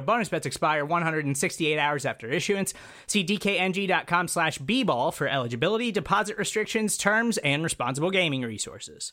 [0.00, 2.72] Bonus bets expire 168 hours after issuance.
[3.06, 9.12] See dkng.com slash bball for eligibility, deposit restrictions, terms, and responsible gaming resources.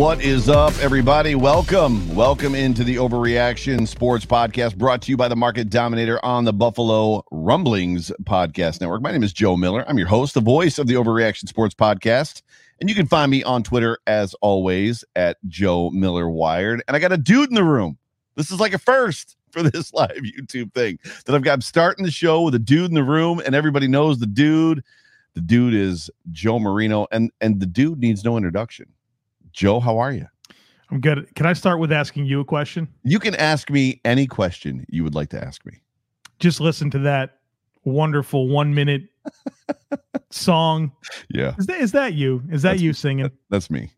[0.00, 1.34] What is up, everybody?
[1.34, 2.14] Welcome.
[2.14, 6.54] Welcome into the Overreaction Sports Podcast brought to you by the Market Dominator on the
[6.54, 9.02] Buffalo Rumblings Podcast Network.
[9.02, 9.84] My name is Joe Miller.
[9.86, 12.40] I'm your host, the voice of the Overreaction Sports Podcast.
[12.80, 16.82] And you can find me on Twitter, as always, at Joe Miller Wired.
[16.88, 17.98] And I got a dude in the room.
[18.36, 22.06] This is like a first for this live YouTube thing that I've got I'm starting
[22.06, 24.82] the show with a dude in the room, and everybody knows the dude.
[25.34, 28.94] The dude is Joe Marino, and and the dude needs no introduction.
[29.52, 30.26] Joe, how are you?
[30.90, 31.32] I'm good.
[31.34, 32.88] Can I start with asking you a question?
[33.04, 35.80] You can ask me any question you would like to ask me.
[36.40, 37.38] Just listen to that
[37.84, 39.02] wonderful one minute
[40.30, 40.92] song.
[41.28, 41.54] Yeah.
[41.58, 42.42] Is that is that you?
[42.50, 43.30] Is that That's- you singing?
[43.50, 43.90] That's me.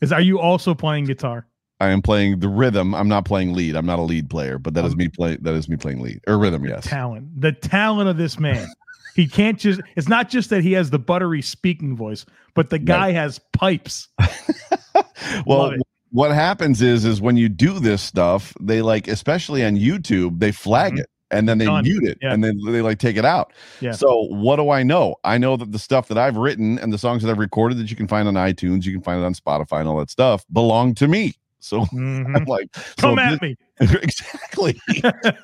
[0.00, 1.46] Is are you also playing guitar?
[1.80, 2.94] I am playing the rhythm.
[2.94, 3.74] I'm not playing lead.
[3.74, 4.88] I'm not a lead player, but that oh.
[4.88, 6.84] is me play that is me playing lead or rhythm, yes.
[6.84, 7.40] Talent.
[7.40, 8.68] The talent of this man.
[9.14, 12.24] He can't just it's not just that he has the buttery speaking voice,
[12.54, 14.08] but the guy has pipes.
[15.46, 15.72] well,
[16.10, 20.52] what happens is is when you do this stuff, they like especially on YouTube, they
[20.52, 21.00] flag Mhm.
[21.00, 21.84] it and then they Done.
[21.84, 22.32] mute it Yeah.
[22.34, 23.52] and then they like take it out.
[23.80, 23.92] Yeah.
[23.92, 25.16] So what do I know?
[25.24, 27.90] I know that the stuff that I've written and the songs that I've recorded that
[27.90, 30.44] you can find on iTunes, you can find it on Spotify and all that stuff
[30.52, 31.34] belong to me.
[31.62, 32.36] So Mhm.
[32.36, 33.56] I'm like, Come so at this- me.
[33.80, 34.80] exactly.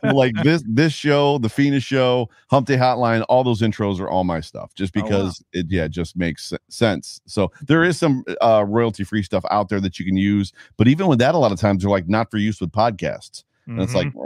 [0.02, 4.24] like this this show, the Phoenix show, Hump Day Hotline, all those intros are all
[4.24, 4.74] my stuff.
[4.74, 5.06] Just Oh, wow.
[5.08, 7.20] because it yeah, just makes sense.
[7.26, 10.88] So there is some uh royalty free stuff out there that you can use, but
[10.88, 13.44] even with that, a lot of times they're like not for use with podcasts.
[13.66, 14.16] And it's like, Mhm.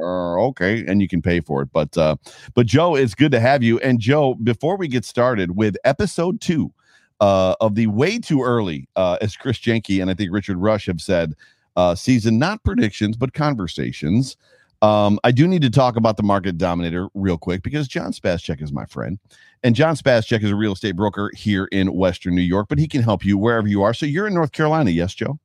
[0.41, 1.69] uh, okay, and you can pay for it.
[1.73, 2.15] But uh,
[2.55, 3.79] but Joe, it's good to have you.
[3.81, 6.73] And Joe, before we get started with episode two
[7.21, 10.87] uh, of the way too early, uh, as Chris Jenke and I think Richard Rush
[10.87, 11.35] have said,
[11.77, 14.37] uh, season not predictions but conversations.
[14.83, 18.61] Um, I do need to talk about the market dominator real quick because John Spascheck
[18.61, 19.19] is my friend,
[19.63, 22.89] and John Spascheck is a real estate broker here in Western New York, but he
[22.89, 23.95] can help you wherever you are.
[23.95, 25.39] So you're in North Carolina, yes, Joe.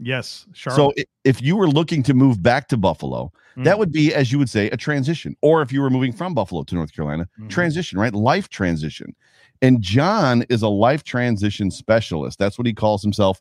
[0.00, 0.96] yes, Charlotte.
[0.96, 3.64] So if you were looking to move back to Buffalo, Mm.
[3.64, 5.36] that would be, as you would say, a transition.
[5.42, 7.50] Or if you were moving from Buffalo to North Carolina, Mhm.
[7.50, 8.14] transition, right?
[8.14, 9.14] Life transition.
[9.60, 12.38] And John is a life transition specialist.
[12.38, 13.40] That's what he calls himself.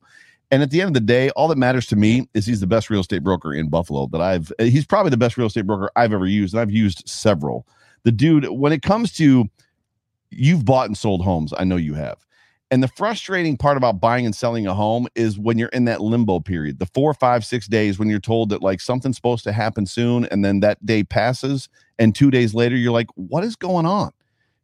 [0.49, 2.67] And at the end of the day, all that matters to me is he's the
[2.67, 5.89] best real estate broker in Buffalo that I've, he's probably the best real estate broker
[5.95, 6.53] I've ever used.
[6.53, 7.67] And I've used several.
[8.03, 9.49] The dude, when it comes to
[10.29, 12.25] you've bought and sold homes, I know you have.
[12.69, 16.01] And the frustrating part about buying and selling a home is when you're in that
[16.01, 19.53] limbo period, the four, five, six days when you're told that like something's supposed to
[19.53, 23.55] happen soon, and then that day passes, and two days later you're like, what is
[23.55, 24.11] going on?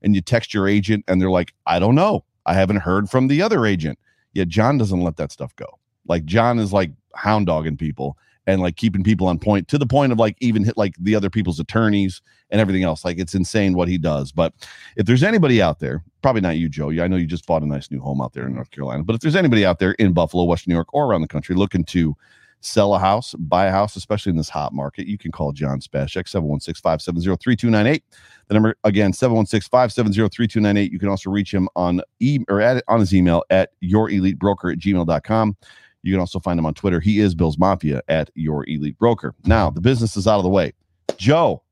[0.01, 2.25] And you text your agent, and they're like, I don't know.
[2.45, 3.97] I haven't heard from the other agent.
[4.33, 5.79] Yet John doesn't let that stuff go.
[6.07, 9.85] Like John is like hound dogging people and like keeping people on point to the
[9.85, 13.05] point of like even hit like the other people's attorneys and everything else.
[13.05, 14.31] Like it's insane what he does.
[14.31, 14.53] But
[14.97, 16.89] if there's anybody out there, probably not you, Joe.
[16.89, 19.03] I know you just bought a nice new home out there in North Carolina.
[19.03, 21.55] But if there's anybody out there in Buffalo, Western New York, or around the country
[21.55, 22.15] looking to
[22.63, 25.79] sell a house, buy a house, especially in this hot market, you can call John
[25.79, 28.01] Spashek, 716-570-3298.
[28.47, 30.91] The number again, 716-570-3298.
[30.91, 34.79] You can also reach him on e- or at, on his email at yourelitebroker at
[34.79, 35.57] gmail.com.
[36.03, 36.99] You can also find him on Twitter.
[36.99, 39.33] He is Bills Mafia at Your Elite Broker.
[39.45, 40.73] Now, the business is out of the way.
[41.17, 41.63] Joe,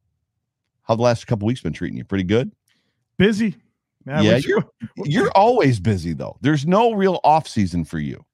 [0.84, 2.04] how the last couple weeks been treating you?
[2.04, 2.52] Pretty good?
[3.22, 3.56] busy.
[4.08, 4.66] Yeah, you're
[5.06, 6.36] you're always busy though.
[6.42, 8.26] There's no real off season for you.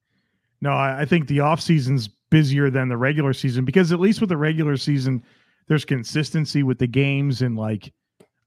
[0.62, 4.22] No, I, I think the off season's busier than the regular season because at least
[4.22, 5.24] with the regular season,
[5.68, 7.94] there's consistency with the games and like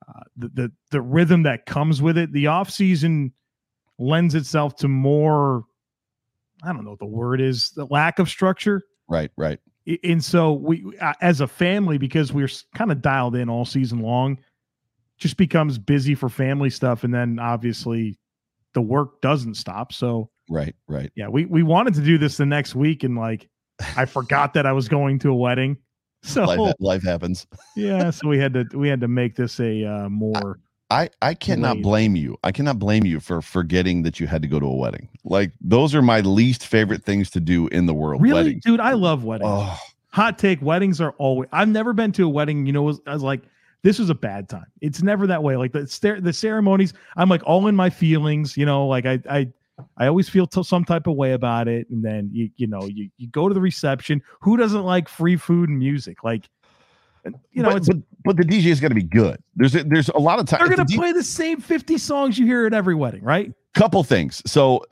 [0.08, 2.32] uh, the, the the rhythm that comes with it.
[2.32, 3.35] The off season
[3.99, 5.64] lends itself to more.
[6.62, 7.70] I don't know what the word is.
[7.70, 8.82] The lack of structure.
[9.08, 9.30] Right.
[9.36, 9.58] Right.
[10.04, 14.38] And so we, as a family, because we're kind of dialed in all season long,
[15.20, 18.18] just becomes busy for family stuff, and then obviously
[18.74, 19.92] the work doesn't stop.
[19.92, 23.48] So right, right, yeah, we we wanted to do this the next week, and like
[23.96, 25.76] I forgot that I was going to a wedding.
[26.22, 27.46] So life, life happens.
[27.76, 30.60] yeah, so we had to we had to make this a uh, more.
[30.60, 32.37] I, I I cannot blame you.
[32.42, 35.08] I cannot blame you for forgetting that you had to go to a wedding.
[35.25, 38.20] Like those are my least favorite things to do in the world.
[38.20, 38.64] Really, weddings.
[38.64, 39.50] dude, I love weddings.
[39.52, 39.78] Oh.
[40.12, 41.48] Hot take: weddings are always.
[41.52, 42.66] I've never been to a wedding.
[42.66, 43.42] You know, I was like,
[43.82, 44.66] this was a bad time.
[44.81, 45.56] It's never that way.
[45.56, 48.56] Like the the ceremonies, I'm like all in my feelings.
[48.56, 49.48] You know, like I I
[49.96, 51.88] I always feel t- some type of way about it.
[51.90, 54.22] And then you you know you you go to the reception.
[54.40, 56.25] Who doesn't like free food and music?
[56.25, 56.48] Like
[57.52, 59.43] you know, but, it's but, but the DJ is going to be good.
[59.56, 60.61] There's a, there's a lot of time.
[60.61, 63.52] They're going to play the same 50 songs you hear at every wedding, right?
[63.75, 64.43] Couple things.
[64.46, 64.84] So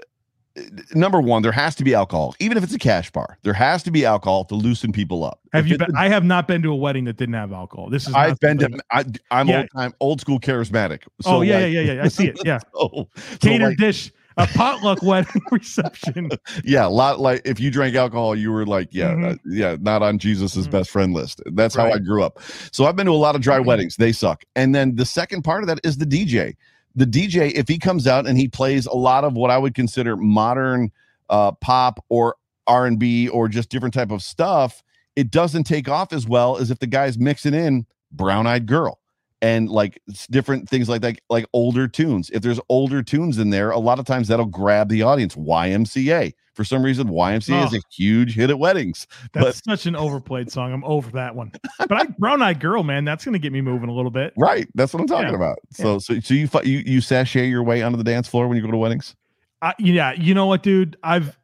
[0.94, 3.38] number one, there has to be alcohol, even if it's a cash bar.
[3.42, 5.40] There has to be alcohol to loosen people up.
[5.52, 5.96] Have if you been?
[5.96, 7.90] I have not been to a wedding that didn't have alcohol.
[7.90, 8.14] This is.
[8.14, 8.78] I've been to.
[8.90, 9.58] I, am yeah.
[9.58, 11.02] old time, old school, charismatic.
[11.06, 12.04] Oh, so oh yeah, like, yeah, yeah, yeah.
[12.04, 12.38] I see it.
[12.44, 12.60] Yeah.
[12.74, 13.08] so,
[13.40, 14.12] Catered so like, dish.
[14.38, 16.30] A potluck wedding reception.
[16.64, 19.24] Yeah, a lot like if you drank alcohol, you were like, yeah, mm-hmm.
[19.24, 20.72] uh, yeah, not on Jesus's mm-hmm.
[20.72, 21.42] best friend list.
[21.46, 21.88] That's right.
[21.88, 22.40] how I grew up.
[22.72, 23.66] So I've been to a lot of dry mm-hmm.
[23.66, 23.96] weddings.
[23.96, 24.44] They suck.
[24.56, 26.56] And then the second part of that is the DJ.
[26.96, 29.74] The DJ, if he comes out and he plays a lot of what I would
[29.74, 30.90] consider modern
[31.28, 32.36] uh, pop or
[32.68, 34.82] r&b or just different type of stuff
[35.16, 39.00] it doesn't take off as well as if the guy's mixing in brown eyed girl
[39.40, 40.00] and like
[40.30, 43.98] different things like that like older tunes if there's older tunes in there a lot
[43.98, 48.34] of times that'll grab the audience ymca for some reason ymca oh, is a huge
[48.34, 52.04] hit at weddings that's but, such an overplayed song i'm over that one but i
[52.18, 55.00] brown eyed girl man that's gonna get me moving a little bit right that's what
[55.00, 55.36] i'm talking yeah.
[55.36, 55.98] about so yeah.
[55.98, 58.70] so so you you you sashay your way onto the dance floor when you go
[58.70, 59.14] to weddings
[59.60, 60.96] I, yeah, you know what, dude?
[61.02, 61.36] I've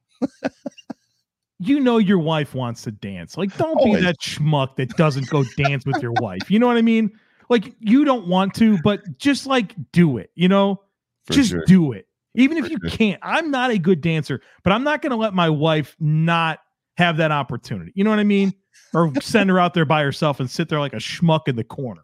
[1.58, 3.36] you know your wife wants to dance.
[3.36, 4.00] Like, don't Always.
[4.00, 6.50] be that schmuck that doesn't go dance with your wife.
[6.50, 7.10] You know what I mean?
[7.48, 10.80] Like, you don't want to, but just like do it, you know?
[11.26, 11.64] For just sure.
[11.66, 12.06] do it.
[12.34, 12.90] Even if you sure.
[12.90, 13.20] can't.
[13.22, 16.58] I'm not a good dancer, but I'm not gonna let my wife not
[16.96, 17.92] have that opportunity.
[17.94, 18.52] You know what I mean?
[18.92, 21.64] Or send her out there by herself and sit there like a schmuck in the
[21.64, 22.02] corner.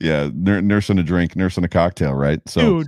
[0.00, 2.40] Yeah, nursing a drink, nursing a cocktail, right?
[2.46, 2.86] So dude,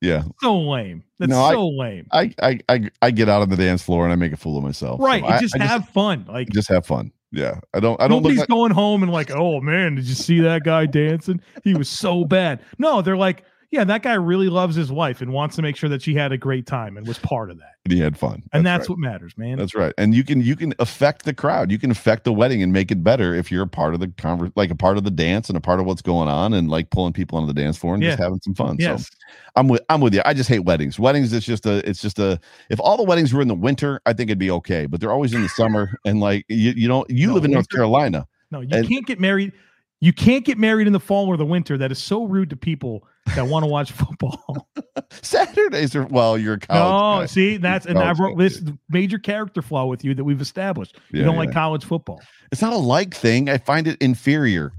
[0.00, 0.22] yeah.
[0.40, 1.02] So lame.
[1.18, 2.06] That's no, so I, lame.
[2.12, 4.56] I, I I I get out on the dance floor and I make a fool
[4.56, 5.00] of myself.
[5.00, 5.22] Right.
[5.22, 6.26] So just I, have just, fun.
[6.28, 7.12] Like just have fun.
[7.32, 7.60] Yeah.
[7.74, 10.40] I don't I don't Nobody's like, going home and like, oh man, did you see
[10.40, 11.40] that guy dancing?
[11.64, 12.62] He was so bad.
[12.78, 15.88] No, they're like, yeah, that guy really loves his wife and wants to make sure
[15.90, 17.74] that she had a great time and was part of that.
[17.84, 18.42] And he had fun.
[18.52, 18.90] and that's right.
[18.90, 19.58] what matters, man.
[19.58, 19.94] That's right.
[19.96, 21.70] And you can you can affect the crowd.
[21.70, 24.08] You can affect the wedding and make it better if you're a part of the
[24.08, 26.68] conver- like a part of the dance and a part of what's going on and
[26.68, 28.10] like pulling people onto the dance floor and yeah.
[28.10, 28.76] just having some fun.
[28.78, 29.04] Yes.
[29.04, 29.14] So
[29.54, 30.22] I'm with I'm with you.
[30.24, 30.98] I just hate weddings.
[30.98, 32.40] Weddings it's just a it's just a
[32.70, 34.86] if all the weddings were in the winter, I think it'd be okay.
[34.86, 37.52] But they're always in the summer and like you you know you no, live in
[37.52, 38.26] North Carolina.
[38.50, 39.52] No, you and, can't get married.
[40.00, 41.78] You can't get married in the fall or the winter.
[41.78, 44.68] That is so rude to people that want to watch football.
[45.22, 46.82] Saturdays are well, you're a college.
[46.82, 47.26] Oh, guy.
[47.26, 50.96] see, that's and I wrote this major character flaw with you that we've established.
[51.10, 51.40] You yeah, don't yeah.
[51.40, 52.20] like college football.
[52.52, 53.48] It's not a like thing.
[53.48, 54.72] I find it inferior.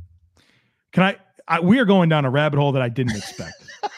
[0.92, 1.16] Can I,
[1.48, 3.54] I we are going down a rabbit hole that I didn't expect.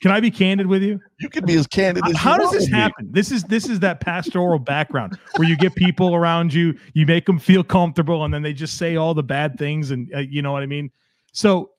[0.00, 1.00] Can I be candid with you?
[1.20, 3.08] You can be as candid as How does this happen?
[3.10, 7.26] This is this is that pastoral background where you get people around you, you make
[7.26, 10.42] them feel comfortable, and then they just say all the bad things, and uh, you
[10.42, 10.90] know what I mean.
[11.32, 11.70] So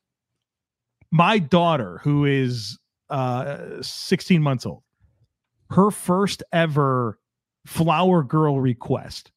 [1.15, 2.77] my daughter, who is
[3.09, 4.83] uh, 16 months old,
[5.69, 7.17] her first ever
[7.65, 9.31] flower girl request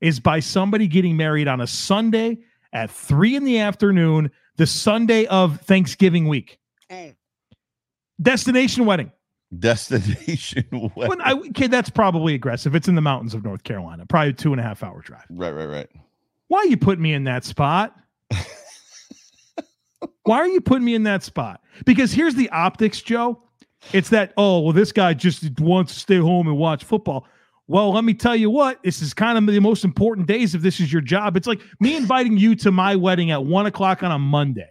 [0.00, 2.38] is by somebody getting married on a Sunday
[2.72, 6.58] at three in the afternoon, the Sunday of Thanksgiving week.
[6.90, 7.14] Mm.
[8.22, 9.12] Destination wedding.
[9.58, 10.64] Destination
[10.96, 11.20] wedding.
[11.20, 12.74] I, okay, that's probably aggressive.
[12.74, 15.26] It's in the mountains of North Carolina, probably two and a half hour drive.
[15.28, 15.90] Right, right, right.
[16.48, 17.94] Why you put me in that spot?
[20.24, 21.60] Why are you putting me in that spot?
[21.84, 23.42] Because here's the optics, Joe.
[23.92, 27.26] It's that, oh, well, this guy just wants to stay home and watch football.
[27.66, 30.62] Well, let me tell you what, this is kind of the most important days if
[30.62, 31.36] this is your job.
[31.36, 34.68] It's like me inviting you to my wedding at one o'clock on a Monday.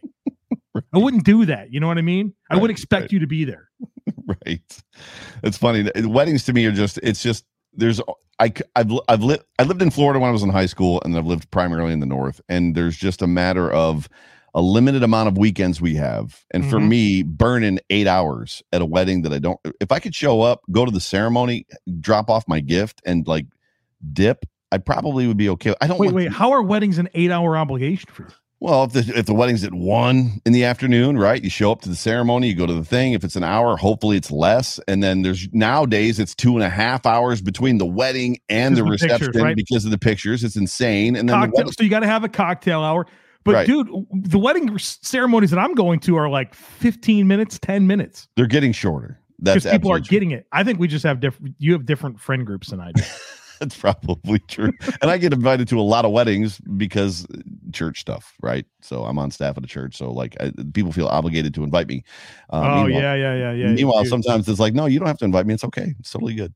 [0.93, 1.71] I wouldn't do that.
[1.71, 2.33] You know what I mean?
[2.49, 3.11] I would expect right.
[3.13, 3.69] you to be there.
[4.45, 4.81] right.
[5.43, 5.89] It's funny.
[5.95, 8.01] Weddings to me are just, it's just, there's,
[8.39, 11.17] I, I've, I've lived, I lived in Florida when I was in high school and
[11.17, 12.41] I've lived primarily in the North.
[12.49, 14.09] And there's just a matter of,
[14.53, 16.43] a limited amount of weekends we have.
[16.51, 16.87] And for Mhm.
[16.89, 20.61] me, burning eight hours at a wedding that I don't, if I could show up,
[20.71, 21.65] go to the ceremony,
[21.99, 23.45] drop off my gift, and like
[24.13, 25.73] dip, I probably would be okay.
[25.81, 26.31] I don't Wait, wait.
[26.31, 28.29] How are weddings an eight-hour obligation for you?
[28.61, 31.41] well, if the if the wedding's at one in the afternoon, right?
[31.41, 33.13] You show up to the ceremony, you go to the thing.
[33.13, 34.79] If it's an hour, hopefully it's less.
[34.87, 38.83] And then there's nowadays it's two and a half hours between the wedding and the
[38.83, 39.55] Because the pictures, reception right?
[39.55, 40.43] because of the pictures.
[40.43, 41.15] It's insane.
[41.15, 43.05] And then the so you got to have a cocktail hour.
[43.45, 43.67] But Right.
[43.67, 48.27] dude, the wedding ceremonies that I'm going to are like 15 minutes, 10 minutes.
[48.35, 49.19] they're getting shorter.
[49.39, 50.07] That's people are true.
[50.09, 50.45] getting it.
[50.51, 51.55] I think we just have different.
[51.59, 53.03] You have different friend groups than I do.
[53.59, 54.71] That's probably true.
[55.01, 57.37] and I get invited to a lot of weddings because uh,
[57.73, 58.65] church stuff, right?
[58.81, 61.87] So I'm on staff at a church, so like I, people feel obligated to invite
[61.87, 62.03] me.
[62.51, 63.67] Uh, oh yeah, yeah, yeah, yeah.
[63.71, 64.09] Meanwhile, dude.
[64.09, 65.53] sometimes it's like, no, you don't have to invite me.
[65.53, 65.93] It's okay.
[65.99, 66.53] It's totally good.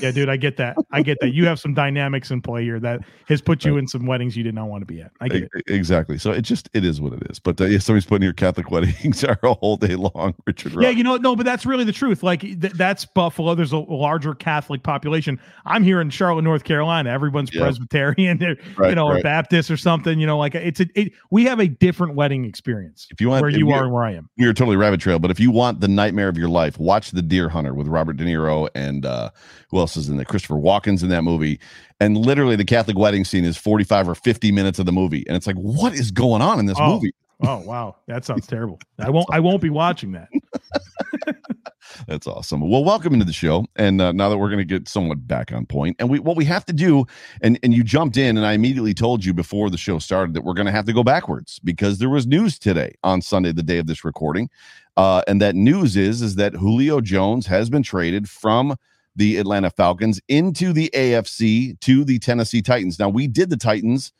[0.00, 0.76] Yeah, dude, I get that.
[0.92, 1.32] I get that.
[1.32, 4.42] You have some dynamics in play here that has put you in some weddings you
[4.42, 5.12] did not want to be at.
[5.20, 5.50] I get it.
[5.68, 6.18] Exactly.
[6.18, 7.38] So it just it is what it is.
[7.38, 10.34] But uh, yeah, somebody's putting your Catholic weddings are a whole day long.
[10.46, 10.74] Richard.
[10.80, 12.22] Yeah, you know, no, but that's really the truth.
[12.22, 13.54] Like th- that's Buffalo.
[13.54, 15.40] There's a larger Catholic population.
[15.64, 17.10] I'm here in Charlotte, North Carolina.
[17.10, 17.62] Everyone's Yeah.
[17.62, 19.22] Presbyterian, they're, Right, you know, or right.
[19.22, 20.18] Baptist or something.
[20.18, 23.42] You know, like it's a it, we have a different wedding experience If you want,
[23.42, 24.28] where you are and where I am.
[24.36, 25.18] You're totally rabbit trail.
[25.18, 28.16] But if you want the nightmare of your life, watch The Deer Hunter with Robert
[28.16, 29.30] De Niro and uh,
[29.70, 30.24] who else is in there?
[30.24, 31.60] Christopher Walken's in that movie.
[32.00, 35.36] And literally, the Catholic wedding scene is 45 or 50 minutes of the movie, and
[35.36, 36.94] it's like, what is going on in this Oh.
[36.94, 37.12] movie?
[37.40, 38.80] Oh wow, that sounds terrible.
[38.98, 39.28] I won't.
[39.30, 40.28] I won't be watching that.
[42.06, 42.68] That's awesome.
[42.68, 43.64] Well, welcome into the show.
[43.76, 46.36] And uh, now that we're going to get somewhat back on point, and we what
[46.36, 47.06] we have to do,
[47.40, 50.42] and and you jumped in, and I immediately told you before the show started that
[50.42, 53.62] we're going to have to go backwards because there was news today on Sunday, the
[53.62, 54.50] day of this recording,
[54.96, 58.76] uh, and that news is is that Julio Jones has been traded from
[59.18, 63.00] the Atlanta Falcons into the AFC to the Tennessee Titans.
[63.00, 64.12] Now we did the Titans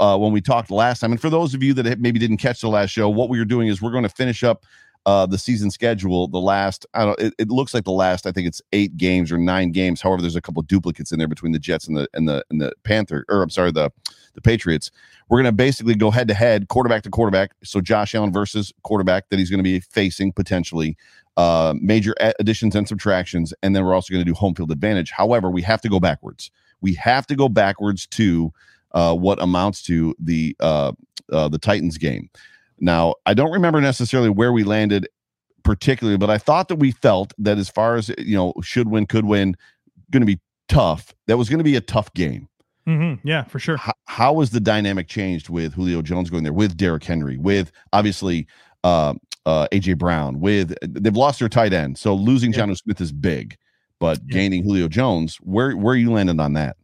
[0.00, 1.12] uh, when we talked last time.
[1.12, 3.44] And for those of you that maybe didn't catch the last show, what we are
[3.44, 4.66] doing is we're going to finish up
[5.06, 6.26] uh, the season schedule.
[6.26, 9.30] The last, I don't, it, it looks like the last, I think it's eight games
[9.30, 10.00] or nine games.
[10.02, 12.60] However, there's a couple duplicates in there between the Jets and the and the and
[12.60, 13.90] the Panther, or I'm sorry, the
[14.34, 14.90] the Patriots.
[15.28, 17.52] We're going to basically go head to head, quarterback to quarterback.
[17.62, 20.96] So Josh Allen versus quarterback that he's going to be facing potentially.
[21.40, 25.10] Uh, major additions and subtractions, and then we're also going to do home field advantage.
[25.10, 26.50] However, we have to go backwards.
[26.82, 28.52] We have to go backwards to
[28.92, 30.92] uh, what amounts to the uh,
[31.32, 32.28] uh, the Titans game.
[32.78, 35.08] Now, I don't remember necessarily where we landed
[35.62, 39.06] particularly, but I thought that we felt that as far as you know, should win,
[39.06, 39.56] could win,
[40.10, 41.14] going to be tough.
[41.26, 42.48] That was going to be a tough game.
[42.86, 43.78] hmm Yeah, for sure.
[43.78, 47.72] How, how was the dynamic changed with Julio Jones going there, with Derrick Henry, with
[47.92, 48.46] obviously
[48.84, 49.14] uh,
[49.46, 52.60] uh, AJ Brown, with they've lost their tight end, so losing Yeah.
[52.66, 53.56] Jonnu Smith is big,
[53.98, 54.34] but Yeah.
[54.34, 56.76] gaining Julio Jones, where where are you landing on that?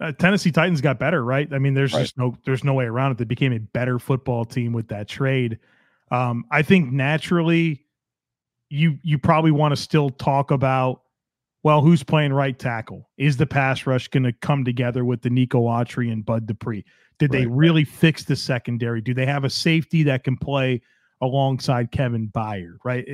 [0.00, 1.52] Uh, Tennessee Titans got better, right?
[1.52, 2.00] I mean, there's Right.
[2.02, 3.18] just no there's no way around it.
[3.18, 5.58] They became a better football team with that trade.
[6.10, 7.84] Um, I think naturally,
[8.68, 11.02] you you probably want to still talk about
[11.64, 13.08] well, who's playing right tackle?
[13.18, 16.84] Is the pass rush going to come together with Denico Autry and Bud Dupree?
[17.20, 19.00] Did they really fix the secondary?
[19.00, 20.80] Do they have a safety that can play
[21.22, 22.76] alongside Kevin Byard?
[22.84, 23.06] Right?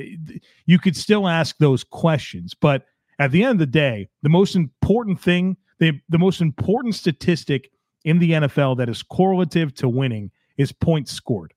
[0.67, 2.87] You could still ask those questions, but
[3.21, 7.71] at the end of the day, the most important thing, the, the most important statistic
[8.05, 11.53] in the NFL that is correlative to winning is points scored.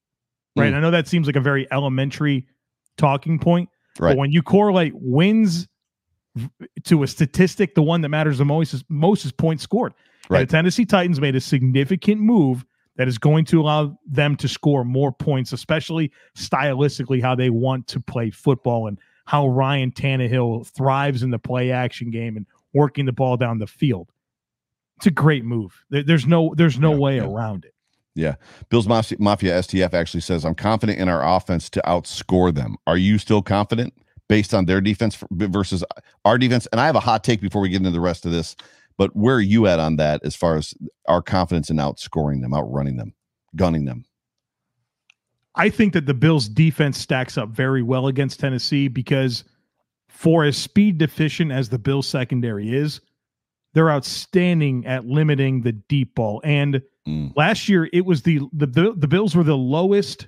[0.55, 0.73] Right.
[0.73, 0.77] Mm.
[0.77, 2.45] I know that seems like a very elementary
[2.97, 4.11] talking point, Right.
[4.11, 5.67] but when you correlate wins
[6.85, 9.93] to a statistic, the one that matters the most is most is points scored.
[10.23, 10.47] And Right.
[10.47, 12.65] the Tennessee Titans made a significant move
[12.97, 17.87] that is going to allow them to score more points, especially stylistically how they want
[17.87, 23.05] to play football and how Ryan Tannehill thrives in the play action game and working
[23.05, 24.09] the ball down the field.
[24.97, 25.83] It's a great move.
[25.89, 27.25] There's no there's no Yeah, way yeah.
[27.25, 27.73] around it.
[28.13, 28.35] Yeah.
[28.69, 32.75] Bills Mafia, Mafia STF actually says, I'm confident in our offense to outscore them.
[32.85, 33.93] Are you still confident
[34.27, 35.83] based on their defense versus
[36.25, 36.67] our defense?
[36.71, 38.55] And I have a hot take before we get into the rest of this,
[39.01, 40.75] but where are you at on that as far as
[41.07, 43.15] our confidence in outscoring them, outrunning them,
[43.55, 44.05] gunning them?
[45.55, 49.43] I think that the Bills defense stacks up very well against Tennessee because
[50.07, 53.01] for as speed deficient as the Bills secondary is,
[53.73, 56.39] they're outstanding at limiting the deep ball.
[56.43, 57.35] And Mm.
[57.35, 60.27] last year it was the the Bill- the Bills were the lowest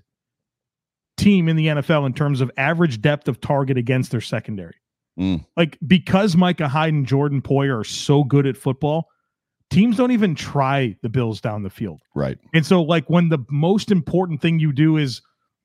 [1.17, 4.73] team in the NFL in terms of average depth of target against their secondary.
[5.19, 5.45] Mm.
[5.55, 9.09] Like because Micah Hyde and Jordan Poyer are so good at football,
[9.69, 12.01] teams don't even try the Bills down the field.
[12.15, 12.37] Right.
[12.53, 15.21] And so, like, when the most important thing you do is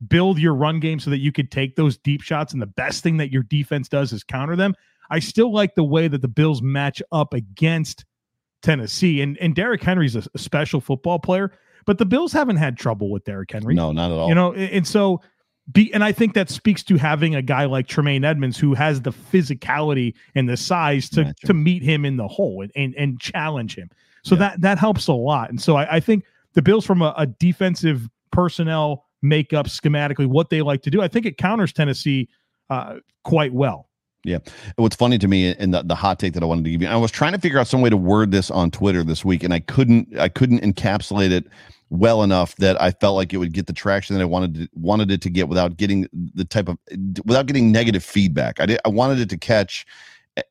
[0.07, 3.03] build your run game so that you could take those deep shots, and the best
[3.03, 4.75] thing that your defense does is counter them,
[5.11, 8.05] I still like the way that the Bills match up against
[8.63, 9.21] Tennessee.
[9.21, 11.53] And and Derrick Henry's a, a special football player,
[11.87, 13.75] but the Bills haven't had trouble with Derrick Henry.
[13.75, 14.29] No, not at all.
[14.29, 15.21] You know, and so
[15.73, 19.03] be and I think that speaks to having a guy like Tremaine Edmunds who has
[19.03, 23.21] the physicality and the size to to meet him in the hole and and, and
[23.21, 23.91] challenge him.
[24.23, 24.41] So yeah.
[24.41, 25.51] that that helps a lot.
[25.51, 30.51] And so I, I think the Bills from a, a defensive personnel makeup schematically what
[30.51, 32.29] they like to do, I think it counters Tennessee
[32.71, 33.89] uh, quite well.
[34.25, 34.39] Yeah.
[34.77, 36.89] What's funny to me and the, the hot take that I wanted to give you,
[36.89, 39.43] I was trying to figure out some way to word this on Twitter this week,
[39.43, 41.47] and I couldn't I couldn't encapsulate it
[41.91, 44.69] well enough that I felt like it would get the traction that I wanted to,
[44.75, 46.79] wanted it to get without getting the type of
[47.25, 48.61] without getting negative feedback.
[48.61, 49.87] I did I wanted it to catch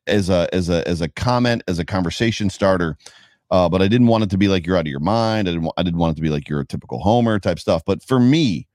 [0.06, 2.96] as a as a as a comment as a conversation starter.
[3.50, 5.48] Uh, but I didn't want it to be like you're out of your mind.
[5.48, 5.72] I didn't.
[5.76, 7.82] I didn't want it to be like you're a typical homer type stuff.
[7.86, 8.66] But for me,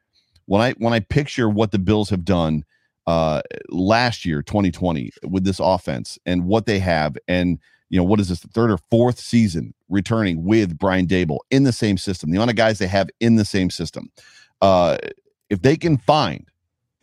[0.45, 2.63] when I when I picture what the Bills have done
[3.05, 7.59] uh last year 2020 with this offense and what they have and
[7.93, 11.61] you know, what is this, the third or fourth season returning with Brian Daboll in
[11.61, 14.09] the same system, the amount of guys they have in the same system.
[14.63, 14.97] Uh,
[15.51, 16.49] if they can find,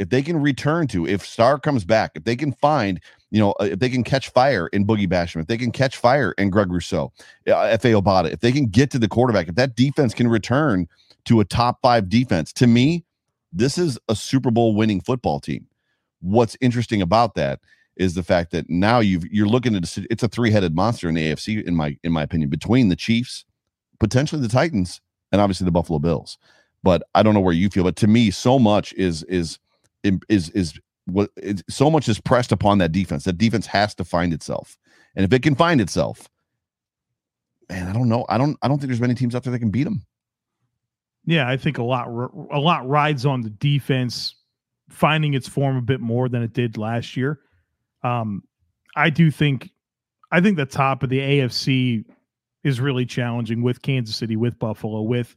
[0.01, 3.53] if they can return to, if Star comes back, if they can find, you know,
[3.61, 6.51] uh, if they can catch fire in Boogie Basham, if they can catch fire in
[6.51, 7.13] Greg Rousseau,
[7.47, 10.89] uh, Efe Obada, if they can get to the quarterback, if that defense can return
[11.25, 13.05] to a top five defense, to me,
[13.53, 15.69] this is a Super Bowl winning football team.
[16.21, 17.61] What's interesting about that
[18.01, 21.15] is the fact that now you've you're looking at a, it's a three-headed monster in
[21.15, 23.45] the AFC in my in my opinion between the Chiefs,
[24.01, 26.39] potentially the Titans, and obviously the Buffalo Bills.
[26.83, 29.59] But I don't know where you feel, but to me, so much is is
[30.03, 31.31] is is what
[31.69, 33.25] so much is pressed upon that defense.
[33.25, 34.79] That defense has to find itself,
[35.15, 36.27] and if it can find itself,
[37.69, 38.25] man, I don't know.
[38.31, 40.07] I don't I don't think there's many teams out there that can beat them.
[41.27, 44.37] Yeah, I think a lot a lot rides on the defense
[44.89, 47.41] finding its form a bit more than it did last year.
[48.03, 48.43] Um,
[48.97, 49.71] I do think,
[50.33, 52.05] I think the top of the AFC
[52.65, 55.35] is really challenging with Kansas City, with Buffalo, with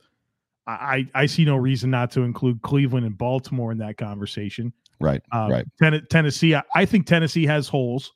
[0.66, 4.72] I I see no reason not to include Cleveland and Baltimore in that conversation.
[5.00, 5.66] Right, um, right.
[5.82, 8.14] Ten- Tennessee, I, I, think Tennessee has holes.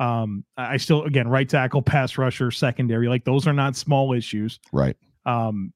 [0.00, 4.58] Um, I still again right tackle, pass rusher, secondary, like those are not small issues.
[4.72, 4.96] Right.
[5.26, 5.72] Um,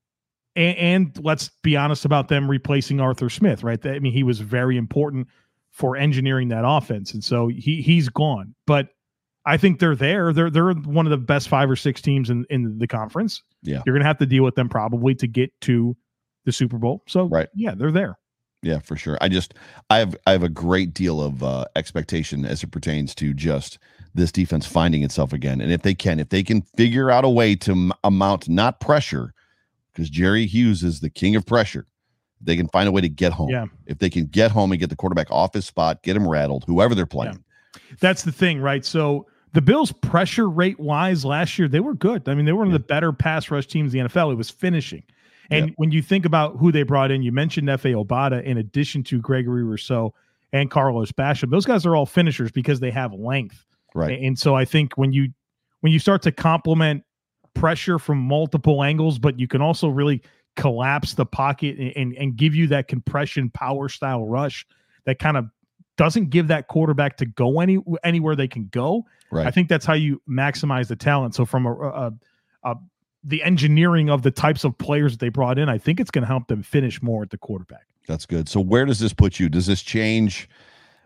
[0.57, 3.63] and, and let's be honest about them replacing Arthur Smith.
[3.63, 3.85] Right.
[3.87, 5.29] I mean, he was very important
[5.73, 7.13] for engineering that offense.
[7.15, 8.55] And so he he's gone.
[8.67, 8.89] But
[9.45, 10.33] I think they're there.
[10.33, 13.43] They're they're one of the best five or six teams in, in the conference.
[13.63, 13.83] Yeah.
[13.85, 15.97] You're gonna have to deal with them probably to get to
[16.45, 17.03] the Super Bowl.
[17.09, 17.49] So right.
[17.55, 18.19] yeah, they're there.
[18.63, 19.19] Yeah, for sure.
[19.21, 19.55] I just
[19.91, 23.79] I have I have a great deal of uh, expectation as it pertains to just
[24.15, 25.61] this defense finding itself again.
[25.61, 28.79] And if they can, if they can figure out a way to m- amount not
[28.79, 29.35] pressure,
[29.93, 31.87] because Jerry Hughes is the king of pressure
[32.43, 33.51] they can find a way to get home.
[33.51, 33.67] Yeah.
[33.87, 36.65] If they can get home and get the quarterback off his spot, get him rattled,
[36.67, 37.43] whoever they're playing.
[37.75, 37.81] Yeah.
[38.01, 38.85] That's the thing, right?
[38.85, 42.29] So the Bills pressure rate wise last year, they were good.
[42.29, 42.77] I mean, they were one yeah.
[42.77, 44.33] of the better pass rush teams in the NFL.
[44.33, 45.03] It was finishing.
[45.51, 45.75] And yeah.
[45.77, 49.21] when you think about who they brought in, you mentioned Efe Obada in addition to
[49.21, 50.15] Gregory Rousseau
[50.53, 51.51] and Carlos Basham.
[51.51, 53.67] Those guys are all finishers because they have length.
[53.95, 54.19] Right.
[54.21, 55.29] And so I think when you
[55.81, 57.05] when you start to complement
[57.55, 60.23] pressure from multiple angles, but you can also really
[60.57, 64.67] collapse the pocket and, and, and give you that compression power style rush
[65.05, 65.47] that kind of
[65.97, 69.05] doesn't give that quarterback to go any anywhere they can go.
[69.31, 69.47] Right.
[69.47, 71.35] I think that's how you maximize the talent.
[71.35, 72.13] So from a, a,
[72.65, 72.75] a
[73.25, 76.23] the engineering of the types of players that they brought in, I think it's going
[76.23, 77.87] to help them finish more at the quarterback.
[78.09, 78.49] That's good.
[78.49, 79.49] So where does this put you?
[79.49, 80.49] Does this change?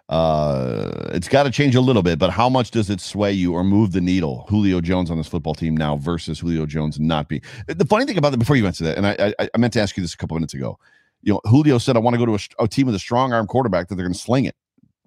[0.08, 3.52] Uh, it's got to change a little bit, but how much does it sway you
[3.52, 4.46] or move the needle?
[4.48, 7.42] Julio Jones on this football team now versus Julio Jones not be.
[7.66, 9.80] The funny thing about that, before you answer that, and I, I, I meant to
[9.80, 10.78] ask you this a couple minutes ago.
[11.22, 13.32] You know, Julio said, "I want to go to a, a team with a strong
[13.32, 14.54] arm quarterback that they're going to sling it."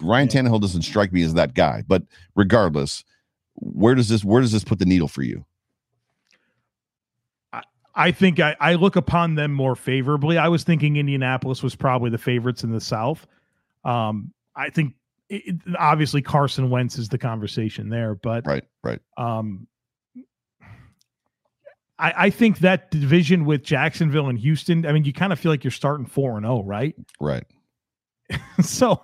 [0.01, 0.41] Ryan yeah.
[0.41, 2.03] Tannehill doesn't strike me as that guy, but
[2.35, 3.05] regardless,
[3.55, 5.45] where does this where does this put the needle for you?
[7.95, 10.37] I think I, I look upon them more favorably.
[10.37, 13.27] I was thinking Indianapolis was probably the favorites in the South.
[13.83, 14.95] Um, I think
[15.29, 18.99] it, obviously Carson Wentz is the conversation there, but right, right.
[19.17, 19.67] Um,
[21.99, 24.85] I, I think that division with Jacksonville and Houston.
[24.85, 26.95] I mean, you kind of feel like you're starting four and zero, oh, right?
[27.19, 27.43] Right.
[28.61, 29.01] so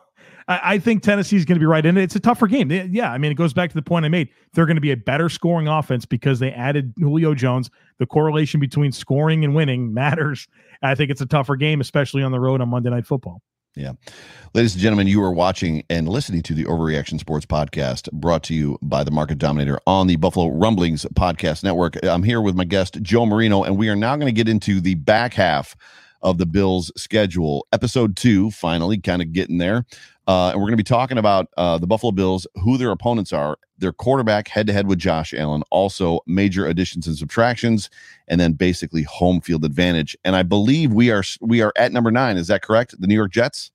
[0.47, 2.03] I, I, think Tennessee is going to be right in it.
[2.03, 2.71] It's a tougher game.
[2.71, 4.29] Yeah, I mean, it goes back to the point I made.
[4.53, 7.69] They're going to be a better scoring offense because they added Julio Jones.
[7.99, 10.47] The correlation between scoring and winning matters.
[10.81, 13.41] I think it's a tougher game, especially on the road on Monday Night Football.
[13.75, 13.91] Yeah.
[14.53, 18.53] Ladies and gentlemen, you are watching and listening to the Overreaction Sports Podcast brought to
[18.53, 22.01] you by the Market Dominator on the Buffalo Rumblings Podcast Network.
[22.05, 24.79] I'm here with my guest, Joe Marino, and we are now going to get into
[24.79, 25.75] the back half
[26.21, 27.67] of the Bills' schedule.
[27.73, 29.85] Episode two, finally, kind of getting there.
[30.27, 33.31] Uh, and we're going to be talking about uh, the Buffalo Bills, who their opponents
[33.31, 37.89] are, their quarterback head to head with Josh Allen, also major additions and subtractions,
[38.27, 40.17] and then basically home field advantage.
[40.25, 42.37] And I believe we are we are at number nine.
[42.37, 42.99] Is that correct?
[42.99, 43.71] The New York Jets.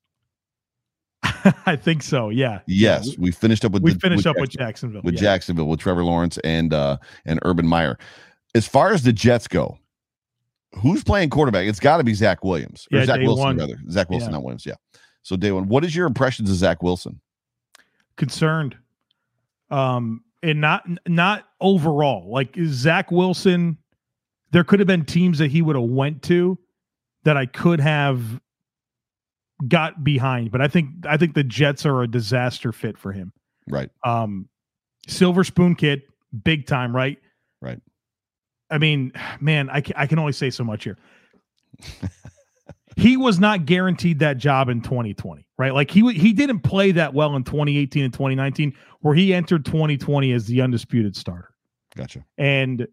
[1.65, 2.29] I think so.
[2.29, 2.61] Yeah.
[2.65, 3.15] Yes, yeah.
[3.19, 5.01] we finished up with we the, finished with up with Jacksonville.
[5.03, 5.21] with yeah.
[5.21, 7.97] Jacksonville with Trevor Lawrence and uh and Urban Meyer.
[8.55, 9.77] As far as the Jets go,
[10.73, 11.67] who's playing quarterback?
[11.67, 13.57] It's got to be Zach Williams or Yeah, Zach Wilson one.
[13.57, 13.77] rather.
[13.89, 14.65] Zach Wilson, not Williams.
[14.65, 14.75] Yeah.
[15.23, 17.19] So day one, what is your impressions of Zach Wilson?
[18.17, 18.77] concerned
[19.71, 23.77] um and not not overall like zach wilson
[24.51, 26.59] there could have been teams that he would have went to
[27.23, 28.21] that i could have
[29.67, 33.31] got behind but i think i think the jets are a disaster fit for him
[33.67, 33.89] Right.
[34.03, 34.47] um
[35.07, 36.03] silver spoon kid
[36.43, 37.17] big time right
[37.61, 37.79] Right.
[38.69, 40.97] i mean man i, ca- I can only say so much here
[42.95, 47.13] he was not guaranteed that job in 2020 right like he he didn't play that
[47.13, 51.51] well in 2018 and 2019 where he entered 2020 as the undisputed starter
[51.95, 52.25] Gotcha.
[52.37, 52.87] and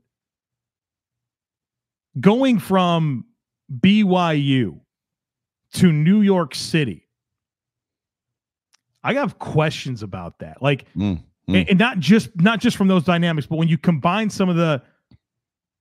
[2.20, 3.24] going from
[3.80, 4.80] BYU
[5.74, 7.06] to New York City,
[9.04, 10.62] I have questions about that.
[10.62, 11.70] Like, Mm, and, mm.
[11.70, 14.82] and not just not just from those dynamics, but when you combine some of the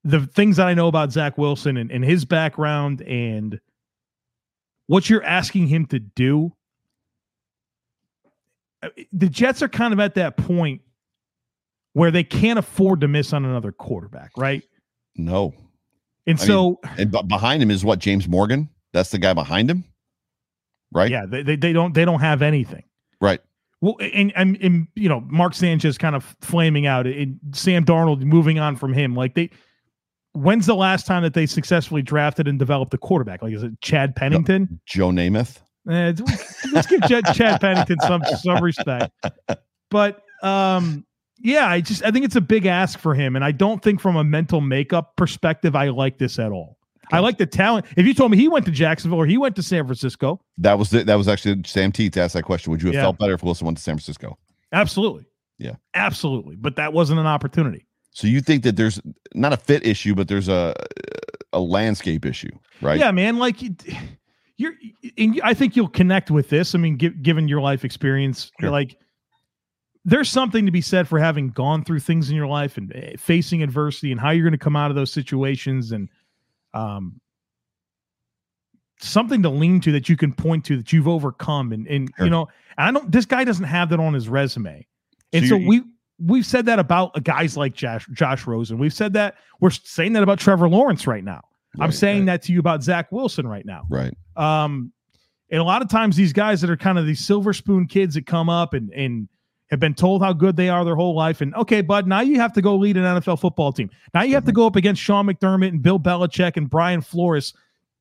[0.03, 3.59] the things that I know about Zach Wilson and, and his background and
[4.87, 6.53] what you're asking him to do,
[8.81, 10.81] uh, the Jets are kind of at that point
[11.93, 14.63] where they can't afford to miss on another quarterback, right?
[15.15, 15.53] No.
[16.25, 18.69] And I mean, so, And b- behind him is what James Morgan.
[18.93, 19.83] That's the guy behind him.
[20.93, 21.11] Right.
[21.11, 22.83] yeah, they, they they don't they don't have anything.
[23.19, 23.41] Right.
[23.81, 28.21] Well, and, and and you know, Mark Sanchez kind of flaming out, and Sam Darnold
[28.21, 29.13] moving on from him.
[29.13, 29.49] Like they,
[30.37, 33.41] when's the last time that they successfully drafted and developed a quarterback?
[33.41, 34.79] Like is it Chad Pennington?
[34.85, 35.57] Joe Namath.
[35.89, 36.13] Eh,
[36.73, 39.11] let's give Chad, Chad Pennington some some respect.
[39.89, 41.05] But um,
[41.39, 44.01] yeah, I just I think it's a big ask for him, and I don't think
[44.01, 46.77] from a mental makeup perspective I like this at all.
[47.09, 47.85] I like the talent.
[47.95, 50.77] If you told me he went to Jacksonville or he went to San Francisco, That
[50.77, 52.71] was the, that was actually Sam Teets asked that question.
[52.71, 53.03] Would you have Yeah.
[53.03, 54.37] felt better if Wilson went to San Francisco?
[54.73, 55.23] absolutely,
[55.57, 55.75] Yeah.
[55.93, 56.57] absolutely.
[56.57, 57.86] But that wasn't an opportunity.
[58.17, 58.99] So you think that there's
[59.35, 60.73] not a fit issue, but there's a
[61.53, 62.49] a landscape issue,
[62.81, 62.99] right?
[62.99, 63.37] Yeah, man.
[63.37, 63.57] Like
[64.57, 64.73] you're,
[65.19, 66.73] and I think you'll connect with this.
[66.73, 68.71] I mean, gi- given your life experience, Sure.
[68.71, 68.97] like
[70.03, 73.13] there's something to be said for having gone through things in your life and eh,
[73.19, 76.09] facing adversity and how you're going to come out of those situations and
[76.73, 77.21] um
[78.99, 82.25] something to lean to that you can point to that you've overcome and and Sure.
[82.25, 82.47] you know
[82.79, 84.87] and I don't this guy doesn't have that on his resume.
[85.33, 85.83] And So so, you're- we
[86.19, 88.77] we've said that about guys like Josh Josh Rosen.
[88.77, 91.41] We've said that we're saying that about Trevor Lawrence right now.
[91.79, 93.83] I'm saying right, that to you about Zach Wilson right now.
[93.89, 94.13] right.
[94.35, 94.91] Um,
[95.51, 98.15] and a lot of times these guys that are kind of these silver spoon kids
[98.15, 99.29] that come up and and
[99.69, 102.39] have been told how good they are their whole life, and okay, bud, now you
[102.39, 103.89] have to go lead an NFL football team.
[104.13, 107.53] Now you have to go up against Sean McDermott and Bill Belichick and Brian Flores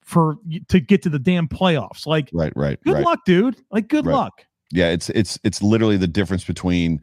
[0.03, 0.37] for
[0.69, 2.07] to get to the damn playoffs.
[2.07, 3.05] Like, Right, right, good right.
[3.05, 3.57] luck, dude.
[3.73, 4.15] Like, good Right.
[4.15, 4.47] luck.
[4.71, 7.01] Yeah, it's it's it's literally the difference between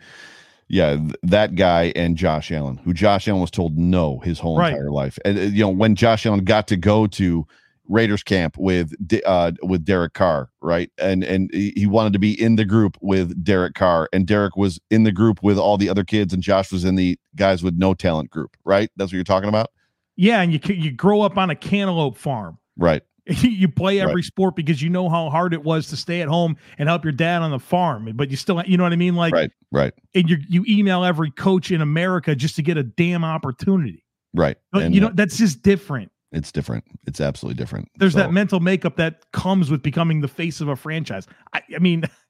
[0.67, 4.57] yeah, th- that guy and Josh Allen, who Josh Allen was told no his whole
[4.57, 4.71] Right.
[4.73, 5.17] entire life.
[5.25, 7.45] And uh, you know, when Josh Allen got to go to
[7.89, 8.93] Raiders camp with
[9.25, 10.89] uh with Derek Carr, right?
[10.97, 14.55] And and he he wanted to be in the group with Derek Carr and Derek
[14.55, 17.61] was in the group with all the other kids and Josh was in the guys
[17.61, 18.89] with no talent group, right?
[18.95, 19.69] That's what you're talking about?
[20.15, 22.57] Yeah, and you you grow up on a cantaloupe farm.
[22.77, 23.03] Right.
[23.41, 24.23] you play every Right.
[24.23, 27.13] sport because you know how hard it was to stay at home and help your
[27.13, 29.15] dad on the farm, but you still, you know what I mean?
[29.15, 29.51] Like, Right.
[29.71, 29.93] Right.
[30.13, 34.03] and you you email every coach in America just to get a damn opportunity.
[34.33, 34.57] Right.
[34.71, 36.11] But And, you know that's just different.
[36.31, 36.83] it's different.
[37.07, 37.89] It's absolutely different.
[37.97, 41.25] There's So- that mental makeup that comes with becoming the face of a franchise.
[41.53, 42.03] I, I mean,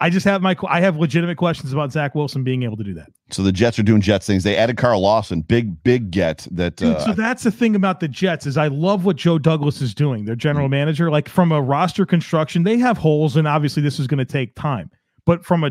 [0.00, 2.94] I just have my I have legitimate questions about Zach Wilson being able to do
[2.94, 3.10] that.
[3.30, 4.44] So the Jets are doing Jets things.
[4.44, 6.76] They added Carl Lawson, big big get that.
[6.76, 9.80] Dude, uh, so that's the thing about the Jets is I love what Joe Douglas
[9.80, 10.24] is doing.
[10.24, 14.06] Their general manager, like from a roster construction, they have holes, and obviously this is
[14.06, 14.90] going to take time.
[15.26, 15.70] But from a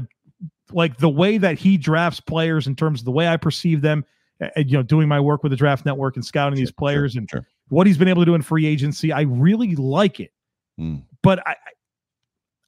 [0.74, 4.04] like the way that he drafts players in terms of the way I perceive them,
[4.42, 7.20] uh, you know, doing my work with the draft network and scouting these players sure,
[7.20, 7.48] and sure.
[7.70, 10.34] what he's been able to do in free agency, I really like it.
[10.78, 11.04] Mm.
[11.24, 11.56] But I,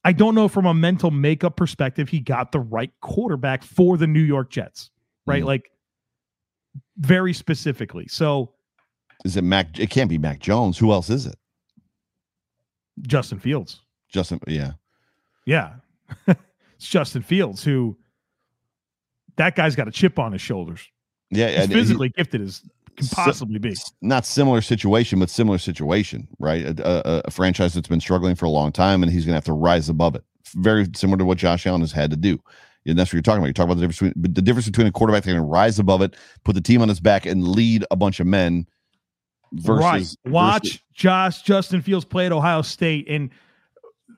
[0.04, 4.08] I- don't know from a mental makeup perspective, he got the right quarterback for the
[4.08, 4.90] New York Jets,
[5.26, 5.44] right?
[5.44, 5.48] Mm.
[5.48, 5.72] Like
[6.98, 8.08] very specifically.
[8.08, 8.54] So
[9.26, 9.80] Is it Mac?
[9.80, 10.78] It can't be Mac Jones.
[10.78, 11.36] Who else is it?
[13.02, 13.82] Justin Fields.
[14.10, 14.40] Justin.
[14.48, 14.74] Yeah.
[15.46, 15.74] Yeah.
[16.28, 16.38] it's
[16.88, 17.98] Justin Fields who
[19.38, 20.82] that guy's got a chip on his shoulders.
[21.30, 21.50] Yeah.
[21.50, 22.62] He's and he- physically gifted as
[23.00, 23.76] can So- possibly be.
[24.02, 26.64] not similar situation, but similar situation, right?
[26.80, 29.38] A, a, a franchise that's been struggling for a long time, and he's going to
[29.38, 30.24] have to rise above it
[30.56, 32.40] very similar to what Josh Allen has had to do.
[32.88, 33.48] And that's what you're talking about.
[33.48, 36.02] You're talking about the difference between the difference between a quarterback that can rise above
[36.02, 38.66] it, put the team on his back, and lead a bunch of men.
[39.54, 40.32] Versus, right.
[40.32, 43.30] Watch versus, Josh Justin Fields play at Ohio State and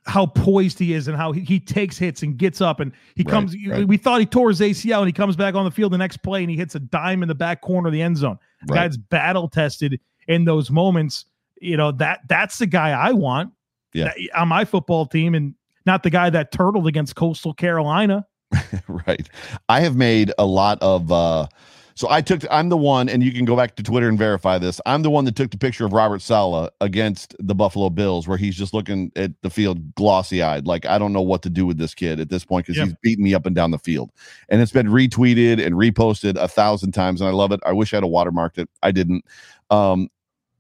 [0.06, 3.24] how poised he is and how he, he takes hits and gets up and he
[3.24, 3.56] Right, comes.
[3.68, 3.88] right.
[3.88, 6.18] We thought he tore his ACL and he comes back on the field the next
[6.24, 8.40] play and he hits a dime in the back corner of the end zone.
[8.68, 8.88] The Right.
[8.90, 11.26] guy's battle tested in those moments.
[11.60, 13.54] You know that that's the guy I want.
[13.94, 14.14] Yeah.
[14.36, 15.54] on my football team and
[15.86, 18.26] not the guy that turtled against Coastal Carolina.
[18.88, 19.28] right.
[19.68, 21.48] I have made a lot of uh
[21.96, 24.58] so I took I'm the one and you can go back to Twitter and verify
[24.58, 24.80] this.
[24.86, 28.38] I'm the one that took the picture of Robert Saleh against the Buffalo Bills where
[28.38, 31.78] he's just looking at the field glossy-eyed like I don't know what to do with
[31.78, 32.88] this kid at this point cuz Yep.
[32.88, 34.12] he's beating me up and down the field.
[34.50, 37.60] And it's been retweeted and reposted a thousand times and I love it.
[37.66, 38.70] I wish I had a watermarked it.
[38.84, 39.26] I didn't.
[39.70, 40.10] Um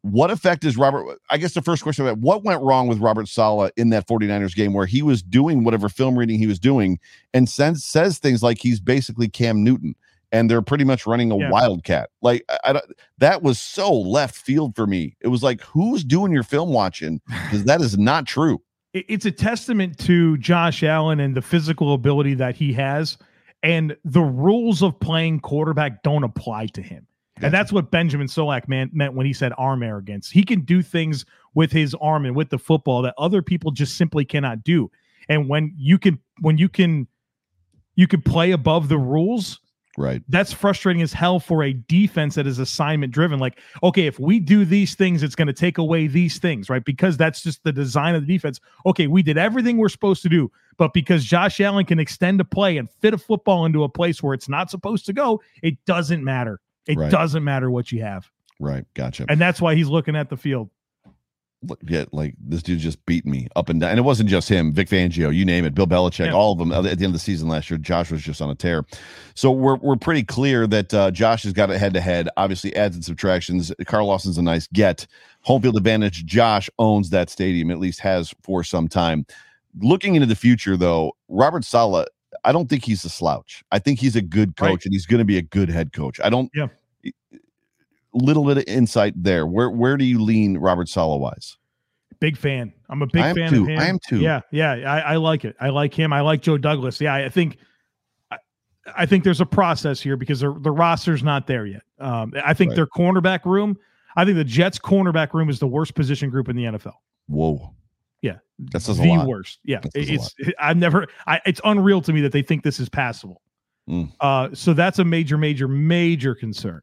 [0.04, 1.20] what effect is Robert?
[1.30, 4.56] I guess the first question about what went wrong with Robert Saleh in that 49ers
[4.56, 7.00] game where he was doing whatever film reading he was doing
[7.36, 9.96] and says, says things like he's basically Cam Newton
[10.32, 11.50] and they're pretty much running a Yeah.
[11.50, 12.10] wildcat.
[12.22, 12.82] Like I, I
[13.17, 15.15] that was so left field for me.
[15.22, 17.22] It was like, who's doing your film watching?
[17.28, 18.62] Because that is not true.
[18.94, 23.17] it's a testament to Josh Allen and the physical ability that he has.
[23.63, 27.06] And the rules of playing quarterback don't apply to him.
[27.36, 27.46] Gotcha.
[27.46, 30.30] And that's what Benjamin Solak man, meant when he said arm arrogance.
[30.32, 33.98] He can do things with his arm and with the football that other people just
[33.98, 34.89] simply cannot do.
[35.30, 37.08] And when you can, when you can,
[37.96, 39.60] you can play above the rules.
[39.98, 40.22] Right.
[40.30, 43.40] That's frustrating as hell for a defense that is assignment driven.
[43.40, 46.84] Like, okay, if we do these things, it's going to take away these things, right?
[46.84, 48.60] Because that's just the design of the defense.
[48.86, 52.46] Okay, we did everything we're supposed to do, but because Josh Allen can extend a
[52.46, 55.84] play and fit a football into a place where it's not supposed to go, it
[55.86, 56.62] doesn't matter.
[56.88, 57.12] It Right.
[57.12, 58.30] doesn't matter what you have.
[58.62, 58.86] Right.
[58.94, 59.26] Gotcha.
[59.28, 60.70] And that's why he's looking at the field.
[61.88, 63.91] Yeah, like this dude just beat me up and down.
[63.91, 66.34] And it wasn't just him, Vic Fangio, you name it, Bill Belichick, Yeah.
[66.34, 67.78] all of them at the end of the season last year.
[67.78, 68.84] Josh was just on a tear.
[69.36, 72.30] So we're we're pretty clear that uh, Josh has got it head to head.
[72.36, 73.71] Obviously, adds and subtractions.
[73.86, 75.06] Carl Lawson's a nice get.
[75.41, 76.26] Home field advantage.
[76.26, 79.26] Josh owns that stadium, at least has for some time.
[79.80, 82.06] Looking into the future, though, Robert Saleh,
[82.43, 83.63] I don't think he's a slouch.
[83.71, 84.86] I think he's a good coach Right.
[84.86, 86.19] and he's going to be a good head coach.
[86.24, 86.50] I don't.
[86.56, 86.67] Yeah.
[88.13, 89.45] Little bit of insight there.
[89.47, 91.58] Where where do you lean, Robert Saleh wise?
[92.19, 92.74] Big fan.
[92.89, 93.62] I'm a big I am fan too.
[93.63, 93.80] of him.
[93.80, 94.19] I am too.
[94.19, 94.74] Yeah, yeah.
[94.74, 95.56] I, I like it.
[95.60, 96.12] I like him.
[96.13, 97.00] I like Joe Douglas.
[97.02, 97.58] Yeah, I think
[98.30, 98.38] I,
[98.95, 101.84] I think there's a process here because the the roster's not there yet.
[102.00, 102.76] Um, I think Right.
[102.76, 103.78] their cornerback room.
[104.17, 106.95] I think the Jets' cornerback room is the worst position group in the NFL.
[107.28, 107.74] Whoa.
[108.21, 108.39] Yeah.
[108.60, 109.26] That's the lot.
[109.26, 109.60] worst.
[109.63, 111.08] Yeah, That says a it's I've never.
[111.28, 113.41] I, it's unreal to me that they think this is passable.
[113.89, 114.12] Mm.
[114.19, 116.82] Uh, so that's a major, major, major concern.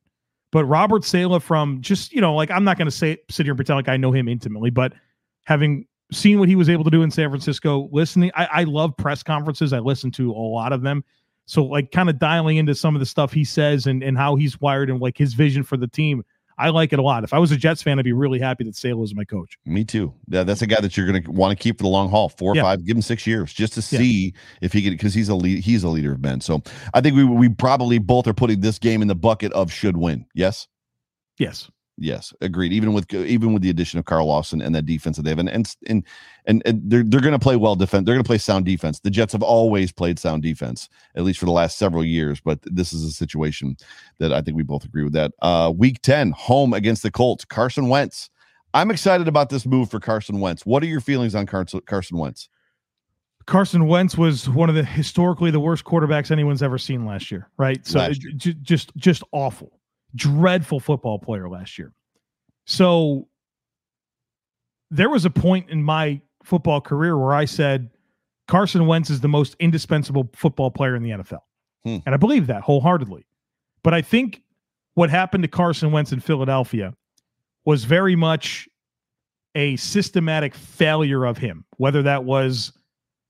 [0.50, 3.52] But Robert Saleh, from just you know, like I'm not going to say sit here
[3.52, 4.92] and pretend like I know him intimately, but
[5.44, 8.96] having seen what he was able to do in San Francisco, listening, I, I love
[8.96, 9.72] press conferences.
[9.72, 11.04] I listen to a lot of them.
[11.46, 14.36] So like kind of dialing into some of the stuff he says and and how
[14.36, 16.24] he's wired and like his vision for the team.
[16.58, 17.22] I like it a lot.
[17.24, 19.56] If I was a Jets fan, I'd be really happy that Saleh is my coach.
[19.64, 20.12] Me too.
[20.28, 22.28] Yeah, that's a guy that you're going to want to keep for the long haul.
[22.28, 22.62] Four or Yeah.
[22.62, 24.00] five, give him six years just to Yeah.
[24.00, 26.40] see if he can, because he's a lead, he's a leader of men.
[26.40, 26.62] So
[26.94, 29.96] I think we we probably both are putting this game in the bucket of should
[29.96, 30.26] win.
[30.34, 30.66] Yes,
[31.38, 31.70] Yes.
[31.98, 32.72] Yes, agreed.
[32.72, 35.38] Even with even with the addition of Carl Lawson and that defense that they have,
[35.38, 36.04] and and and
[36.64, 38.06] and, they're they're going to play well defense.
[38.06, 39.00] They're going to play sound defense.
[39.00, 42.40] The Jets have always played sound defense, at least for the last several years.
[42.40, 43.76] But this is a situation
[44.18, 45.32] that I think we both agree with that.
[45.42, 47.44] Uh, week ten, home against the Colts.
[47.44, 48.30] Carson Wentz.
[48.74, 50.66] I'm excited about this move for Carson Wentz.
[50.66, 52.48] What are your feelings on Carson Carson Wentz?
[53.46, 57.48] Carson Wentz was one of the historically the worst quarterbacks anyone's ever seen last year,
[57.56, 57.84] right?
[57.86, 59.77] So it- ju- just just awful,
[60.18, 61.92] dreadful football player last year.
[62.66, 63.28] So
[64.90, 67.90] there was a point in my football career where I said
[68.46, 71.40] Carson Wentz is the most indispensable football player in the NFL.
[71.84, 71.98] Hmm.
[72.04, 73.26] And I believe that wholeheartedly.
[73.82, 74.42] But I think
[74.94, 76.94] what happened to Carson Wentz in Philadelphia
[77.64, 78.68] was very much
[79.54, 82.72] a systematic failure of him, whether that was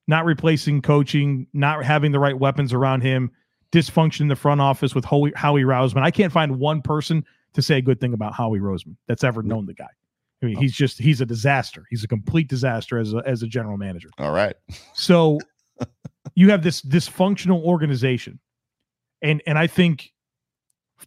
[0.06, 3.30] not replacing coaching, not having the right weapons around him,
[3.72, 6.02] dysfunction in the front office with Howie, Howie Roseman.
[6.02, 9.42] I can't find one person to say a good thing about Howie Roseman that's ever
[9.42, 9.88] known the guy.
[10.42, 10.60] I mean, oh.
[10.60, 11.84] he's just he's a disaster.
[11.90, 14.10] He's a complete disaster as a, as a general manager.
[14.18, 14.54] All right.
[14.94, 15.38] So
[16.34, 18.38] you have this dysfunctional organization.
[19.22, 20.12] And and I think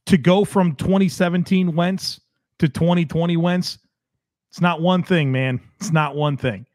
[0.06, 2.20] to go from 2017 Wentz
[2.60, 3.80] to 2020 Wentz,
[4.50, 5.62] it's not one thing, man.
[5.80, 6.66] It's not one thing.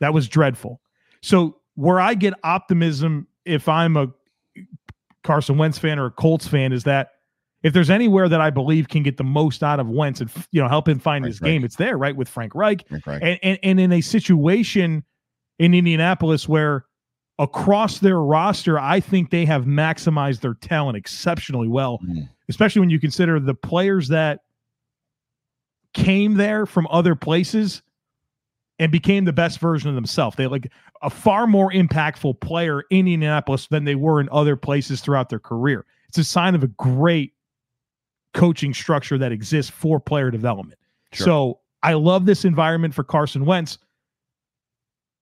[0.00, 0.80] That was dreadful.
[1.22, 4.08] So where I get optimism if I'm a
[5.24, 7.10] Carson Wentz fan or a Colts fan is that
[7.62, 10.60] if there's anywhere that I believe can get the most out of Wentz and you
[10.60, 11.48] know help him find Frank his Reich.
[11.52, 12.14] game, it's there, right?
[12.16, 13.22] With Frank Reich Right.
[13.22, 15.04] and, and and in a situation
[15.58, 16.86] in Indianapolis where
[17.38, 22.28] across their roster, I think they have maximized their talent exceptionally well, Mm.
[22.48, 24.40] especially when you consider the players that
[25.94, 27.82] came there from other places
[28.78, 30.36] and became the best version of themselves.
[30.36, 30.70] They like
[31.02, 35.40] a far more impactful player in Indianapolis than they were in other places throughout their
[35.40, 35.84] career.
[36.08, 37.32] It's a sign of a great
[38.34, 40.78] coaching structure that exists for player development.
[41.12, 41.24] Sure.
[41.24, 43.78] So I love this environment for Carson Wentz,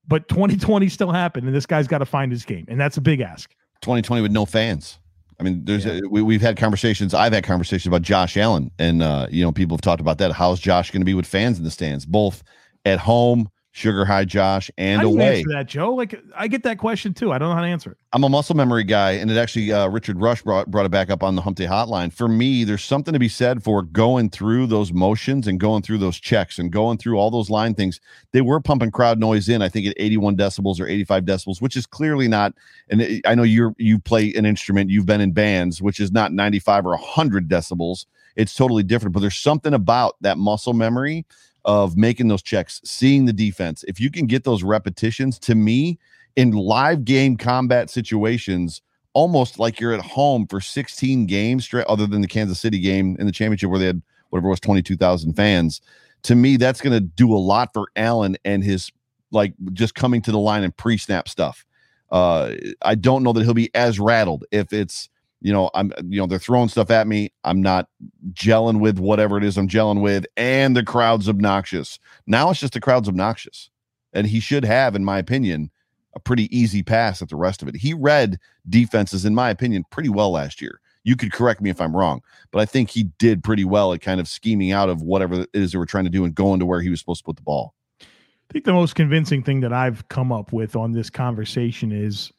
[0.06, 3.00] but 2020 still happened, and this guy's got to find his game, and that's a
[3.00, 3.50] big ask.
[3.82, 4.98] 2020 with no fans.
[5.38, 7.14] I mean, there's a, we, we've had conversations.
[7.14, 10.32] I've had conversations about Josh Allen, and uh, you know, people have talked about that.
[10.32, 12.42] How's Josh going to be with fans in the stands, both
[12.84, 15.38] at home, Sugar High Josh, and How away?
[15.38, 15.94] answer that, Joe?
[15.94, 17.32] Like I get that question too.
[17.32, 17.98] I don't know how to answer it.
[18.12, 21.08] I'm a muscle memory guy, and it actually uh, Richard Rush brought brought it back
[21.08, 22.12] up on the Hump Day Hotline.
[22.12, 25.98] For me, there's something to be said for going through those motions and going through
[25.98, 28.00] those checks and going through all those line things.
[28.32, 31.76] They were pumping crowd noise in, I think, at 81 decibels or 85 decibels, which
[31.76, 32.54] is clearly not.
[32.88, 36.32] And I know you're you play an instrument, you've been in bands, which is not
[36.32, 38.06] 95 or 100 decibels.
[38.34, 41.24] It's totally different, but there's something about that muscle memory
[41.64, 43.84] of making those checks, seeing the defense.
[43.86, 45.98] If you can get those repetitions, to me,
[46.36, 52.06] in live game combat situations, almost like you're at home for 16 games straight, other
[52.06, 55.80] than the Kansas City game in the championship where they had whatever was 22,000 fans.
[56.22, 58.90] To me, that's going to do a lot for Allen and his
[59.32, 61.64] like just coming to the line and pre snap stuff.
[62.10, 65.08] Uh, I don't know that he'll be as rattled if it's
[65.40, 67.32] you know I'm you know they're throwing stuff at me.
[67.44, 67.88] I'm not
[68.32, 71.98] gelling with whatever it is I'm gelling with, and the crowd's obnoxious.
[72.26, 73.70] Now it's just the crowd's obnoxious,
[74.12, 75.70] and he should have, in my opinion,
[76.14, 77.76] a pretty easy pass at the rest of it.
[77.76, 80.80] He read defenses, in my opinion, pretty well last year.
[81.02, 84.02] You could correct me if I'm wrong, but I think he did pretty well at
[84.02, 86.60] kind of scheming out of whatever it is they were trying to do and going
[86.60, 87.74] to where he was supposed to put the ball.
[88.02, 92.32] I think the most convincing thing that I've come up with on this conversation is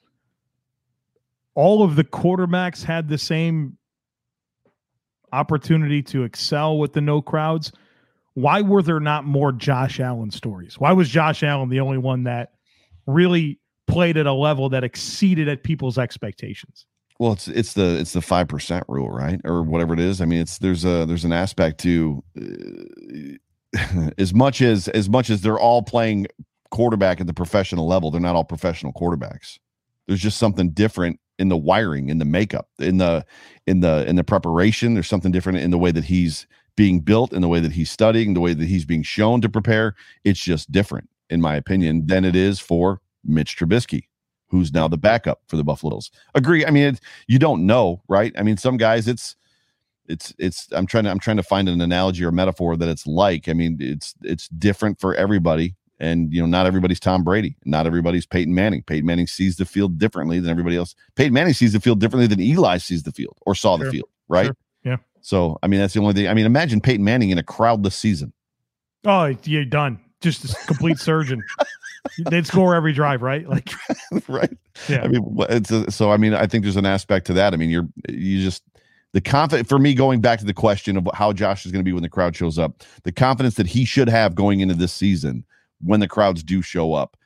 [1.55, 3.77] all of the quarterbacks had the same
[5.33, 7.71] opportunity to excel with the no crowds.
[8.33, 10.79] Why were there not more Josh Allen stories?
[10.79, 12.53] Why was Josh Allen the only one that
[13.05, 16.85] really played at a level that exceeded at people's expectations?
[17.19, 20.21] Well, it's it's the it's the five percent rule, right, or whatever it is.
[20.21, 23.81] I mean, it's there's a there's an aspect to uh,
[24.17, 26.27] as much as as much as they're all playing
[26.71, 29.59] quarterback at the professional level, they're not all professional quarterbacks.
[30.11, 33.25] There's just something different in the wiring, in the makeup, in the
[33.65, 34.93] in the in the preparation.
[34.93, 36.45] There's something different in the way that he's
[36.75, 39.47] being built, in the way that he's studying, the way that he's being shown to
[39.47, 39.95] prepare.
[40.25, 44.07] It's just different, in my opinion, than it is for Mitch Trubisky
[44.49, 46.11] who's now the backup for the Buffalo Bills.
[46.35, 46.65] Agree.
[46.65, 48.33] I mean, it, you don't know, right?
[48.37, 49.37] I mean, some guys, it's,
[50.09, 50.67] it's, it's.
[50.73, 53.47] I'm trying to, I'm trying to find an analogy or metaphor that it's like.
[53.47, 57.85] I mean, it's, it's different for everybody, and you know, not everybody's Tom Brady, not
[57.85, 58.81] everybody's Peyton Manning.
[58.83, 60.95] Peyton Manning sees the field differently than everybody else.
[61.15, 63.85] Peyton Manning sees the field differently than Eli sees the field or saw Sure.
[63.85, 64.47] the field, right?
[64.47, 64.55] Sure.
[64.83, 64.97] Yeah.
[65.21, 66.27] So, I mean, that's the only thing.
[66.27, 68.33] I mean, imagine Peyton Manning in a crowdless season.
[69.05, 69.99] Oh, you're done.
[70.21, 71.43] Just a complete surgeon.
[72.29, 73.47] They'd score every drive, right?
[73.47, 73.69] Like,
[74.27, 74.57] right?
[74.89, 75.03] Yeah.
[75.03, 76.11] I mean, it's a, so.
[76.11, 77.53] I mean, I think there's an aspect to that.
[77.53, 78.63] I mean, you're you just
[79.13, 81.87] the confidence for me going back to the question of how Josh is going to
[81.87, 82.83] be when the crowd shows up.
[83.03, 85.45] The confidence that he should have going into this season
[85.83, 87.17] when the crowds do show up.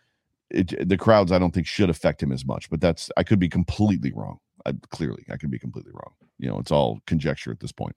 [0.52, 2.70] It, the crowds, I don't think, should affect him as much.
[2.70, 4.40] But that's I could be completely wrong.
[4.66, 6.14] I, clearly, I could be completely wrong.
[6.38, 7.96] You know, it's all conjecture at this point.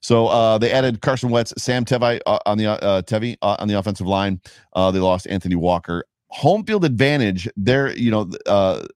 [0.00, 3.68] So uh, they added Carson Wentz, Sam Tevi uh, on the uh, Tevi uh, on
[3.68, 4.40] the offensive line.
[4.72, 6.04] Uh, they lost Anthony Walker.
[6.28, 7.48] Home field advantage.
[7.56, 8.86] There, you know, uh,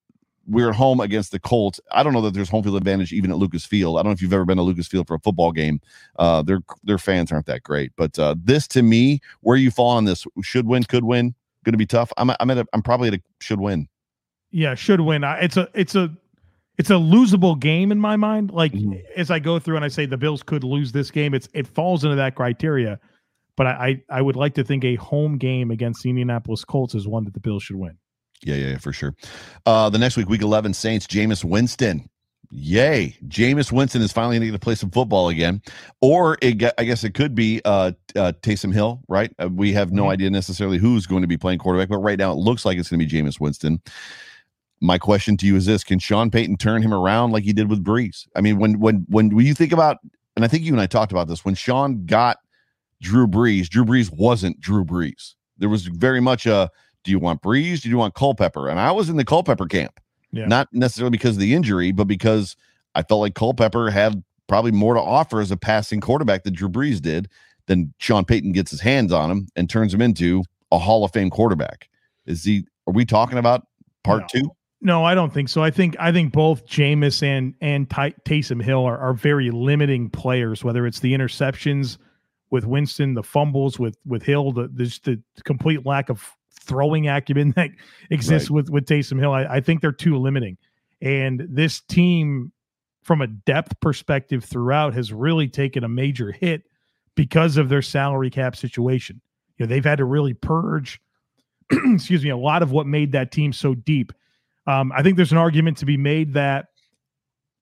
[0.50, 1.80] we're at home against the Colts.
[1.92, 3.96] I don't know that there's home field advantage even at Lucas Field.
[3.96, 5.80] I don't know if you've ever been to Lucas Field for a football game.
[6.18, 7.92] Uh, their their fans aren't that great.
[7.96, 11.34] But uh, this to me, where you fall on this, should win, could win,
[11.64, 12.12] going to be tough.
[12.16, 13.88] I'm I'm at a, I'm probably at a should win.
[14.50, 15.22] yeah, should win.
[15.24, 16.10] I- It's a, it's a,
[16.78, 18.50] it's a losable game in my mind.
[18.50, 19.00] Like Mhm.
[19.16, 21.66] as I go through and I say the Bills could lose this game, it's it
[21.66, 22.98] falls into that criteria.
[23.56, 26.94] But I, I, I would like to think a home game against the Indianapolis Colts
[26.94, 27.98] is one that the Bills should win.
[28.44, 29.14] Yeah, yeah, yeah, for sure.
[29.66, 32.09] Uh, the next week, week 11, Saints, Jameis Winston.
[32.53, 33.16] Yay.
[33.29, 35.62] Jameis Winston is finally going to play some football again.
[36.00, 39.33] Or it, I guess it could be uh, uh, Taysom Hill, right?
[39.38, 40.11] Uh, we have no Mhm.
[40.12, 42.88] idea necessarily who's going to be playing quarterback, but right now it looks like it's
[42.88, 43.81] going to be Jameis Winston.
[44.81, 47.69] My question to you is this Can Sean Payton turn him around like he did
[47.69, 48.27] with Brees?
[48.35, 49.98] I mean, when when when, when you think about,
[50.35, 52.38] and I think you and I talked about this, when Sean got
[53.02, 55.35] Drew Brees, Drew Brees wasn't Drew Brees.
[55.58, 56.71] There was very much a
[57.05, 57.81] do you want Brees?
[57.83, 58.69] Do you want Culpepper?
[58.69, 60.01] And I was in the Culpepper camp,
[60.33, 60.46] Yeah.
[60.46, 62.57] not necessarily because of the injury, but because
[62.94, 66.69] I felt like Culpepper had probably more to offer as a passing quarterback than Drew
[66.69, 67.29] Brees did.
[67.67, 70.42] Then Sean Payton gets his hands on him and turns him into
[70.73, 71.88] a Hall of Fame quarterback.
[72.27, 72.65] Is he?
[72.87, 73.67] Are we talking about
[74.03, 74.27] part No.
[74.40, 74.51] two?
[74.83, 75.63] No, I don't think so.
[75.63, 80.09] I think I think both Jameis and and Ty- Taysom Hill are, are very limiting
[80.11, 80.65] players.
[80.65, 81.98] Whether it's the interceptions
[82.51, 86.35] with Winston, the fumbles with with Hill, the the, the complete lack of
[86.71, 87.71] throwing acumen that
[88.10, 88.54] exists right.
[88.54, 89.33] with with Taysom Hill.
[89.33, 90.56] I, I think they're too limiting.
[91.02, 92.52] And this team,
[93.02, 96.62] from a depth perspective, throughout has really taken a major hit
[97.14, 99.21] because of their salary cap situation.
[99.56, 101.00] You know, they've had to really purge,
[101.71, 104.12] excuse me, a lot of what made that team so deep.
[104.66, 106.66] Um, I think there's an argument to be made that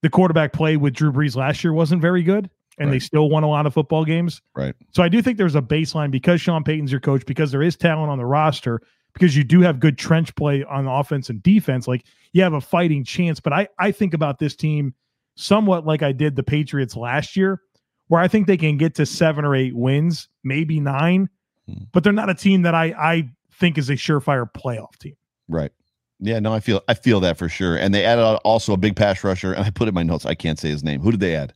[0.01, 2.95] the quarterback play with Drew Brees last year wasn't very good, and right.
[2.95, 4.41] they still won a lot of football games.
[4.55, 4.75] Right.
[4.91, 7.75] So I do think there's a baseline because Sean Payton's your coach, because there is
[7.75, 8.81] talent on the roster,
[9.13, 11.87] because you do have good trench play on offense and defense.
[11.87, 13.39] Like you have a fighting chance.
[13.39, 14.93] But I I think about this team
[15.35, 17.61] somewhat like I did the Patriots last year,
[18.07, 21.29] where I think they can get to seven or eight wins, maybe nine,
[21.67, 21.83] hmm.
[21.91, 25.15] but they're not a team that I I think is a surefire playoff team.
[25.47, 25.71] Right.
[26.19, 27.77] Yeah, no, I feel I feel that for sure.
[27.77, 30.25] And they added also a big pass rusher, and I put it in my notes.
[30.25, 31.01] I can't say his name.
[31.01, 31.53] Who did they add?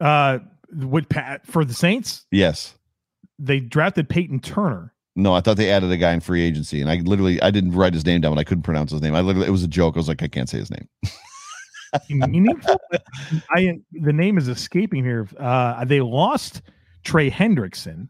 [0.00, 0.38] Uh,
[0.74, 2.24] with Pat for the Saints?
[2.30, 2.74] Yes,
[3.38, 4.94] they drafted Payton Turner.
[5.14, 7.72] No, I thought they added a guy in free agency, and I literally I didn't
[7.72, 9.14] write his name down, but I couldn't pronounce his name.
[9.14, 9.96] I literally it was a joke.
[9.96, 10.88] I was like, I can't say his name.
[12.08, 12.80] meaningful.
[13.50, 15.28] I the name is escaping here.
[15.38, 16.62] Uh, they lost
[17.04, 18.08] Trey Hendrickson.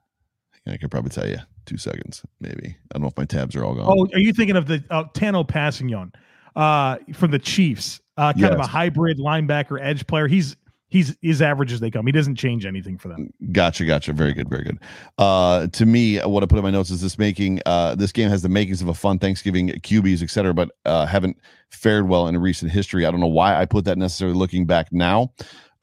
[0.67, 2.69] I could probably tell you two seconds, maybe.
[2.69, 3.87] I don't know if my tabs are all gone.
[3.89, 6.15] Oh, are you thinking of the uh, Tanoh Kpassagnon
[6.55, 8.01] uh, from the Chiefs?
[8.17, 8.53] Uh, kind yes.
[8.53, 10.29] of a hybrid linebacker edge player.
[10.29, 10.55] He's
[10.93, 12.05] he's his average as they come.
[12.05, 13.33] He doesn't change anything for them.
[13.51, 14.13] Gotcha, gotcha.
[14.13, 14.79] Very good, very good.
[15.17, 18.29] Uh, to me, what I put in my notes is this making uh, this game
[18.29, 21.39] has the makings of a fun Thanksgiving QBs, etc., but uh, haven't
[21.71, 23.07] fared well in recent history.
[23.07, 25.33] I don't know why I put that necessarily looking back now,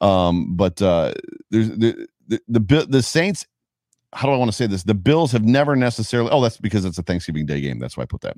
[0.00, 1.12] um, but uh,
[1.50, 3.46] there's the, the the the Saints
[4.12, 4.82] how do I want to say this?
[4.82, 6.30] The Bills have never necessarily.
[6.30, 7.78] Oh, that's because it's a Thanksgiving Day game.
[7.78, 8.36] That's why I put that.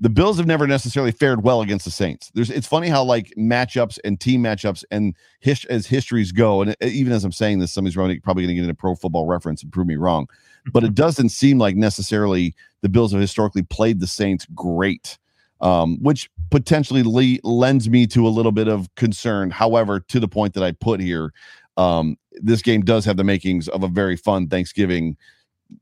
[0.00, 2.30] The Bills have never necessarily fared well against the Saints.
[2.32, 2.50] There's.
[2.50, 7.12] It's funny how like matchups and team matchups and his, as histories go, and even
[7.12, 9.86] as I'm saying this, somebody's probably going to get into Pro Football Reference and prove
[9.86, 10.28] me wrong.
[10.72, 15.16] But it doesn't seem like necessarily the Bills have historically played the Saints great,
[15.62, 19.50] um, which potentially le- lends me to a little bit of concern.
[19.50, 21.32] However, to the point that I put here,
[21.78, 25.16] um, this game does have the makings of a very fun Thanksgiving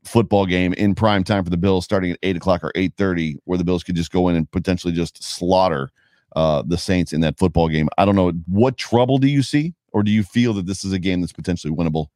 [0.03, 3.37] football game in prime time for the Bills, starting at eight o'clock or eight thirty,
[3.45, 5.91] where the Bills could just go in and potentially just slaughter
[6.35, 7.89] uh, the Saints in that football game.
[7.97, 10.93] I don't know what trouble do you see, or do you feel that this is
[10.93, 12.07] a game that's potentially winnable?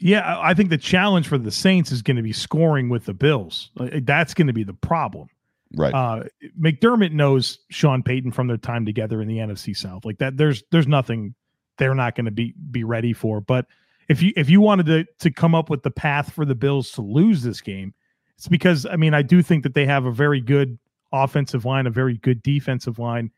[0.00, 3.14] Yeah, I think the challenge for the Saints is going to be scoring with the
[3.14, 3.70] Bills.
[3.76, 5.28] That's going to be the problem.
[5.74, 5.92] Right.
[5.92, 6.24] Uh,
[6.58, 10.04] McDermott knows Sean Payton from their time together in the NFC South.
[10.04, 11.34] Like that, there's there's nothing
[11.78, 13.40] they're not going to be be ready for.
[13.40, 13.66] But
[14.08, 16.90] if you if you wanted to to come up with the path for the Bills
[16.92, 17.94] to lose this game,
[18.36, 20.78] it's because I mean I do think that they have a very good
[21.12, 23.30] offensive line, a very good defensive line,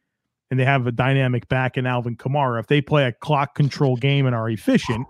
[0.51, 2.61] and they have a dynamic back in Alvin Kamara.
[2.61, 5.07] If they play a clock control game and are efficient,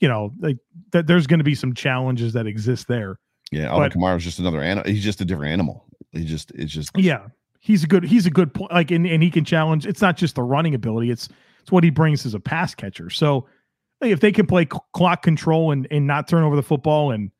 [0.00, 0.58] you know, like
[0.92, 3.18] that there's going to be some challenges that exist there.
[3.52, 4.90] Yeah, Alvin Kamara is just another animal.
[4.90, 5.84] He's just a different animal.
[6.12, 7.26] He just it's just yeah.
[7.60, 8.04] He's a good.
[8.04, 8.56] He's a good.
[8.70, 9.86] Like, and, and he can challenge.
[9.86, 11.10] It's not just the running ability.
[11.10, 11.28] It's
[11.60, 13.10] it's what he brings as a pass catcher.
[13.10, 13.48] So
[14.00, 17.30] if they can play clock control and, and not turn over the football and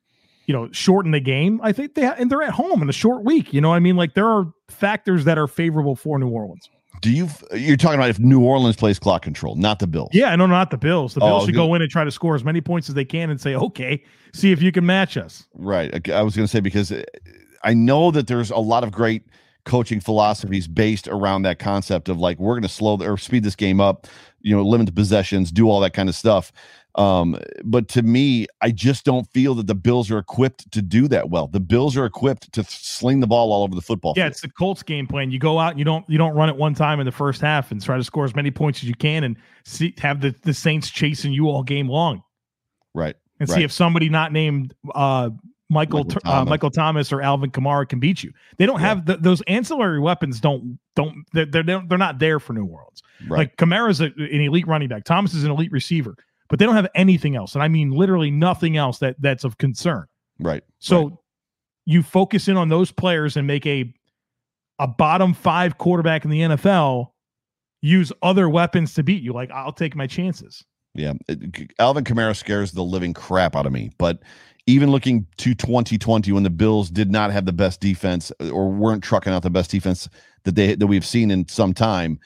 [0.46, 2.92] you know shorten the game, I think they ha- and they're at home in a
[2.92, 3.52] short week.
[3.52, 6.68] You know, I mean, like there are factors that are favorable for New Orleans.
[7.02, 7.28] Do you?
[7.52, 10.10] You're talking about if New Orleans plays clock control, not the Bills.
[10.12, 11.14] Yeah, no, not the Bills.
[11.14, 12.94] The oh, Bills oh, should go in and try to score as many points as
[12.94, 14.02] they can and say, okay,
[14.32, 15.46] see if you can match us.
[15.54, 16.08] Right.
[16.10, 17.02] I was going to say because uh,
[17.62, 19.24] I know that there's a lot of great
[19.64, 23.56] coaching philosophies based around that concept of like we're going to slow or speed this
[23.56, 24.06] game up,
[24.46, 26.52] you know, limit possessions, do all that kind of stuff.
[26.94, 31.08] Um, but to me, I just don't feel that the Bills are equipped to do
[31.08, 31.48] that well.
[31.48, 34.14] The Bills are equipped to sling the ball all over the football.
[34.16, 34.30] Yeah, field.
[34.30, 35.32] it's the Colts game plan.
[35.32, 37.40] You go out and you don't you don't run it one time in the first
[37.40, 40.32] half and try to score as many points as you can and see have the,
[40.42, 42.22] the Saints chasing you all game long.
[42.94, 43.16] Right.
[43.40, 43.56] And right.
[43.56, 45.30] see if somebody not named uh
[45.68, 46.46] Michael Michael uh, Thomas.
[46.46, 47.12] Uh, Michael Thomas.
[47.12, 48.32] or Alvin Kamara can beat you.
[48.56, 48.88] They don't yeah.
[48.88, 50.40] have the, those ancillary weapons.
[50.40, 53.02] Don't don't they're they're, they're not there for New Orleans.
[53.28, 53.38] Right.
[53.38, 55.04] Like Kamara's a, an elite running back.
[55.04, 56.16] Thomas is an elite receiver,
[56.48, 59.58] but they don't have anything else, and I mean literally nothing else that that's of
[59.58, 60.06] concern.
[60.38, 60.62] Right.
[60.78, 61.12] So right.
[61.84, 63.92] you focus in on those players and make a
[64.78, 67.10] a bottom five quarterback in the NFL
[67.80, 69.32] use other weapons to beat you.
[69.32, 70.64] Like I'll take my chances.
[70.94, 71.12] Yeah,
[71.78, 74.22] Alvin Kamara scares the living crap out of me, but
[74.66, 79.02] even looking to 2020 when the Bills did not have the best defense or weren't
[79.02, 80.08] trucking out the best defense
[80.44, 82.18] that they that we've seen in some time,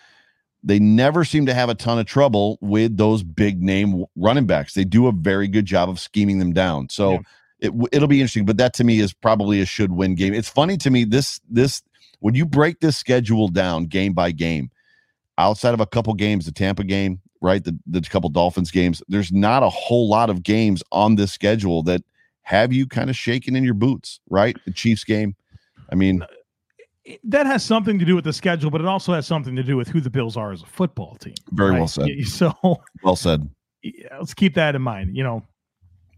[0.62, 4.74] they never seem to have a ton of trouble with those big name running backs.
[4.74, 6.88] They do a very good job of scheming them down.
[6.88, 7.18] So yeah.
[7.60, 10.32] it it'll be interesting, but that to me is probably a should win game.
[10.32, 11.82] It's funny to me this this
[12.20, 14.70] when you break this schedule down game by game,
[15.36, 19.32] outside of a couple games, the Tampa game, right, the the couple Dolphins games, there's
[19.32, 22.02] not a whole lot of games on this schedule that
[22.42, 24.56] have you kind of shaking in your boots, right?
[24.64, 25.36] The Chiefs game.
[25.90, 26.24] I mean,
[27.24, 29.76] that has something to do with the schedule, but it also has something to do
[29.76, 31.34] with who the Bills are as a football team.
[31.52, 31.78] Very right?
[31.78, 32.08] well said.
[32.26, 32.52] So
[33.02, 33.48] well said.
[33.82, 35.16] Yeah, let's keep that in mind.
[35.16, 35.42] You know,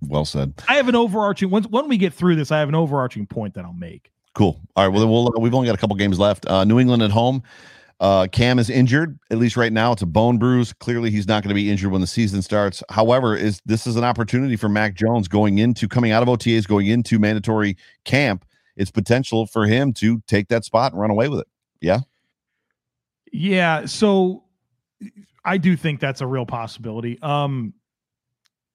[0.03, 0.55] well said.
[0.69, 3.55] I have an overarching once when we get through this, I have an overarching point
[3.55, 4.11] that I'll make.
[4.35, 4.59] Cool.
[4.77, 4.95] All right.
[4.95, 6.47] Well, we'll we've only got a couple games left.
[6.47, 7.43] Uh, New England at home.
[8.03, 9.17] Uh, Cam is injured.
[9.31, 10.73] At least right now, it's a bone bruise.
[10.73, 12.83] Clearly, he's not going to be injured when the season starts.
[12.91, 16.67] However, is this is an opportunity for Mac Jones going into coming out of OTAs,
[16.67, 18.45] going into mandatory camp.
[18.77, 21.47] It's potential for him to take that spot and run away with it.
[21.81, 22.01] Yeah.
[23.33, 23.87] Yeah.
[23.87, 24.43] So
[25.45, 27.23] I do think that's a real possibility.
[27.23, 27.73] Um,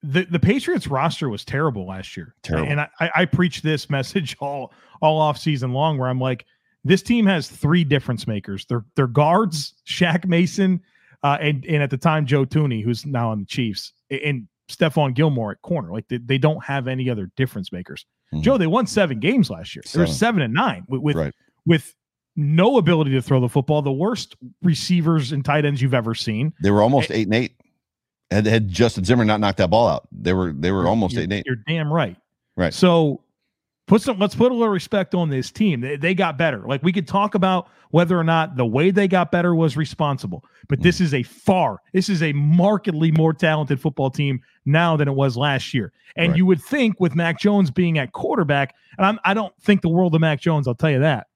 [0.02, 2.70] the the Patriots roster was terrible last year, terrible.
[2.70, 4.72] and I, I preach this message all
[5.02, 6.46] all off season long, where I'm like,
[6.88, 8.64] this team has three difference makers.
[8.66, 10.80] They're they're guards, Shaq Mason,
[11.22, 15.14] uh, and and at the time Joe Thuney, who's now on the Chiefs, and Stephon
[15.14, 15.92] Gilmore at corner.
[15.92, 18.06] Like they, they don't have any other difference makers.
[18.32, 18.42] Mm-hmm.
[18.42, 19.82] Joe, they won seven games last year.
[19.92, 21.34] They were seven and nine with with, right.
[21.66, 21.94] with
[22.36, 23.82] no ability to throw the football.
[23.82, 26.52] The worst receivers and tight ends you've ever seen.
[26.62, 27.52] They were almost eight and eight.
[28.30, 31.24] Had had Justin Zimmer not knocked that ball out, they were they were almost eight
[31.24, 31.46] and eight.
[31.46, 32.16] You're damn right.
[32.56, 32.74] Right.
[32.74, 33.22] So
[33.88, 35.80] put some let's put a little respect on this team.
[35.80, 36.62] They, they got better.
[36.66, 40.44] Like we could talk about whether or not the way they got better was responsible,
[40.68, 41.02] but this mm.
[41.02, 45.36] is a far, this is a markedly more talented football team now than it was
[45.36, 45.92] last year.
[46.16, 46.36] And right.
[46.36, 49.88] you would think with Mac Jones being at quarterback, and I'm, I don't think the
[49.88, 51.28] world of Mac Jones, I'll tell you that,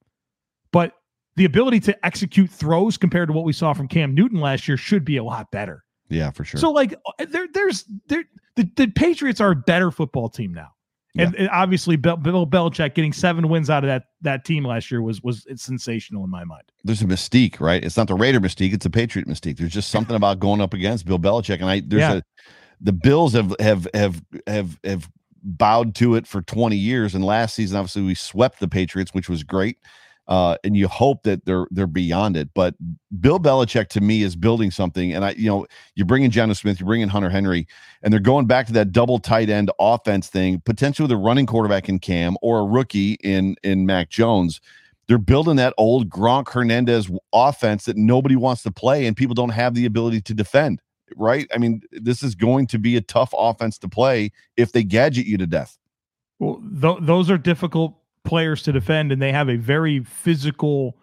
[0.71, 0.93] but
[1.35, 4.77] the ability to execute throws compared to what we saw from Cam Newton last year
[4.77, 5.83] should be a lot better.
[6.09, 6.59] Yeah, for sure.
[6.59, 8.23] So like uh, there, there's there
[8.55, 10.69] the, the Patriots are a better football team now.
[11.13, 11.25] Yeah.
[11.25, 14.89] And, and, obviously Bill, Bill Belichick getting seven wins out of that that team last
[14.89, 16.63] year was was sensational in my mind.
[16.83, 17.83] There's a mystique, right?
[17.83, 19.57] It's not the Raider mystique, it's a Patriot mystique.
[19.57, 21.55] There's just something about going up against Bill Belichick.
[21.55, 22.13] And I there's yeah.
[22.15, 22.21] a
[22.81, 25.09] the Bills have have have have have
[25.43, 27.15] bowed to it for 20 years.
[27.15, 29.77] And last season, obviously, we swept the Patriots, which was great
[30.27, 32.49] uh, and you hope that they're they're beyond it.
[32.53, 32.75] But
[33.19, 35.65] Bill Belichick to me is building something, and I, you know,
[35.95, 37.67] you bring in Jonnu Smith, you bring in Hunter Henry,
[38.01, 41.45] and they're going back to that double tight end offense thing, potentially with a running
[41.45, 44.61] quarterback in Cam or a rookie in in Mac Jones.
[45.07, 49.49] They're building that old Gronk Hernandez offense that nobody wants to play, and people don't
[49.49, 50.81] have the ability to defend.
[51.15, 51.47] Right?
[51.53, 55.27] I mean, this is going to be a tough offense to play if they gadget
[55.27, 55.77] you to death.
[56.39, 60.97] Well, th- those are difficult players to defend, and they have a very physical,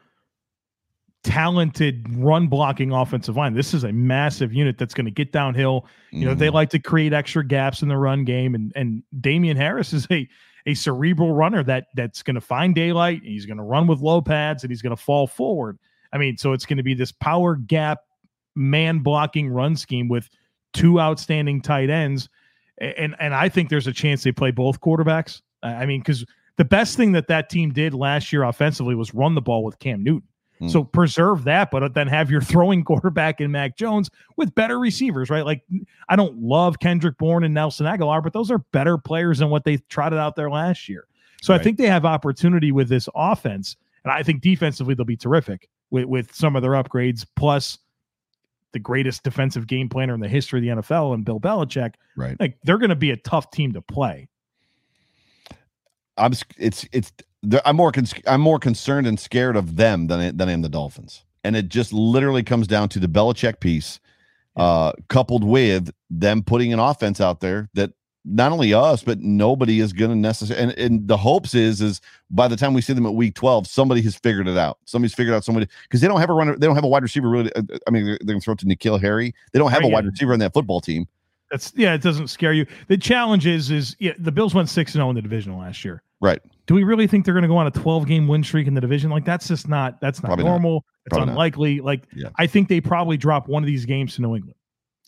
[1.22, 3.54] talented run blocking offensive line.
[3.54, 5.86] This is a massive unit that's going to get downhill.
[6.10, 6.38] You know, mm.
[6.38, 6.54] they mm-hmm.
[6.54, 10.28] like to create extra gaps in the run game, and and Damien Harris is a
[10.66, 13.22] a cerebral runner that that's going to find daylight.
[13.22, 15.78] he's going to run with low pads, and he's going to fall forward.
[16.12, 18.00] I mean, so it's going to be this power gap
[18.56, 20.28] man blocking run scheme with
[20.72, 22.28] two outstanding tight ends.
[22.78, 25.42] And and I think there's a chance they play both quarterbacks.
[25.62, 26.24] I mean, because
[26.60, 29.78] the best thing that that team did last year offensively was run the ball with
[29.78, 30.28] Cam Newton.
[30.60, 30.70] Mm.
[30.70, 35.30] So preserve that, but then have your throwing quarterback in Mac Jones with better receivers,
[35.30, 35.46] right?
[35.46, 35.62] Like
[36.10, 39.64] I don't love Kendrick Bourne and Nelson Agholor, but those are better players than what
[39.64, 41.06] they trotted out there last year.
[41.40, 41.60] So right.
[41.62, 45.66] I think they have opportunity with this offense, and I think defensively they'll be terrific
[45.88, 47.78] with, with some of their upgrades, plus
[48.72, 51.94] the greatest defensive game planner in the history of the NFL and Bill Belichick.
[52.18, 52.38] Right.
[52.38, 54.28] Like they're going to be a tough team to play.
[56.20, 57.12] I'm it's it's
[57.64, 60.68] I'm more con- I'm more concerned and scared of them than than I am the
[60.68, 63.98] Dolphins, and it just literally comes down to the Belichick piece,
[64.56, 67.92] uh, coupled with them putting an offense out there that
[68.26, 70.62] not only us but nobody is going to necessarily.
[70.62, 73.66] And, and the hopes is is by the time we see them at week twelve,
[73.66, 74.78] somebody has figured it out.
[74.84, 77.02] Somebody's figured out somebody because they don't have a runner, they don't have a wide
[77.02, 77.52] receiver really.
[77.54, 79.34] Uh, I mean, they're, they're going to throw it to N'Keal Harry.
[79.52, 81.08] They don't have a wide receiver on that football team.
[81.50, 82.66] That's yeah, it doesn't scare you.
[82.88, 85.56] The challenge is is yeah, the Bills went six and zero oh in the division
[85.56, 86.02] last year.
[86.20, 86.40] Right.
[86.66, 88.74] Do we really think they're going to go on a 12 game win streak in
[88.74, 89.10] the division?
[89.10, 90.74] Like that's just not that's not probably normal.
[90.74, 90.84] Not.
[91.06, 91.76] It's probably unlikely.
[91.76, 91.84] Not.
[91.84, 92.28] Like yeah.
[92.36, 94.56] I think they probably drop one of these games to New England.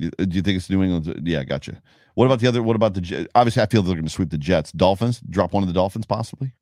[0.03, 1.23] Uh, do you think it's New England?
[1.27, 1.81] Yeah, gotcha.
[2.15, 2.63] What about the other?
[2.63, 3.29] What about the?
[3.35, 4.73] Obviously, I feel they're going to sweep the Jets.
[4.73, 6.53] Dolphins drop one of the Dolphins possibly.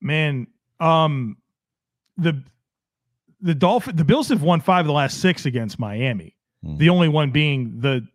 [0.00, 0.46] Man,
[0.78, 1.36] um,
[2.16, 2.42] the
[3.40, 6.36] the Dolphin the Bills have won five of the last six against Miami.
[6.64, 6.76] Hmm.
[6.76, 8.06] The only one being the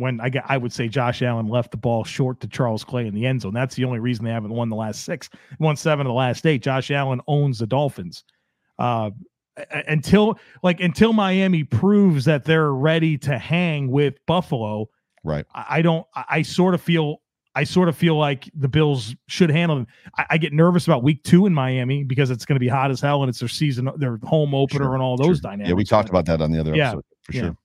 [0.00, 3.06] when I get, I would say Josh Allen left the ball short to Charles Clay
[3.06, 3.54] in the end zone.
[3.54, 5.28] That's the only reason they haven't won the last six,
[5.58, 6.62] won seven of the last eight.
[6.62, 8.24] Josh Allen owns the Dolphins.
[8.78, 9.10] Uh,
[9.86, 14.88] until like until Miami proves that they're ready to hang with Buffalo,
[15.22, 15.44] right?
[15.54, 16.06] I, don't.
[16.14, 17.20] I, I sort of feel
[17.54, 19.86] I sort of feel like the Bills should handle them.
[20.16, 22.90] I, I get nervous about week two in Miami because it's going to be hot
[22.90, 25.50] as hell and it's their season, their home opener, Sure, and all those sure.
[25.50, 25.68] dynamics.
[25.68, 27.40] Yeah, we talked about that on the other Yeah, episode for yeah.
[27.42, 27.56] sure.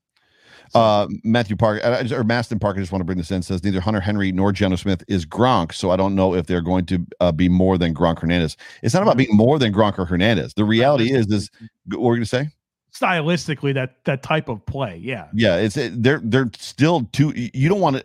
[0.73, 2.77] Uh, Matthew Park I- I just- or Maston Park.
[2.77, 3.41] I just want to bring this in.
[3.41, 6.61] Says neither Hunter Henry nor Jonnu Smith is Gronk, so I don't know if they're
[6.61, 8.57] going to uh, be more than Gronk Hernandez.
[8.81, 10.53] It's not about being more than Gronk or Hernandez.
[10.55, 11.49] The reality is, is
[11.85, 12.49] what we're going to say.
[12.93, 14.97] stylistically that that type of play.
[15.03, 17.31] Yeah, Yeah, it's it, they're they're still two.
[17.35, 18.03] You don't want to.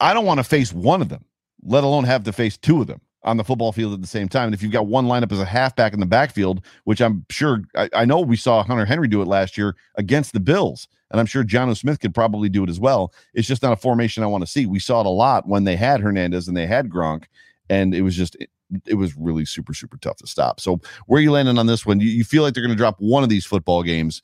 [0.00, 1.24] I don't want to face one of them,
[1.64, 4.28] let alone have to face two of them on the football field at the same
[4.28, 4.44] time.
[4.46, 7.62] And if you've got one lineup as a halfback in the backfield, which I'm sure
[7.74, 11.20] I, I know we saw Hunter Henry do it last year against the Bills, and
[11.20, 13.12] I'm sure Jonnu Smith could probably do it as well.
[13.34, 14.66] It's just not a formation I want to see.
[14.66, 17.24] We saw it a lot when they had Hernandez and they had Gronk,
[17.70, 18.50] and it was just it,
[18.86, 20.60] it was really super super tough to stop.
[20.60, 22.00] So where are you landing on this one?
[22.00, 24.20] You, you feel like they're going to drop one of these football games?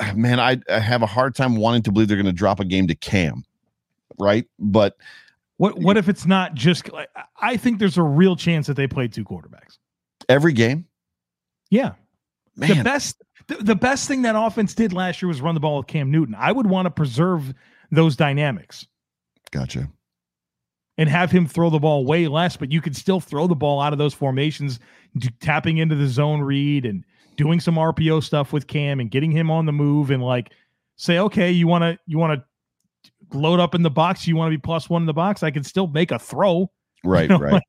[0.00, 2.58] Ah, man, I, I have a hard time wanting to believe they're going to drop
[2.60, 3.44] a game to Cam,
[4.18, 4.46] right?
[4.58, 4.96] But
[5.58, 6.90] What what if it's not just?
[6.92, 7.08] like,
[7.40, 9.78] I think there's a real chance that they play two quarterbacks.
[10.28, 10.86] every game,
[11.70, 11.92] Yeah,
[12.56, 15.86] the best the, best thing that offense did last year was run the ball with
[15.86, 16.34] Cam Newton.
[16.38, 17.52] I would want to preserve
[17.90, 18.86] those dynamics
[19.50, 19.88] gotcha.
[20.98, 23.80] and have him throw the ball way less, but you could still throw the ball
[23.80, 24.80] out of those formations,
[25.40, 27.04] tapping into the zone read and
[27.36, 30.52] doing some RPO stuff with Cam and getting him on the move and like
[30.96, 34.52] say, okay, you want to you want to load up in the box, you want
[34.52, 35.42] to be plus one in the box.
[35.42, 36.70] I can still make a throw.
[37.04, 37.60] Right, know, right.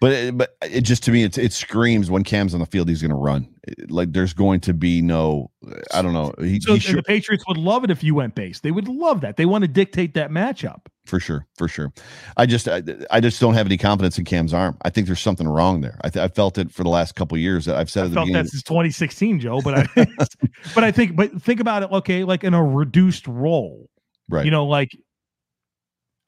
[0.00, 2.88] But it, but it just to me it it screams when Cam's on the field
[2.88, 3.48] he's going to run.
[3.88, 5.50] Like there's going to be no
[5.92, 6.32] I don't know.
[6.38, 8.60] He, So he should the Patriots would love it if you went base.
[8.60, 9.36] They would love that.
[9.36, 10.86] They want to dictate that matchup.
[11.06, 11.92] for sure, for sure.
[12.36, 14.76] I just I, I just don't have any confidence in Cam's arm.
[14.82, 15.98] I think there's something wrong there.
[16.02, 17.68] I, th- I felt it for the last couple of years.
[17.68, 18.44] I've said I at the felt beginning.
[18.44, 19.60] that since 2016, Joe.
[19.62, 19.86] But I,
[20.74, 21.90] but I think, but think about it.
[21.90, 23.88] Okay, like in a reduced role,
[24.28, 24.44] right.
[24.44, 24.90] you know, like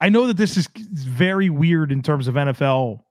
[0.01, 3.01] I know that this is very weird in terms of NFL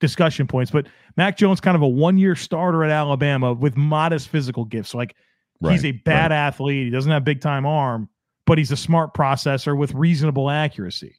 [0.00, 0.86] discussion points, but
[1.16, 4.94] Mac Jones kind of a one-year starter at Alabama with modest physical gifts.
[4.94, 5.16] Like
[5.62, 6.84] he's a bad athlete.
[6.84, 8.08] He doesn't have big time arm,
[8.46, 11.16] but he's a smart processor with reasonable accuracy.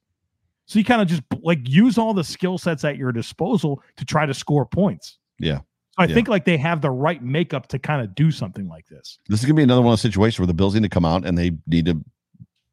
[0.66, 4.06] So you kind of just like use all the skill sets at your disposal to
[4.06, 5.18] try to score points.
[5.40, 5.58] Yeah.
[5.60, 5.64] So
[6.00, 6.14] I Yeah.
[6.14, 9.18] think like they have the right makeup to kind of do something like this.
[9.30, 10.90] This is going to be another one of the situations where the Bills need to
[10.90, 12.04] come out and they need to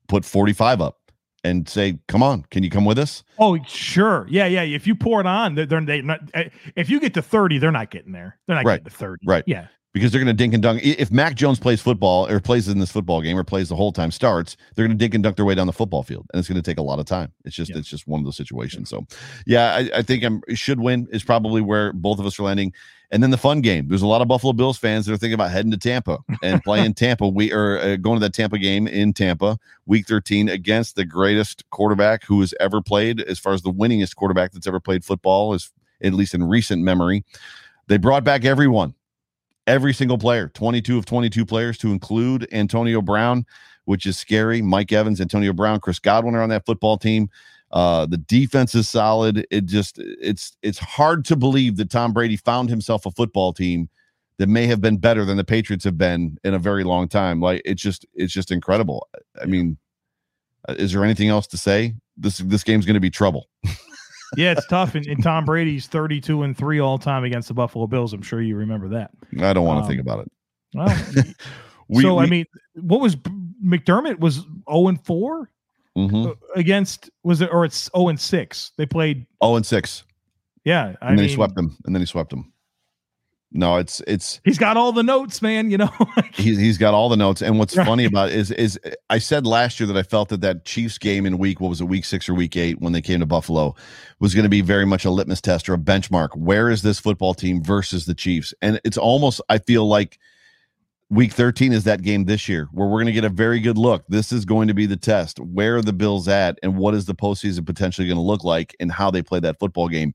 [0.09, 0.99] put 45 up
[1.45, 4.27] and say, "Come on, can you come with us?" Oh, sure.
[4.29, 4.63] Yeah, yeah.
[4.63, 6.21] If you pour it on, they're, they're not.
[6.75, 8.39] If you get to thirty, they're not getting there.
[8.47, 9.25] They're not Right, getting to thirty.
[9.27, 9.45] right.
[9.47, 9.67] Yeah.
[9.95, 10.83] Because they're going to dink and dunk.
[10.85, 13.93] If Mac Jones plays football or plays in this football game or plays the whole
[13.93, 16.41] time starts, they're going to dink and dunk their way down the football field, and
[16.41, 17.33] it's going to take a lot of time.
[17.45, 17.79] It's just Yeah.
[17.79, 18.91] it's just one of those situations.
[18.91, 19.07] So,
[19.47, 22.75] yeah, I, I think I'm should win is probably where both of us are landing.
[23.11, 23.87] And then the fun game.
[23.87, 26.61] There's a lot of Buffalo Bills fans that are thinking about heading to Tampa and
[26.65, 27.29] playing Tampa.
[27.29, 31.63] We are uh, going to that Tampa game in Tampa, Week 13, against the greatest
[31.71, 35.55] quarterback who has ever played, as far as the winningest quarterback that's ever played football,
[35.55, 35.71] is
[36.03, 37.25] at least in recent memory.
[37.87, 38.95] They brought back everyone
[39.67, 43.47] every single player 22 of 22 players to include Antonio Brown,
[43.85, 44.63] which is scary.
[44.63, 47.29] Mike Evans, Antonio Brown, Chris Godwin are on that football team.
[47.71, 49.47] Uh, the defense is solid.
[49.51, 53.89] It just it's it's hard to believe that Tom Brady found himself a football team
[54.39, 57.41] that may have been better than the Patriots have been in a very long time.
[57.41, 59.09] Like it's just it's just incredible.
[59.41, 59.79] I mean,
[60.69, 61.95] uh, is there anything else to say?
[62.17, 63.49] This this game's going to be trouble.
[64.37, 64.95] Yeah, it's tough.
[64.95, 68.13] And, and Tom Brady's thirty-two and three all time against the Buffalo Bills.
[68.13, 69.11] I'm sure you remember that.
[69.41, 70.33] I don't want to Um, think about it.
[70.75, 71.25] Well,
[71.89, 73.17] We, so I mean, what was
[73.65, 75.51] McDermott was zero and four
[75.97, 76.35] mhm.
[76.57, 78.73] against was it or it's zero and six?
[78.79, 79.27] They played.
[79.43, 80.05] 0 and six.
[80.65, 82.54] Yeah, I and then mean, he swept them and then he swept them
[83.55, 85.71] no it's it's he's got all the notes, man.
[85.71, 85.91] You know.
[86.35, 87.87] he's, he's got all the notes and what's Right.
[87.87, 88.79] funny about it is is
[89.09, 91.81] i said last year that i felt that that chiefs game in week what was
[91.81, 93.75] it week six or week eight when they came to buffalo
[94.21, 96.99] was going to be very much a litmus test or a benchmark where is this
[96.99, 100.19] football team versus the chiefs and it's almost i feel like
[101.11, 103.79] week 13 is that game this year where we're going to get a very good
[103.79, 106.95] look this is going to be the test where are the bills at and what
[106.95, 110.13] is the postseason potentially going to look like and how they play that football game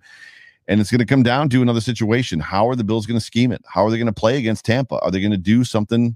[0.70, 2.40] and it's going to come down to another situation.
[2.40, 3.62] How are the Bills going to scheme it?
[3.68, 5.00] How are they going to play against Tampa?
[5.00, 6.16] Are they going to do something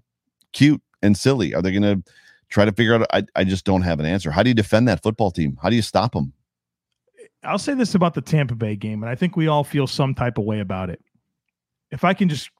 [0.54, 1.56] cute and silly?
[1.56, 2.12] Are they going to
[2.49, 3.08] try to figure out?
[3.12, 4.30] I, I just don't have an answer.
[4.30, 5.58] How do you defend that football team?
[5.62, 6.34] How do you stop them?
[7.43, 10.14] I'll say this about the Tampa Bay game, and I think we all feel some
[10.14, 11.01] type of way about it.
[11.91, 12.51] If I can just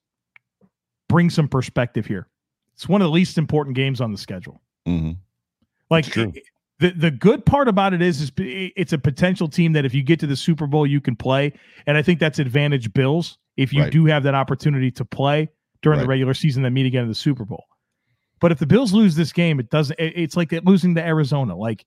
[1.08, 2.28] bring some perspective here,
[2.74, 4.62] it's one of the least important games on the schedule.
[4.88, 5.12] Mm-hmm.
[5.89, 6.06] Like
[6.80, 10.03] the the good part about it is is it's a potential team that if you
[10.03, 11.53] get to the Super Bowl, you can play,
[11.88, 13.91] and I think that's advantage Bills if you Right.
[13.91, 15.49] do have that opportunity to play
[15.82, 17.63] during the regular season, then meet again in the Super Bowl.
[18.39, 19.97] But if the Bills lose this game, it doesn't.
[19.99, 21.55] it- it's like losing to Arizona.
[21.55, 21.86] Like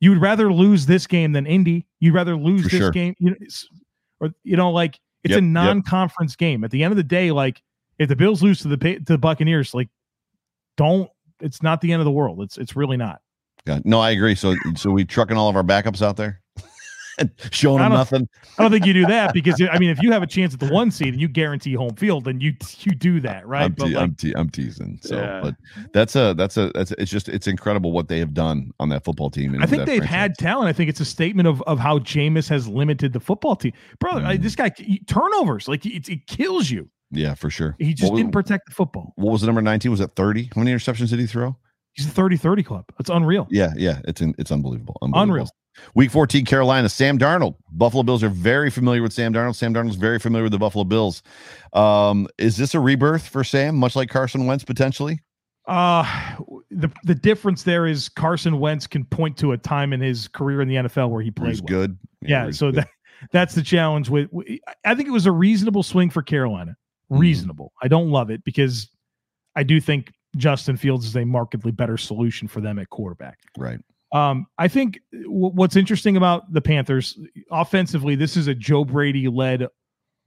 [0.00, 1.86] You would rather lose this game than Indy.
[2.00, 2.90] You'd rather lose For this sure.
[2.90, 3.36] game, you know,
[4.20, 6.64] or you know, like it's Yep, a non-conference game.
[6.64, 7.62] At the end of the day, like
[7.98, 9.88] if the Bills lose to the to the Buccaneers, like
[10.76, 11.10] don't.
[11.40, 12.42] It's not the end of the world.
[12.42, 13.20] It's it's really not.
[13.66, 14.34] Yeah, no, I agree.
[14.34, 16.40] So, so we trucking all of our backups out there,
[17.50, 18.28] showing I them nothing.
[18.58, 20.60] I don't think you do that because I mean, if you have a chance at
[20.60, 23.64] the one seed and you guarantee home field, then you you do that, right?
[23.64, 24.98] I'm, But te- like, I'm, te- I'm teasing.
[25.02, 25.40] So, Yeah.
[25.42, 25.54] but
[25.92, 29.02] that's a that's a that's it's just it's incredible what they have done on that
[29.04, 29.54] football team.
[29.54, 30.14] and I think they've franchise.
[30.16, 30.68] had talent.
[30.68, 34.24] I think it's a statement of of how Jameis has limited the football team, brother.
[34.24, 34.42] I, Mm.
[34.42, 34.70] this guy
[35.06, 36.88] turnovers like it, it kills you.
[37.10, 37.74] yeah for sure.
[37.78, 39.12] He just was, didn't protect the football.
[39.16, 39.90] what was the number 19?
[39.90, 40.50] Was it 30?
[40.54, 41.56] How many interceptions did he throw?
[41.96, 42.84] He's a 30-30 club.
[42.98, 43.46] That's unreal.
[43.50, 44.96] Yeah, yeah, it's in, it's unbelievable.
[45.02, 45.32] unbelievable.
[45.34, 45.50] Unreal.
[45.94, 47.56] Week 14, Carolina, Sam Darnold.
[47.70, 49.56] Buffalo Bills are very familiar with Sam Darnold.
[49.56, 51.22] Sam Darnold's very familiar with the Buffalo Bills.
[51.74, 55.20] Um, is this a rebirth for Sam, much like Carson Wentz potentially?
[55.68, 56.04] Uh
[56.70, 60.62] the the difference there is Carson Wentz can point to a time in his career
[60.62, 61.66] in the NFL where he played well.
[61.66, 61.98] good.
[62.22, 62.84] Yeah, he's so good.
[62.84, 62.88] that
[63.32, 64.30] that's the challenge with,
[64.84, 66.76] I think it was a reasonable swing for Carolina.
[67.10, 67.18] Mhm.
[67.18, 67.72] Reasonable.
[67.82, 68.88] I don't love it because
[69.56, 73.38] I do think Justin Fields is a markedly better solution for them at quarterback.
[73.56, 73.78] right.
[74.12, 77.18] Um, I think w- what's interesting about the Panthers
[77.50, 79.66] offensively, this is a Joe Brady led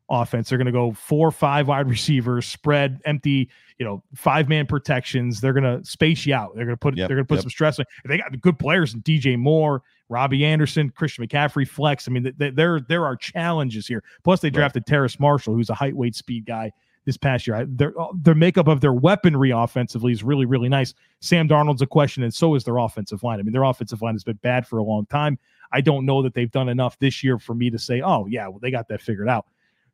[0.09, 0.49] offense.
[0.49, 4.65] They're going to go four, or five wide receivers, spread, empty, you know, five man
[4.67, 5.39] protections.
[5.39, 6.55] They're going to space you out.
[6.55, 7.43] They're going to put Yep, they're going to put yep.
[7.43, 7.85] some stress on.
[8.05, 12.07] They got good players in DJ Moore, Robbie Anderson, Christian McCaffrey, flex.
[12.07, 14.03] I mean, th- th- there there are challenges here.
[14.25, 14.55] Plus, they Right.
[14.55, 16.71] drafted Terrace Marshall, who's a height, weight, speed guy
[17.09, 17.55] this past year.
[17.55, 20.93] I, their their makeup of their weaponry offensively is really really nice.
[21.19, 23.39] Sam Darnold's a question, and so is their offensive line.
[23.39, 25.39] I mean, their offensive line has been bad for a long time.
[25.71, 28.47] I don't know that they've done enough this year for me to say, oh yeah,
[28.47, 29.45] well they got that figured out.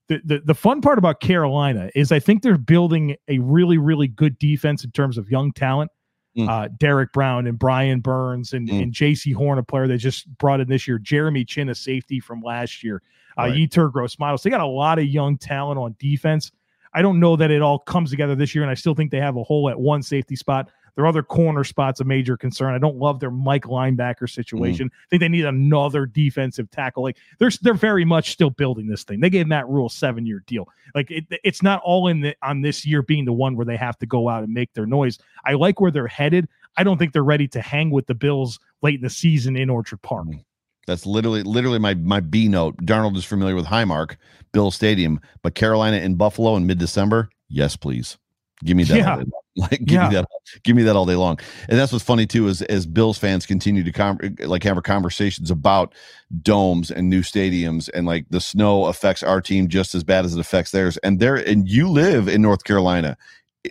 [0.07, 4.07] The, the the fun part about Carolina is I think they're building a really really
[4.07, 5.91] good defense in terms of young talent.
[6.37, 6.49] Mm.
[6.49, 8.83] Uh, Derrick Brown and Brian Burns and, Mm.
[8.83, 10.99] and Jaycee Horn, a player they just brought in this year.
[10.99, 13.01] Jeremy Chinn, a safety from last year.
[13.37, 13.53] Uh, Right.
[13.53, 14.43] Yetur Gross-Matos.
[14.43, 16.51] They got a lot of young talent on defense.
[16.95, 19.19] I don't know that it all comes together this year, and I still think they
[19.19, 20.69] have a hole at one safety spot.
[20.95, 22.73] Their other corner spot's a major concern.
[22.73, 24.89] I don't love their Mike linebacker situation.
[24.93, 27.03] I think they need another defensive tackle.
[27.03, 29.19] Like they're they're very much still building this thing.
[29.19, 30.69] They gave Matt Rhule a seven year deal.
[30.95, 33.75] Like it, it's not all in the on this year being the one where they
[33.75, 35.19] have to go out and make their noise.
[35.43, 36.47] I like where they're headed.
[36.77, 39.69] I don't think they're ready to hang with the Bills late in the season in
[39.69, 40.27] Orchard Park.
[40.27, 40.39] Mm-hmm.
[40.87, 42.77] That's literally literally my my B note.
[42.77, 44.15] Darnold is familiar with Highmark,
[44.51, 48.17] Bill Stadium, but Carolina and Buffalo in mid December, yes, please.
[48.63, 48.97] Give me that.
[48.97, 49.11] Yeah.
[49.11, 49.31] All day long.
[49.57, 50.09] Like give Yeah.
[50.09, 50.25] me that.
[50.65, 51.39] Give me that all day long.
[51.69, 55.49] And that's what's funny too is as Bills fans continue to com- like have conversations
[55.49, 55.95] about
[56.41, 60.33] domes and new stadiums and like the snow affects our team just as bad as
[60.35, 60.97] it affects theirs.
[60.97, 63.15] And there and you live in North Carolina.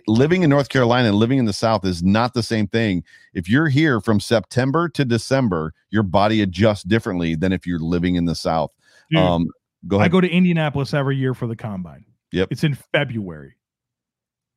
[0.07, 3.49] Living in North Carolina and living in the South is not the same thing if
[3.49, 8.25] you're here from September to December, your body adjusts differently than if you're living in
[8.25, 8.71] the South.
[9.09, 9.47] Dude, um,
[9.87, 12.05] go I go to Indianapolis every year for the combine.
[12.31, 12.49] Yep.
[12.51, 13.55] It's in February.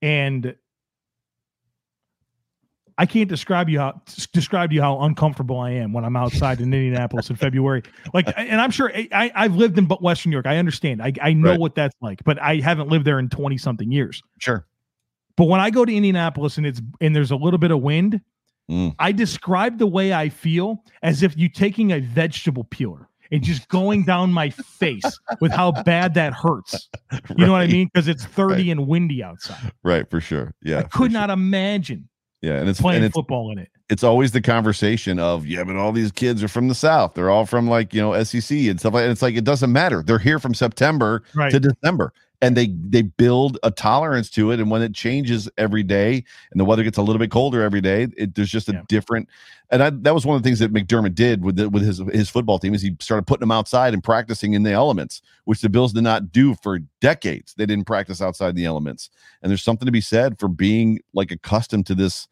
[0.00, 0.54] And
[3.00, 6.74] I can't describe you how describe you how uncomfortable I am when I'm outside in
[6.74, 7.84] Indianapolis in February.
[8.12, 10.46] Like, and I'm sure I, I've lived in Western New York.
[10.46, 11.00] I understand.
[11.00, 11.60] I, I know Right.
[11.60, 14.20] what that's like, but I haven't lived there in 20 something years.
[14.38, 14.66] sure.
[15.38, 18.20] But when I go to Indianapolis and it's and there's a little bit of wind,
[18.70, 18.94] Mm.
[18.98, 23.66] I describe the way I feel as if you taking a vegetable peeler and just
[23.70, 26.90] going down my face with how bad that hurts.
[27.34, 27.88] You know what I mean?
[27.90, 28.66] Because it's 30 Right.
[28.72, 29.72] and windy outside.
[29.82, 30.52] Right, for sure.
[30.62, 30.80] Yeah.
[30.80, 31.18] I could sure.
[31.18, 32.10] not imagine
[32.42, 33.70] Yeah, and it's playing and it's football in it.
[33.88, 37.14] it's always the conversation of yeah, but all these kids are from the South.
[37.14, 39.04] They're all from like you know SEC and stuff like.
[39.04, 40.02] And it's like it doesn't matter.
[40.02, 41.50] They're here from September Right.
[41.52, 44.60] to December, and they they build a tolerance to it.
[44.60, 47.80] And when it changes every day, and the weather gets a little bit colder every
[47.80, 48.82] day, it, there's just a Yeah.
[48.88, 49.28] different.
[49.70, 51.98] And I, that was one of the things that McDermott did with the, with his
[52.12, 55.60] his football team is he started putting them outside and practicing in the elements, which
[55.60, 57.54] the Bills did not do for decades.
[57.54, 59.10] They didn't practice outside the elements,
[59.42, 62.28] and there's something to be said for being like accustomed to this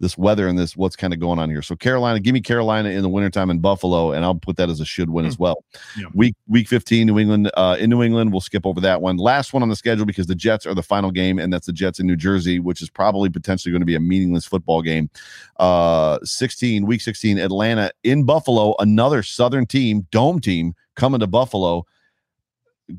[0.00, 1.62] this weather and this what's kind of going on here.
[1.62, 4.80] So Carolina, give me Carolina in the wintertime in Buffalo, and I'll put that as
[4.80, 5.64] a should win as well.
[5.96, 6.06] Yeah.
[6.14, 8.32] Week week 15, New England uh in New England.
[8.32, 9.16] We'll skip over that one.
[9.16, 11.72] Last one on the schedule because the Jets are the final game, and that's the
[11.72, 15.10] Jets in New Jersey, which is probably potentially going to be a meaningless football game.
[15.58, 21.84] Uh 16, week 16, Atlanta in Buffalo, another southern team, dome team coming to Buffalo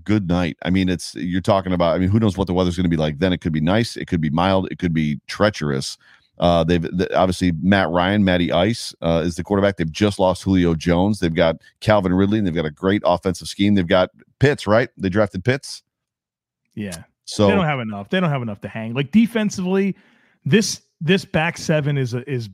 [0.03, 0.57] good night.
[0.63, 1.95] I mean, it's you're talking about.
[1.95, 3.33] I mean, who knows what the weather's going to be like then?
[3.33, 5.97] It could be nice, it could be mild, it could be treacherous.
[6.39, 9.77] Uh, they've th- obviously Matt Ryan, Matty Ice uh, is the quarterback.
[9.77, 11.19] They've just lost Julio Jones.
[11.19, 13.75] They've got Calvin Ridley, and they've got a great offensive scheme.
[13.75, 14.09] They've got
[14.39, 14.89] Pitts, right?
[14.97, 15.83] They drafted Pitts,
[16.75, 17.03] Yeah.
[17.25, 18.09] so they don't have enough.
[18.09, 18.93] They don't have enough to hang.
[18.93, 19.95] Like defensively,
[20.45, 22.49] this this back seven is a, is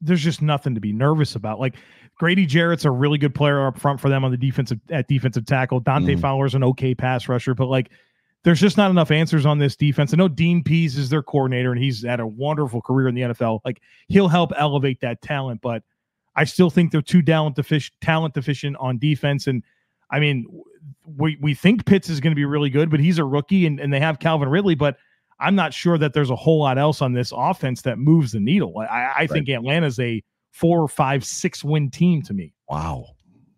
[0.00, 1.58] there's just nothing to be nervous about.
[1.58, 1.74] Like
[2.18, 5.46] Grady Jarrett's a really good player up front for them on the defensive at defensive
[5.46, 5.80] tackle.
[5.80, 6.20] Dante Mhm.
[6.20, 7.90] Fowler's an okay pass rusher, but like
[8.44, 10.12] there's just not enough answers on this defense.
[10.12, 13.22] I know Dean Pees is their coordinator and he's had a wonderful career in the
[13.22, 13.60] NFL.
[13.64, 15.82] Like he'll help elevate that talent, but
[16.36, 19.46] I still think they're too talent deficient, talent deficient on defense.
[19.46, 19.62] And
[20.10, 20.46] I mean,
[21.06, 23.80] we we think Pitts is going to be really good, but he's a rookie and,
[23.80, 24.98] and they have Calvin Ridley, but
[25.40, 28.40] I'm not sure that there's a whole lot else on this offense that moves the
[28.40, 28.78] needle.
[28.78, 30.22] I, I think Atlanta's a
[30.52, 32.52] four, five, six win team to me.
[32.68, 33.06] Wow,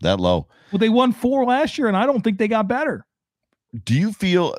[0.00, 0.48] that low.
[0.72, 3.04] Well, they won four last year, and I don't think they got better.
[3.84, 4.54] Do you feel?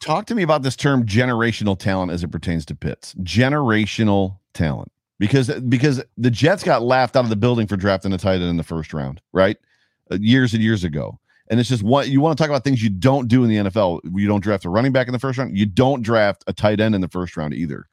[0.00, 3.14] Talk to me about this term generational talent as it pertains to Pitts.
[3.22, 8.18] Generational talent, because because the Jets got laughed out of the building for drafting a
[8.18, 9.56] tight end in the first round, right?
[10.10, 11.18] Uh, years and years ago.
[11.48, 13.70] And it's just what you want to talk about things you don't do in the
[13.70, 14.00] NFL.
[14.14, 15.56] You don't draft a running back in the first round.
[15.56, 17.86] You don't draft a tight end in the first round either.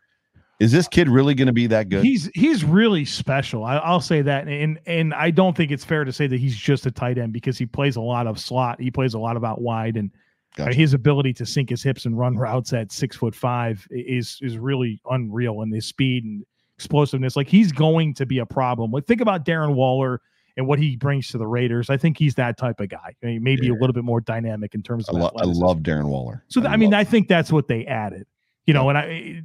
[0.59, 2.03] Is this kid really going to be that good?
[2.03, 3.63] He's he's really special.
[3.63, 6.55] I, I'll say that, and and I don't think it's fair to say that he's
[6.55, 8.79] just a tight end because he plays a lot of slot.
[8.79, 10.11] He plays a lot of out wide, and
[10.59, 10.71] Gotcha.
[10.71, 14.37] Uh, his ability to sink his hips and run routes at six foot five is
[14.41, 15.61] is really unreal.
[15.61, 16.45] And his speed and
[16.75, 18.91] explosiveness, like he's going to be a problem.
[18.91, 20.21] Like think about Darren Waller
[20.57, 21.89] and what he brings to the Raiders.
[21.89, 23.15] I think he's that type of guy.
[23.23, 25.19] I mean, maybe a little bit more dynamic in terms I, of.
[25.19, 26.43] lo- I love Darren Waller.
[26.49, 28.27] So th- I mean, I think that's what they added.
[28.65, 29.43] You know, and I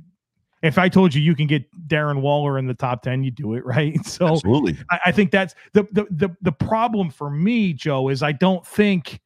[0.62, 3.54] if I told you you can get Darren Waller in the top 10, you do
[3.54, 4.04] it, right?
[4.04, 4.76] So absolutely.
[4.90, 8.66] I, I think that's the, the the the problem for me, Joe, is I don't
[8.66, 9.20] think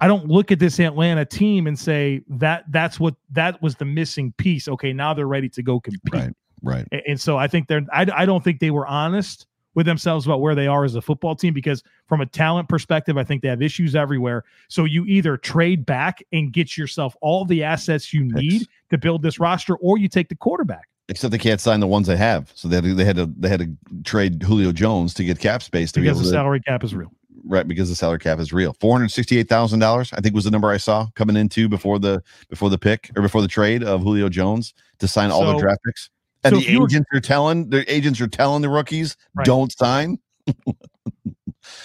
[0.00, 3.84] I don't look at this Atlanta team and say that that's what that was the
[3.84, 4.68] missing piece.
[4.68, 6.00] Okay, now they're ready to go compete.
[6.12, 6.32] Right.
[6.62, 6.86] Right.
[6.92, 10.26] A- And so I think they're I, I don't think they were honest with themselves
[10.26, 13.42] about where they are as a football team because from a talent perspective, I think
[13.42, 14.44] they have issues everywhere.
[14.68, 19.22] So you either trade back and get yourself all the assets you need to build
[19.22, 20.88] this roster, or you take the quarterback.
[21.10, 23.32] Except they can't sign the ones they have, so they had to, they had to
[23.38, 26.36] they had to trade Julio Jones to get cap space to Because be the to
[26.36, 27.12] salary cap is real.
[27.44, 28.72] Right because the salary cap is real.
[28.80, 31.68] Four hundred sixty eight thousand dollars, I think, was the number I saw coming into
[31.68, 35.44] before the before the pick or before the trade of Julio Jones to sign all
[35.46, 36.10] the So- draft picks.
[36.44, 39.44] And so the agents are telling the agents are telling the rookies Right.
[39.44, 40.18] don't sign.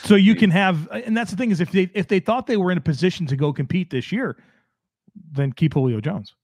[0.04, 2.58] So you can have, and that's the thing is if they if they thought they
[2.58, 4.38] were in a position to go compete this year,
[5.32, 6.36] then keep Julio Jones.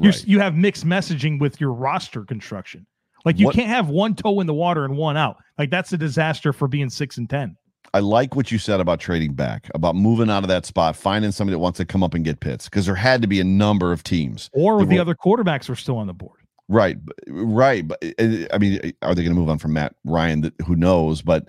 [0.00, 2.86] You're, You have mixed messaging with your roster construction.
[3.24, 5.36] Like you What- can't have one toe in the water and one out.
[5.58, 7.56] Like that's a disaster for being six and ten.
[7.94, 11.30] I like what you said about trading back, about moving out of that spot, finding
[11.30, 13.44] somebody that wants to come up and get Pitts, because there had to be a
[13.44, 14.50] number of teams.
[14.52, 16.40] Or The the other quarterbacks were still on the board.
[16.68, 16.96] Right,
[17.28, 17.86] right.
[17.86, 20.52] But uh, I mean, are they going to move on from Matt Ryan?
[20.66, 21.22] Who knows?
[21.22, 21.48] But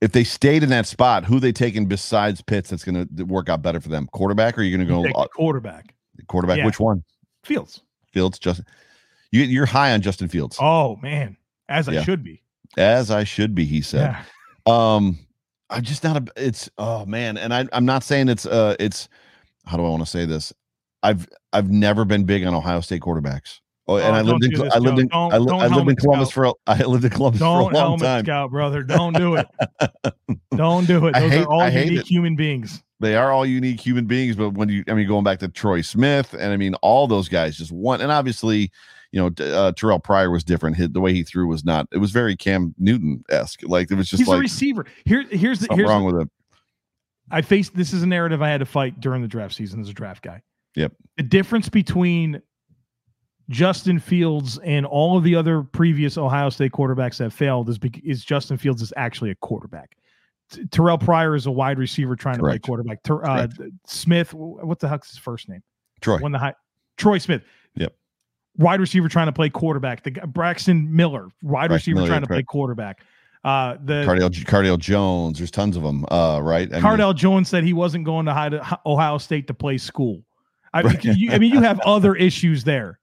[0.00, 3.48] if they stayed in that spot, who they taking besides Pitts that's going to work
[3.48, 4.08] out better for them?
[4.12, 5.94] Quarterback, or are you going to go uh, quarterback
[6.26, 6.58] quarterback?
[6.58, 6.66] yeah.
[6.66, 7.04] Which one?
[7.44, 7.82] Fields.
[8.12, 8.66] Fields, Justin.
[9.30, 11.36] You, you're high on Justin Fields, Oh man,
[11.68, 12.02] as I Yeah.
[12.02, 12.42] should be.
[12.76, 13.64] as I should be.
[13.64, 14.10] He said.
[14.12, 14.22] Yeah.
[14.66, 15.18] Um,
[15.68, 16.24] I'm just not a.
[16.36, 19.08] It's oh man, and I I'm not saying it's uh it's.
[19.66, 20.52] How do I want to say this?
[21.02, 23.60] I've I've never been big on Ohio State quarterbacks.
[23.88, 25.66] Oh, and Oh, I lived in this, I lived in Don't- I, li- don't I
[25.66, 26.34] lived in Columbus scout.
[26.34, 26.52] for a,
[26.82, 28.24] I lived in Columbus Don't for a long time.
[28.24, 28.82] scout, brother.
[28.82, 29.46] Don't do it.
[30.56, 31.16] Don't do it.
[31.16, 32.82] I Those hate- are all I unique human beings.
[33.00, 35.80] They are all unique human beings, but when you I mean going back to Troy
[35.80, 38.70] Smith and I mean all those guys just one and obviously
[39.12, 40.76] you know uh, Terrell Pryor was different.
[40.76, 41.88] His, the way he threw was not.
[41.92, 43.60] It was very Cam Newton esque.
[43.64, 44.86] Like it was just He's a receiver.
[45.04, 46.30] Here, here's the here's wrong with him.
[47.30, 49.88] I faced this is a narrative I had to fight during the draft season as
[49.88, 50.42] a draft guy.
[50.76, 50.92] Yep.
[51.16, 52.40] The difference between
[53.48, 58.24] Justin Fields and all of the other previous Ohio State quarterbacks that failed is is
[58.24, 59.96] Justin Fields is actually a quarterback.
[60.52, 62.62] T- Terrell Pryor is a wide receiver trying to Correct.
[62.62, 63.02] play quarterback.
[63.02, 63.48] Ter- uh,
[63.86, 65.62] Smith, what the heck's his first name?
[66.00, 66.18] Troy.
[66.18, 66.54] Won the high.
[66.96, 67.42] Troy Smith.
[68.60, 70.02] Wide receiver trying to play quarterback.
[70.04, 73.00] The Braxton Miller, wide Braxton receiver Miller, trying to play quarterback.
[73.42, 75.38] Uh, the Cardale Cardale Jones.
[75.38, 76.04] There's tons of them.
[76.10, 76.72] Uh, right.
[76.72, 80.22] I mean, Jones said he wasn't going to Ohio State to play school.
[80.74, 81.02] I, Right.
[81.04, 83.00] you, I mean, you have other issues there.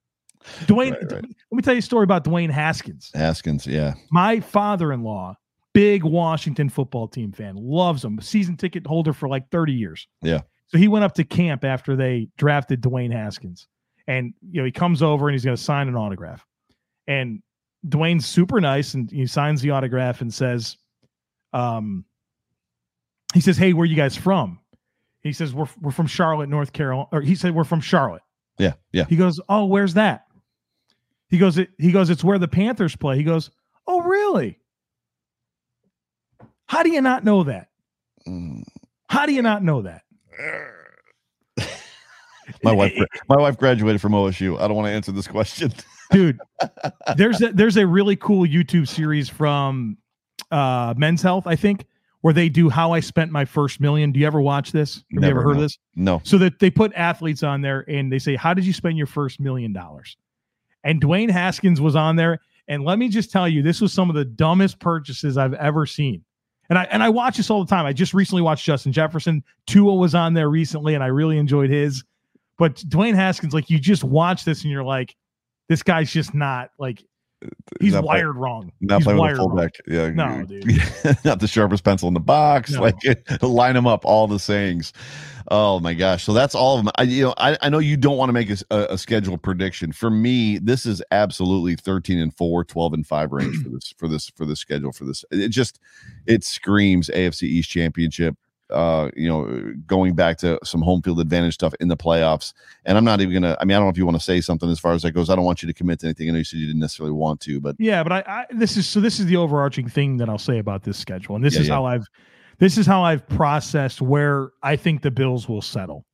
[0.65, 1.23] Dwayne, Right, right.
[1.23, 3.11] let me tell you a story about Dwayne Haskins.
[3.13, 3.65] Haskins.
[3.67, 3.95] Yeah.
[4.11, 5.35] My father-in-law,
[5.73, 8.21] big Washington football team fan, loves him.
[8.21, 10.07] Season ticket holder for like 30 years.
[10.21, 10.41] Yeah.
[10.67, 13.67] So he went up to camp after they drafted Dwayne Haskins.
[14.07, 16.45] And you know, he comes over and he's going to sign an autograph.
[17.07, 17.41] And
[17.87, 20.77] Dwayne's super nice and he signs the autograph and says,
[21.53, 22.05] um,
[23.33, 24.59] he says, Hey, where you guys from?
[25.21, 27.09] He says, We're we're from Charlotte, North Carolina.
[27.11, 28.21] Or he said, We're from Charlotte.
[28.57, 28.73] Yeah.
[28.91, 29.05] Yeah.
[29.05, 30.23] He goes, Oh, where's that?
[31.29, 33.17] He goes, it, he goes, it's where the Panthers play.
[33.17, 33.51] He goes,
[33.85, 34.59] Oh, really?
[36.67, 37.67] How do you not know that?
[38.27, 38.63] Mm.
[39.09, 40.03] How do you not know that?
[42.63, 42.93] My wife,
[43.29, 44.59] my wife graduated from OSU.
[44.59, 45.73] I don't want to answer this question.
[46.11, 46.39] dude.
[47.15, 49.97] There's a, there's a really cool YouTube series from
[50.51, 51.85] uh, Men's Health, I think,
[52.21, 54.11] where they do how I spent my first million.
[54.11, 54.95] Do you ever watch this?
[54.95, 55.63] Have Never, you ever heard no.
[55.63, 55.77] of this?
[55.95, 56.21] No.
[56.23, 59.07] So that they put athletes on there and they say, "How did you spend your
[59.07, 60.17] first million dollars?"
[60.83, 64.09] And Dwayne Haskins was on there, and let me just tell you, this was some
[64.09, 66.23] of the dumbest purchases I've ever seen.
[66.69, 67.85] And I and I watch this all the time.
[67.85, 69.43] I just recently watched Justin Jefferson.
[69.67, 72.03] Tua was on there recently, and I really enjoyed his.
[72.57, 75.15] But Dwayne Haskins, like you just watch this and you're like,
[75.69, 77.03] this guy's just not like
[77.79, 78.71] he's Not play- wired wrong.
[78.81, 79.71] Not he's playing with a fullback.
[79.85, 80.09] Yeah.
[80.09, 80.65] No, dude.
[81.23, 82.71] not the sharpest pencil in the box.
[82.71, 82.81] No.
[82.81, 82.95] Like
[83.41, 84.93] line them up, all the sayings.
[85.49, 86.23] Oh my gosh.
[86.23, 86.91] So that's all of them.
[86.97, 89.91] I, you know, I, I know you don't want to make a schedule prediction.
[89.93, 94.07] For me, this is absolutely 13 and 4, 12 and 5 range for this, for
[94.09, 95.23] this, for this schedule for this.
[95.31, 95.79] It just,
[96.25, 98.35] it screams AFC East championship.
[98.69, 102.53] Uh, you know, going back to some home field advantage stuff in the playoffs.
[102.83, 103.55] And I'm not even gonna.
[103.61, 105.11] I mean, I don't know if you want to say something as far as that
[105.11, 105.29] goes.
[105.29, 106.27] I don't want you to commit to anything.
[106.27, 108.75] I know you said you didn't necessarily want to, but Yeah, but I, I this
[108.75, 111.35] is so this is the overarching thing that I'll say about this schedule.
[111.35, 111.75] And this Yeah, is yeah.
[111.75, 112.07] how I've
[112.59, 116.05] this is how I've processed where I think the Bills will settle.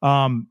[0.00, 0.48] Um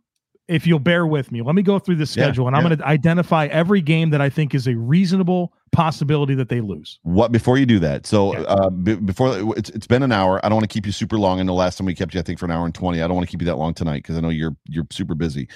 [0.48, 2.70] if you'll bear with me, let me go through the Yeah, schedule and I'm yeah.
[2.70, 7.00] going to identify every game that I think is a reasonable possibility that they lose.
[7.04, 8.06] What before you do that?
[8.06, 8.42] So Yeah.
[8.44, 10.40] uh, b- before it's it's been an hour.
[10.46, 11.40] I don't want to keep you super long.
[11.40, 13.02] I know last time we kept you, I think, for an hour and twenty.
[13.02, 15.16] I don't want to keep you that long tonight because I know you're you're super
[15.16, 15.48] busy.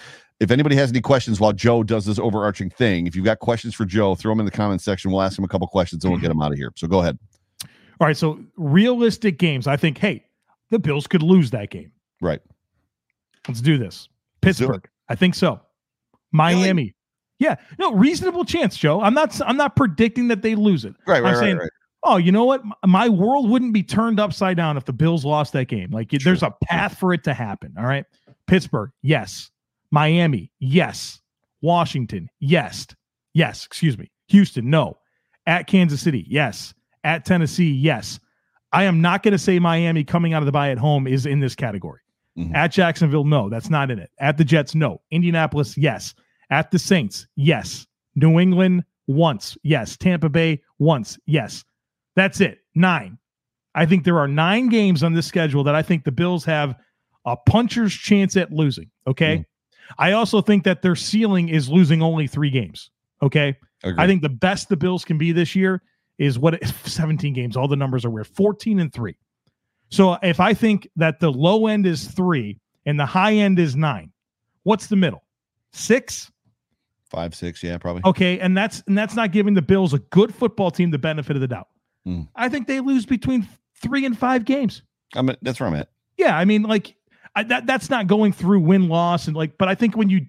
[0.41, 3.75] If anybody has any questions while Joe does this overarching thing, if you've got questions
[3.75, 5.11] for Joe, throw them in the comment section.
[5.11, 6.71] We'll ask him a couple questions and we'll get him out of here.
[6.75, 7.17] So go ahead.
[7.99, 10.25] All right, so realistic games, I think hey,
[10.71, 11.91] the Bills could lose that game.
[12.21, 12.41] Right.
[13.47, 14.09] Let's do this.
[14.41, 15.59] Pittsburgh, I think so.
[16.31, 16.95] Miami.
[17.39, 19.01] Yeah, no reasonable chance, Joe.
[19.01, 19.39] I'm not.
[19.45, 20.93] I'm not predicting that they lose it.
[21.07, 21.21] Right.
[21.23, 21.39] right, I'm Right.
[21.39, 21.69] Saying- right.
[22.03, 22.61] oh, you know what?
[22.85, 25.89] My world wouldn't be turned upside down if the Bills lost that game.
[25.91, 27.73] Like there's a path for it to happen.
[27.77, 28.05] All right.
[28.47, 29.49] Pittsburgh, yes.
[29.91, 31.19] Miami, yes.
[31.61, 32.87] Washington, yes.
[33.33, 34.11] Yes, excuse me.
[34.27, 34.97] Houston, no.
[35.47, 36.73] At Kansas City, yes.
[37.03, 38.19] At Tennessee, yes.
[38.71, 41.25] I am not going to say Miami coming out of the bye at home is
[41.25, 41.99] in this category.
[42.49, 42.55] Mhm.
[42.55, 44.11] At Jacksonville, no, that's not in it.
[44.19, 45.01] At the Jets, no.
[45.11, 46.13] Indianapolis, yes.
[46.49, 47.87] At the Saints, yes.
[48.15, 49.97] New England, once, yes.
[49.97, 51.63] Tampa Bay, once, yes.
[52.15, 52.59] That's it.
[52.75, 53.17] Nine.
[53.75, 56.75] I think there are nine games on this schedule that I think the Bills have
[57.25, 58.89] a puncher's chance at losing.
[59.07, 59.37] Okay.
[59.37, 59.45] Mm.
[59.97, 62.89] I also think that their ceiling is losing only three games.
[63.21, 63.57] Okay.
[63.83, 64.01] Agreed.
[64.03, 65.81] I think the best the Bills can be this year
[66.17, 67.55] is what 17 games.
[67.55, 68.27] All the numbers are weird.
[68.27, 69.15] 14 and three.
[69.91, 73.75] So if I think that the low end is three and the high end is
[73.75, 74.11] nine,
[74.63, 75.23] what's the middle?
[75.73, 76.31] Six?
[77.11, 77.61] five, six.
[77.61, 78.01] Yeah, probably.
[78.05, 78.39] Okay.
[78.39, 81.41] And that's and that's not giving the Bills a good football team the benefit of
[81.41, 81.67] the doubt.
[82.07, 82.27] Mm.
[82.35, 84.81] I think they lose between three and five games.
[85.13, 85.89] I'm at, that's where I'm at.
[86.17, 86.95] Yeah, I mean, like
[87.35, 87.67] I, that.
[87.67, 89.57] That's not going through win loss and like.
[89.57, 90.25] But I think when you,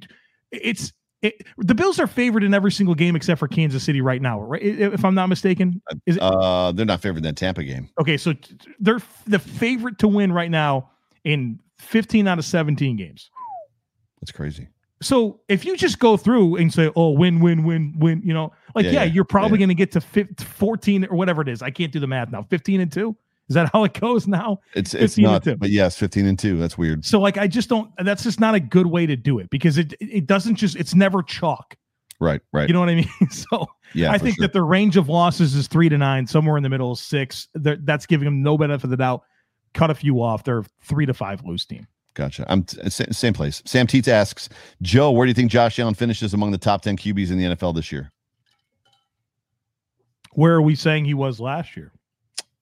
[0.50, 0.92] it's
[1.23, 4.41] it, the Bills are favored in every single game except for Kansas City right now,
[4.41, 4.61] right?
[4.62, 5.81] If I'm not mistaken.
[6.07, 7.89] Is it Uh, they're not favored in that Tampa game.
[8.01, 8.16] okay?
[8.16, 8.35] So
[8.81, 10.91] they're the favorite to win right now
[11.25, 13.31] in 15 out of 17 games.
[14.20, 14.68] That's crazy.
[15.01, 18.53] So if you just go through and say, "Oh, win, win, win, win," you know,
[18.77, 19.66] like Yeah, yeah, yeah, you're probably yeah.
[19.66, 21.61] going to get to 15, 14 or whatever it is.
[21.61, 22.43] I can't do the math now.
[22.43, 23.16] 15 and two.
[23.49, 24.61] Is that how it goes now?
[24.74, 25.45] It's it's not.
[25.45, 26.59] But yes, fifteen and two.
[26.59, 27.05] That's weird.
[27.05, 29.78] So like I just don't that's just not a good way to do it because
[29.78, 31.76] it it doesn't just it's never chalk.
[32.22, 32.40] Right.
[32.53, 32.68] Right.
[32.68, 33.11] You know what I mean?
[33.30, 34.12] So yeah.
[34.12, 34.47] I think sure.
[34.47, 37.49] that the range of losses is 3 to 9, somewhere in the middle is 6.
[37.55, 39.24] They're, that's giving them no benefit of the doubt.
[39.74, 40.45] Cut a few off.
[40.45, 41.86] They're 3 to 5 loose team.
[42.14, 42.47] Gotcha.
[42.49, 43.62] I'm uh, t- same place.
[43.66, 44.49] Sam Teets asks,
[44.82, 47.57] Joe, where do you think Josh Allen finishes among the top 10 QBs in the
[47.57, 48.12] NFL this year?
[50.34, 51.93] Where are we saying he was last year?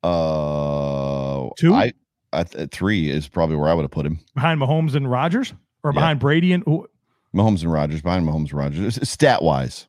[0.03, 1.75] Uh, Two?
[1.75, 1.93] I,
[2.33, 4.19] I th- three is probably where I would have put him.
[4.35, 6.01] Behind Mahomes and Rodgers, or Yeah.
[6.01, 6.87] behind Brady and who-
[7.35, 9.87] Mahomes and Rodgers, behind Mahomes and Rodgers, stat wise.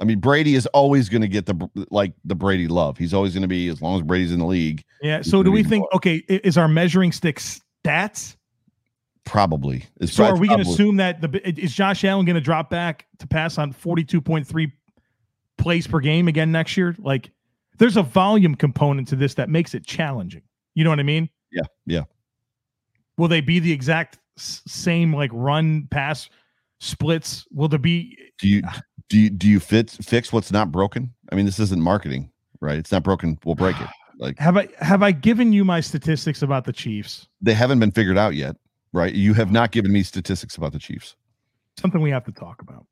[0.00, 2.98] I mean, Brady is always going to get the like the Brady love.
[2.98, 4.82] He's always going to be as long as Brady's in the league.
[5.00, 8.36] Yeah, so do we think okay, is our measuring stick stats?
[9.24, 9.84] Probably.
[10.00, 12.68] Is So are we going to assume that the is Josh Allen going to drop
[12.70, 14.72] back to pass on 42.3
[15.58, 16.96] plays per game again next year?
[16.98, 17.30] Like
[17.78, 20.42] there's a volume component to this that makes it challenging.
[20.74, 21.28] You know what I mean?
[21.50, 22.02] Yeah, yeah.
[23.18, 26.28] Will they be the exact same like run pass
[26.80, 27.44] splits?
[27.52, 28.62] Will there be Do you
[29.08, 31.12] do you do you fit fix what's not broken?
[31.30, 32.78] I mean, this isn't marketing, right?
[32.78, 33.38] It's not broken.
[33.44, 33.88] We'll break it.
[34.18, 37.26] Like have I have I given you my statistics about the Chiefs?
[37.40, 38.54] they haven't been figured out yet,
[38.92, 39.12] right?
[39.12, 41.16] You have not given me statistics about the Chiefs.
[41.80, 42.86] Something we have to talk about.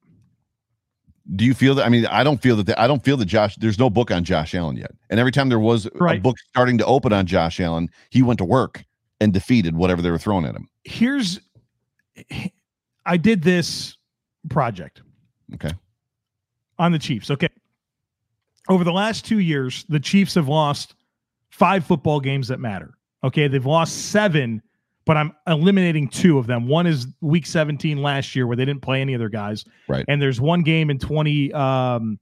[1.37, 1.87] Do you feel that?
[1.87, 2.67] I mean, I don't feel that.
[2.67, 3.57] The, I don't feel that Josh.
[3.57, 4.91] There's no book on Josh Allen yet.
[5.11, 8.39] And every time there was a book starting to open on Josh Allen, he went
[8.39, 8.85] to work
[9.21, 10.69] and defeated whatever they were throwing at him.
[10.85, 11.41] here's
[13.07, 13.97] I did this
[14.49, 15.03] project.
[15.55, 15.73] Okay.
[16.79, 17.31] On the Chiefs.
[17.31, 17.49] Okay.
[18.69, 20.95] Over the last two years, the Chiefs have lost
[21.51, 22.95] five football games that matter.
[23.25, 23.49] Okay.
[23.49, 24.63] They've lost seven,
[25.11, 26.69] but I'm eliminating two of them.
[26.69, 29.65] One is week 17 last year where they didn't play any other guys.
[29.89, 30.05] Right.
[30.07, 32.21] And there's one game in 20 um,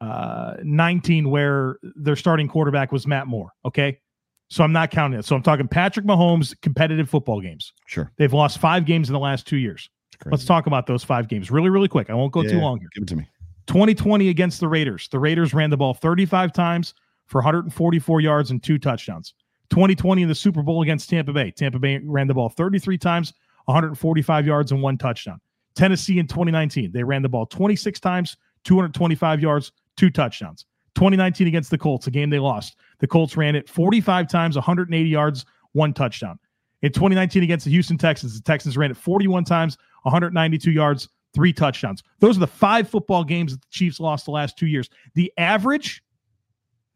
[0.00, 3.50] uh, 19 where their starting quarterback was Matt Moore.
[3.66, 4.00] Okay.
[4.48, 5.26] So I'm not counting it.
[5.26, 7.74] So I'm talking Patrick Mahomes competitive football games.
[7.84, 8.10] Sure.
[8.16, 9.90] They've lost five games in the last two years.
[10.24, 12.08] Let's talk about those five games really, really quick.
[12.08, 12.88] I won't go Yeah, too long here.
[12.94, 13.28] Give it to me.
[13.66, 15.06] 2020 against the Raiders.
[15.08, 16.94] The Raiders ran the ball 35 times
[17.26, 19.34] for 144 yards and two touchdowns.
[19.70, 21.50] 2020 in the Super Bowl against Tampa Bay.
[21.50, 23.32] Tampa Bay ran the ball 33 times,
[23.66, 25.40] 145 yards and one touchdown.
[25.74, 30.66] Tennessee in 2019, they ran the ball 26 times, 225 yards, two touchdowns.
[30.94, 32.76] 2019 against the Colts, a game they lost.
[33.00, 36.38] The Colts ran it 45 times, 180 yards, one touchdown.
[36.82, 41.52] In 2019 against the Houston Texans, the Texans ran it 41 times, 192 yards, three
[41.52, 42.02] touchdowns.
[42.20, 44.88] Those are the five football games that the Chiefs lost the last two years.
[45.14, 46.02] The average,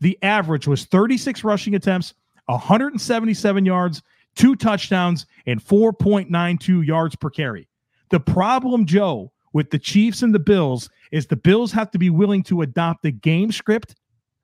[0.01, 2.15] the average was 36 rushing attempts,
[2.49, 4.03] 177 yards,
[4.35, 7.69] two touchdowns, and 4.92 yards per carry.
[8.11, 12.11] The problem, Joe, with the Chiefs and the Bills is the Bills have to be
[12.11, 13.95] willing to adopt a game script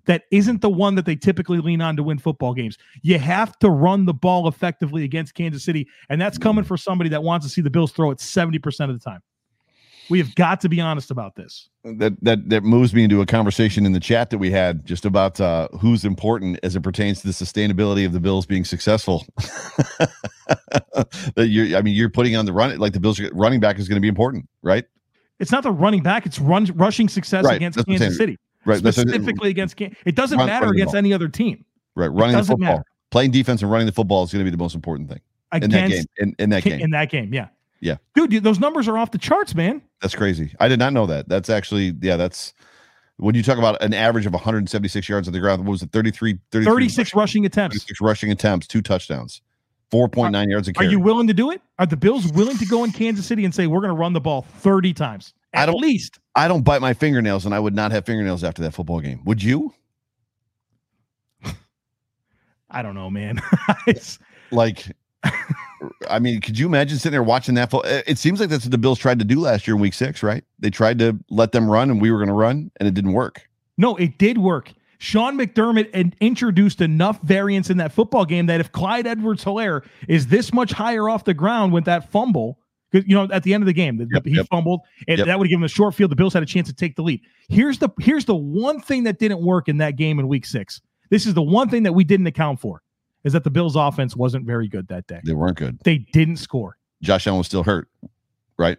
[0.07, 2.77] that isn't the one that they typically lean on to win football games.
[3.03, 7.09] You have to run the ball effectively against Kansas City, and that's coming for somebody
[7.11, 9.21] that wants to see the Bills throw it 70% of the time.
[10.11, 11.69] We have got to be honest about this.
[11.85, 15.05] That that that moves me into a conversation in the chat that we had just
[15.05, 19.25] about uh, who's important as it pertains to the sustainability of the Bills being successful.
[21.35, 23.89] that you're, I mean, you're putting on the run like the Bills running back is
[23.89, 24.85] going to be important, right?
[25.41, 28.17] It's not the running back, it's run rushing success Right, against Kansas.
[28.17, 28.39] City.
[28.65, 28.79] Right.
[28.79, 29.99] Specifically against Kansas.
[30.07, 31.65] It doesn't Run- matter against any other team.
[31.95, 32.09] right.
[32.09, 32.85] Running the football, matter.
[33.11, 35.21] playing defense and running the football is going to be the most important thing
[35.53, 36.05] in that game.
[36.19, 37.49] In, in that game, in that game, yeah.
[37.85, 37.97] Yeah.
[38.15, 39.83] Dude, those numbers are off the charts, man.
[40.01, 40.55] that's crazy.
[40.59, 41.29] I did not know that.
[41.29, 42.55] That's actually, yeah, that's
[43.19, 45.67] when you talk about an average of 176 yards on the ground.
[45.67, 45.93] What was it?
[45.93, 47.77] 33, 33 36 rushing attempts.
[47.77, 49.43] 36 rushing attempts, two touchdowns,
[49.93, 51.61] 4.9 yards a Are you willing to do it?
[51.79, 54.15] Are the Bills willing to go in Kansas City and say we're going to run
[54.15, 55.35] the ball 30 times?
[55.53, 56.19] I At don't- least.
[56.35, 59.21] I don't bite my fingernails, and I would not have fingernails after that football game.
[59.27, 59.75] Would you?
[62.71, 63.43] I don't know, man.
[64.51, 64.87] Like,
[66.09, 67.73] I mean, could you imagine sitting there watching that?
[68.07, 70.23] It seems like that's what the Bills tried to do last year in Week Six,
[70.23, 70.45] right?
[70.59, 73.13] They tried to let them run, and we were going to run, and it didn't
[73.13, 73.49] work.
[73.77, 74.73] no, it did work.
[74.99, 80.53] Sean McDermott introduced enough variance in that football game that if Clyde Edwards-Helaire is this
[80.53, 82.59] much higher off the ground with that fumble,
[82.93, 84.47] you know, at the end of the game, the- Yep, he yep.
[84.51, 85.27] fumbled, and Yep.
[85.27, 86.11] that would have given a short field.
[86.13, 87.21] The Bills had a chance to take the lead.
[87.49, 90.81] Here's the here's the one thing that didn't work in that game in week six.
[91.11, 92.81] This is the one thing that we didn't account for
[93.25, 95.21] is that the Bills offense wasn't very good that day.
[95.25, 95.79] They weren't good.
[95.85, 96.77] They didn't score.
[97.03, 97.89] Josh Allen was still hurt,
[98.59, 98.79] right?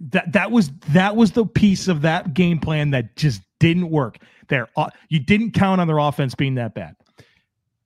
[0.00, 4.18] That that was that was the piece of that game plan that just didn't work.
[4.48, 6.94] There, uh, you didn't count on their offense being that bad.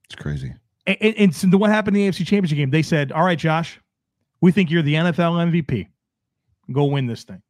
[0.05, 0.53] It's crazy.
[0.87, 2.71] And, and, and so what happened in the AFC Championship game?
[2.71, 3.81] They said, "All right, Josh,
[4.41, 5.89] we think you're the NFL MVP.
[6.71, 7.43] Go win this thing."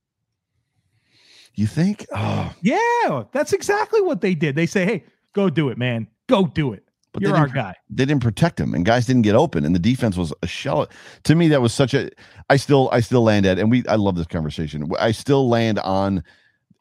[1.54, 2.06] You think?
[2.14, 4.54] Oh, Yeah, that's exactly what they did.
[4.54, 5.04] They say, "Hey,
[5.34, 6.06] go do it, man.
[6.28, 6.84] Go do it.
[7.12, 9.80] But You're our guy." they didn't protect him, and guys didn't get open, and the
[9.80, 10.88] defense was a shell.
[11.24, 12.10] To me, that was such a.
[12.48, 14.90] I still, I still land at, and we, I love this conversation.
[14.98, 16.22] I still land on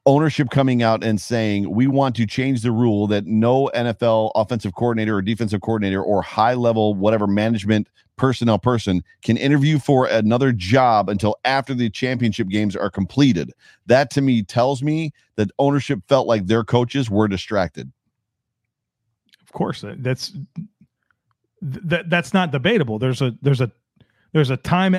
[0.06, 4.74] ownership coming out and saying we want to change the rule that no NFL offensive
[4.74, 10.52] coordinator or defensive coordinator or high level whatever management personnel person can interview for another
[10.52, 13.52] job until after the championship games are completed.
[13.86, 17.92] That to me tells me that ownership felt like their coaches were distracted.
[19.50, 20.32] Of course, that's
[21.62, 23.00] that that's not debatable.
[23.00, 23.72] There's a there's a
[24.32, 24.96] there's a time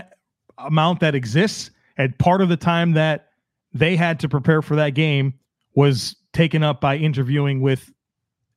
[0.58, 3.28] amount that exists, and part of the time that
[3.72, 5.34] they had to prepare for that game
[5.74, 7.92] was taken up by interviewing with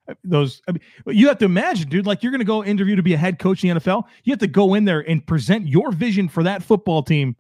[0.08, 0.62] uh, those.
[0.68, 2.08] I mean, you have to imagine, dude.
[2.08, 4.06] Like you're going to go interview to be a head coach in the NFL.
[4.24, 7.36] You have to go in there and present your vision for that football team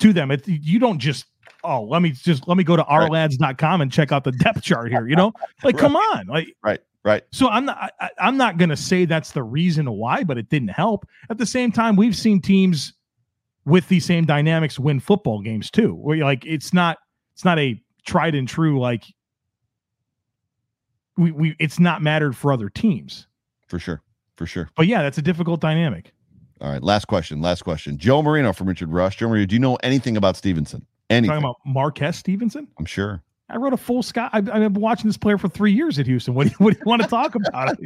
[0.00, 0.30] to them.
[0.32, 1.26] It, you don't just
[1.64, 3.10] oh let me just let me go to Right.
[3.10, 5.08] ourlads.com and check out the depth chart here.
[5.08, 5.32] You know,
[5.62, 6.80] like come on, like Right.
[7.04, 7.22] Right.
[7.32, 7.92] so I'm not.
[8.00, 11.06] I- I'm not going to say that's the reason why, but it didn't help.
[11.30, 12.92] At the same time, we've seen teams
[13.64, 15.94] with these same dynamics win football games too.
[15.94, 16.98] Where like it's not.
[17.34, 19.04] It's not a tried and true like.
[21.16, 23.26] We we it's not mattered for other teams,
[23.66, 24.02] For sure.
[24.36, 24.70] For sure.
[24.76, 26.12] but yeah, that's a difficult dynamic.
[26.60, 26.82] All right.
[26.82, 27.40] Last question.
[27.40, 27.98] Last question.
[27.98, 29.16] Joe Marino from Richard Rush.
[29.16, 30.84] Joe Marino, do you know anything about Stevenson?
[31.10, 31.30] Anything?
[31.30, 32.68] Talking about Marquez Stevenson.
[32.78, 33.22] I'm sure.
[33.50, 34.30] I wrote a full Scott.
[34.34, 36.34] I've, I've, been watching this player for three years at Houston.
[36.34, 37.78] What do you, what do you want to talk about?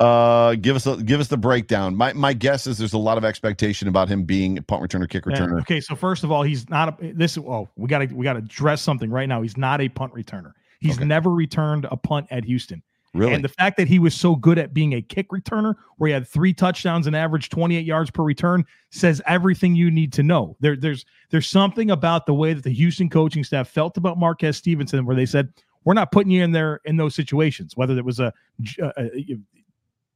[0.00, 1.94] uh, give us a, give us the breakdown.
[1.94, 5.08] My my guess is there's a lot of expectation about him being a punt returner,
[5.08, 5.52] kick returner.
[5.52, 7.36] Yeah, okay, so first of all, he's not a this.
[7.36, 9.42] Oh, we got to we got to address something right now.
[9.42, 10.52] He's not a punt returner.
[10.80, 11.04] He's okay.
[11.04, 12.82] never returned a punt at Houston.
[13.14, 13.32] Really?
[13.32, 16.12] And the fact that he was so good at being a kick returner, where he
[16.12, 20.56] had three touchdowns and average 28 yards per return, says everything you need to know.
[20.58, 24.56] There, there's there's something about the way that the Houston coaching staff felt about Marquez
[24.56, 25.48] Stevenson, where they said,
[25.84, 28.32] "We're not putting you in there in those situations." Whether it was a,
[28.80, 29.36] a, a uh, uh,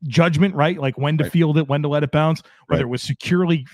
[0.09, 1.33] judgment, right, like when to right.
[1.33, 2.89] field it, when to let it bounce, whether right.
[2.89, 3.65] it was securely,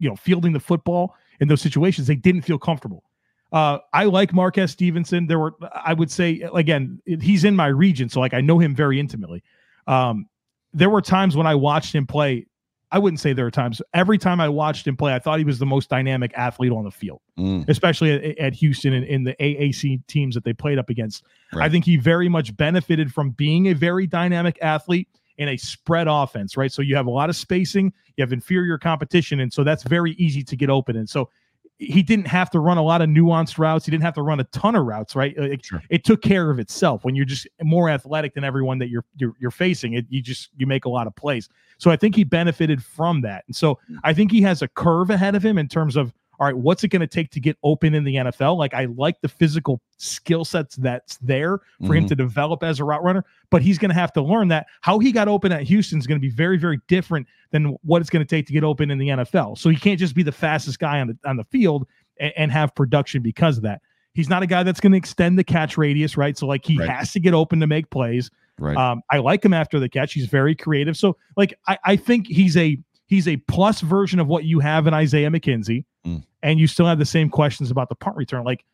[0.00, 3.04] you know, fielding the football in those situations, they didn't feel comfortable.
[3.52, 5.26] Uh, I like Marquez Stevenson.
[5.26, 8.74] There were, I would say, again, he's in my region, so like I know him
[8.74, 9.42] very intimately.
[9.86, 10.28] Um,
[10.74, 12.46] there were times when I watched him play.
[12.90, 13.82] I wouldn't say there were times.
[13.92, 16.84] Every time I watched him play, I thought he was the most dynamic athlete on
[16.84, 17.68] the field, mm.
[17.68, 21.24] especially at, at Houston and in the AAC teams that they played up against.
[21.52, 21.64] Right.
[21.64, 25.08] I think he very much benefited from being a very dynamic athlete
[25.38, 26.72] in a spread offense, right?
[26.72, 30.12] So you have a lot of spacing, you have inferior competition, and so that's very
[30.12, 30.96] easy to get open.
[30.96, 31.30] And so
[31.78, 33.86] he didn't have to run a lot of nuanced routes.
[33.86, 35.36] He didn't have to run a ton of routes, right?
[35.36, 35.82] It, sure.
[35.90, 37.04] it, took care of itself.
[37.04, 40.50] When you're just more athletic than everyone that you're you're, you're facing, it you just
[40.56, 41.48] you make a lot of plays.
[41.78, 43.96] So I think he benefited from that, and so hmm.
[44.02, 46.84] I think he has a curve ahead of him in terms of all right, what's
[46.84, 48.56] it going to take to get open in the NFL?
[48.56, 51.92] Like, I like the physical skill sets that's there for mm-hmm.
[51.94, 54.66] him to develop as a route runner, but he's going to have to learn that
[54.80, 58.00] how he got open at Houston is going to be very, very different than what
[58.00, 59.58] it's going to take to get open in the NFL.
[59.58, 61.86] So he can't just be the fastest guy on the on the field
[62.20, 63.80] and, and have production because of that.
[64.14, 66.36] He's not a guy that's going to extend the catch radius, right?
[66.36, 66.88] So like he right.
[66.88, 68.30] has to get open to make plays.
[68.58, 68.76] Right.
[68.76, 70.12] Um, I like him after the catch.
[70.12, 70.96] He's very creative.
[70.96, 72.78] So like I, I think he's a
[73.08, 76.22] he's a plus version of what you have in Isaiah McKenzie, mm.
[76.42, 78.44] and you still have the same questions about the punt return.
[78.44, 78.64] Like,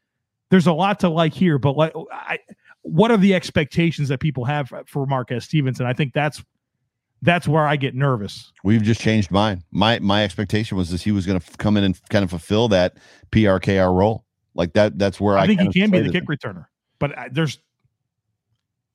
[0.51, 2.39] there's a lot to like here, but like, I,
[2.83, 5.87] what are the expectations that people have for Marquez Stevenson?
[5.87, 6.43] I think that's
[7.23, 8.53] that's where I get nervous.
[8.63, 9.65] We've just changed mine.
[9.71, 12.69] My my expectation was that he was going to come in and kind of fulfill
[12.69, 12.99] that
[13.31, 14.27] PRKR role.
[14.55, 14.99] Like that.
[14.99, 16.67] That's where I, I think he can be the kick returner,
[16.99, 17.59] but uh, there's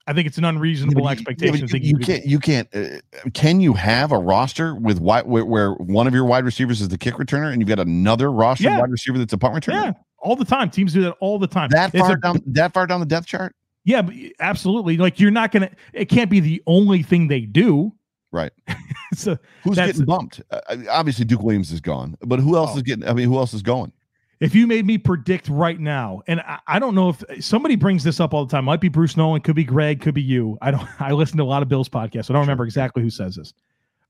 [0.10, 1.68] I think it's an unreasonable yeah, expectation.
[1.68, 2.26] Yeah, you, you, can't.
[2.26, 2.68] You can't.
[2.74, 6.82] Uh, can you have a roster with wide where, where, one of your wide receivers
[6.82, 8.80] is the kick returner, and you've got another roster yeah.
[8.80, 9.84] wide receiver that's a punt returner?
[9.84, 10.72] Yeah, all the time.
[10.72, 11.70] Teams do that all the time.
[11.70, 12.42] That far down.
[12.48, 13.56] That far down the depth chart.
[13.84, 14.02] Yeah,
[14.40, 14.98] absolutely.
[14.98, 15.70] Like you're not gonna.
[15.94, 17.94] It can't be the only thing they do.
[18.32, 18.52] Right.
[19.14, 20.42] so who's getting bumped?
[20.50, 22.78] Uh, obviously, Duke Williams is gone, but who else oh.
[22.78, 23.08] is getting?
[23.08, 23.92] I mean, who else is going?
[24.40, 28.06] If you made me predict right now, and I, I, don't know if somebody brings
[28.06, 30.58] this up all the time, might be Bruce Nolan, could be Greg, could be you.
[30.62, 30.88] I don't.
[31.02, 32.30] I listen to a lot of Bills podcasts.
[32.30, 33.54] I don't remember exactly who says this.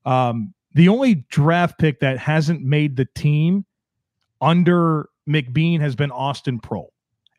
[0.05, 3.65] Um, the only draft pick that hasn't made the team
[4.39, 6.89] under McBeane has been Austin Proehl,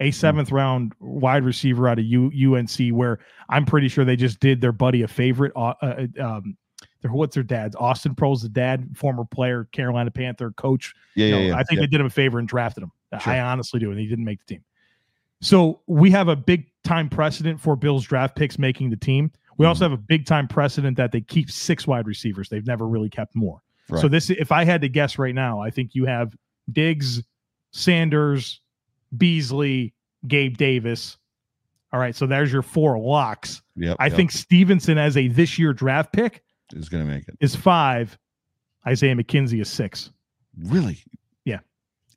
[0.01, 0.11] a hmm.
[0.11, 4.61] seventh round wide receiver out of U, UNC, where I'm pretty sure they just did
[4.61, 5.53] their buddy a favorite.
[5.55, 6.57] Uh, uh, um,
[7.01, 10.95] their what's their dad's Austin Proehl's the dad, former player, Carolina Panther coach.
[11.15, 11.87] Yeah, you know, yeah, yeah, I think yeah.
[11.87, 12.93] they did him a favor and drafted him.
[13.21, 13.33] Sure.
[13.33, 14.65] I honestly do, and he didn't make the team.
[15.41, 19.33] So we have a big time precedent for Bills draft picks making the team.
[19.57, 19.93] We also mm-hmm.
[19.93, 22.49] have a big time precedent that they keep six wide receivers.
[22.49, 23.63] They've never really kept more.
[23.89, 24.01] Right.
[24.01, 26.37] So this, if I had to guess right now, I think you have
[26.71, 27.23] Diggs,
[27.73, 28.61] Sanders,
[29.17, 29.95] Beasley,
[30.27, 31.17] Gabe Davis.
[31.93, 33.63] All right, so there's your four locks.
[33.75, 34.17] Yep, I yep.
[34.17, 36.45] think Stevenson as a this year draft pick
[36.75, 37.37] is going to make it.
[37.41, 38.19] Is five.
[38.87, 40.11] Isaiah McKenzie is six.
[40.65, 40.99] Really?
[41.45, 41.59] Yeah.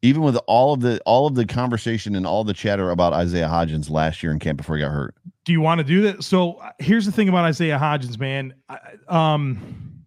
[0.01, 3.47] Even with all of the all of the conversation and all the chatter about Isaiah
[3.47, 5.15] Hodgins last year in camp before he got hurt.
[5.45, 6.23] Do you want to do that?
[6.23, 8.53] So uh, here's the thing about Isaiah Hodgins, man.
[8.69, 10.05] I, um,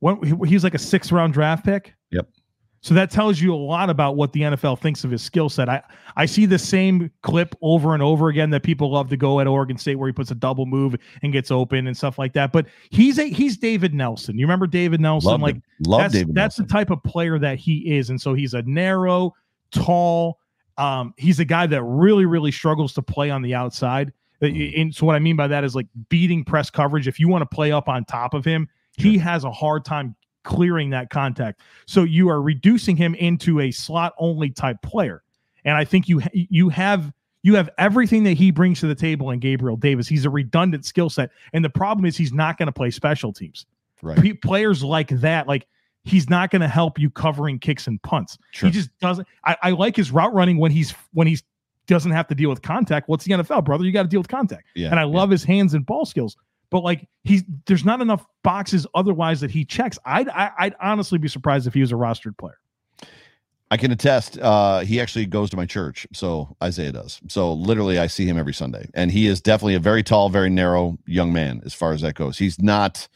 [0.00, 1.94] what was like a six round draft pick.
[2.80, 5.68] So that tells you a lot about what the NFL thinks of his skill set.
[5.68, 5.82] I,
[6.16, 9.46] I see the same clip over and over again that people love to go at
[9.46, 12.52] Oregon State where he puts a double move and gets open and stuff like that.
[12.52, 14.38] But he's a he's David Nelson.
[14.38, 15.32] You remember David Nelson?
[15.32, 15.62] Love like him.
[15.86, 16.34] love that's, David.
[16.34, 16.66] That's Nelson.
[16.66, 18.10] the type of player that he is.
[18.10, 19.34] And so he's a narrow,
[19.72, 20.38] tall.
[20.76, 24.12] Um, he's a guy that really, really struggles to play on the outside.
[24.40, 24.80] Uh, mm.
[24.80, 27.08] And so what I mean by that is like beating press coverage.
[27.08, 30.14] If you want to play up on top of him, he has a hard time
[30.48, 31.60] clearing that contact.
[31.86, 35.22] So you are reducing him into a slot only type player.
[35.64, 37.12] And I think you you have
[37.42, 40.08] you have everything that he brings to the table in Gabriel Davis.
[40.08, 43.32] He's a redundant skill set, and the problem is he's not going to play special
[43.32, 43.66] teams.
[44.00, 44.20] Right.
[44.20, 45.66] P- players like that, like
[46.04, 48.38] he's not going to help you covering kicks and punts.
[48.52, 48.68] Sure.
[48.68, 49.28] He just doesn't.
[49.44, 51.42] I, I like his route running when he's when he's
[51.86, 53.08] doesn't have to deal with contact.
[53.08, 53.84] What's the NFL, brother?
[53.84, 54.64] You got to deal with contact.
[54.74, 56.38] Yeah, and I love his hands and ball skills
[56.70, 59.98] but like he's there's not enough boxes otherwise that he checks.
[60.04, 62.58] I'd I, would i would honestly be surprised if he was a rostered player.
[63.70, 64.38] I can attest.
[64.38, 67.20] Uh, he actually goes to my church, so Isaiah does.
[67.28, 70.48] So literally, I see him every Sunday, and he is definitely a very tall, very
[70.48, 72.38] narrow young man as far as that goes.
[72.38, 73.06] He's not,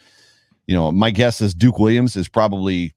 [0.67, 2.93] you know, my guess is Duke Williams is probably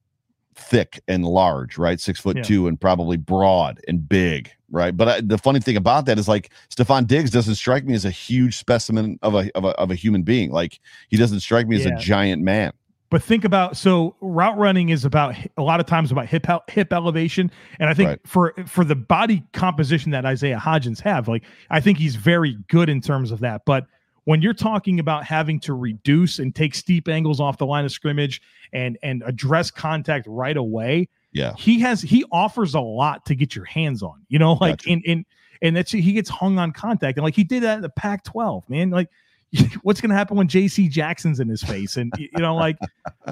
[0.56, 2.00] thick and large, right?
[2.00, 2.44] Six foot Yeah.
[2.44, 4.96] two, and probably broad and big, right?
[4.96, 8.06] But I, the funny thing about that is like Stefon Diggs doesn't strike me as
[8.06, 10.52] a huge specimen of a of a, of a human being.
[10.52, 10.80] Like
[11.10, 12.72] he doesn't strike me as a giant man.
[13.12, 16.92] But think about so route running is about a lot of times about hip hip
[16.92, 18.20] elevation, and I think Right.
[18.26, 22.90] for for the body composition that Isaiah Hodgins have, like I think he's very good
[22.90, 23.62] in terms of that.
[23.66, 23.86] But
[24.26, 27.92] when you're talking about having to reduce and take steep angles off the line of
[27.92, 28.42] scrimmage
[28.74, 33.56] and and address contact right away, Yeah, he has he offers a lot to get
[33.56, 34.26] your hands on.
[34.28, 34.90] You know, like Gotcha.
[34.90, 35.26] in in
[35.62, 38.70] and that's he gets hung on contact, and like he did that in the Pac-12,
[38.70, 38.90] man.
[38.90, 39.10] Like,
[39.84, 40.88] what's going to happen when J.C.
[40.90, 41.98] Jackson's in his face?
[41.98, 42.78] And you know, like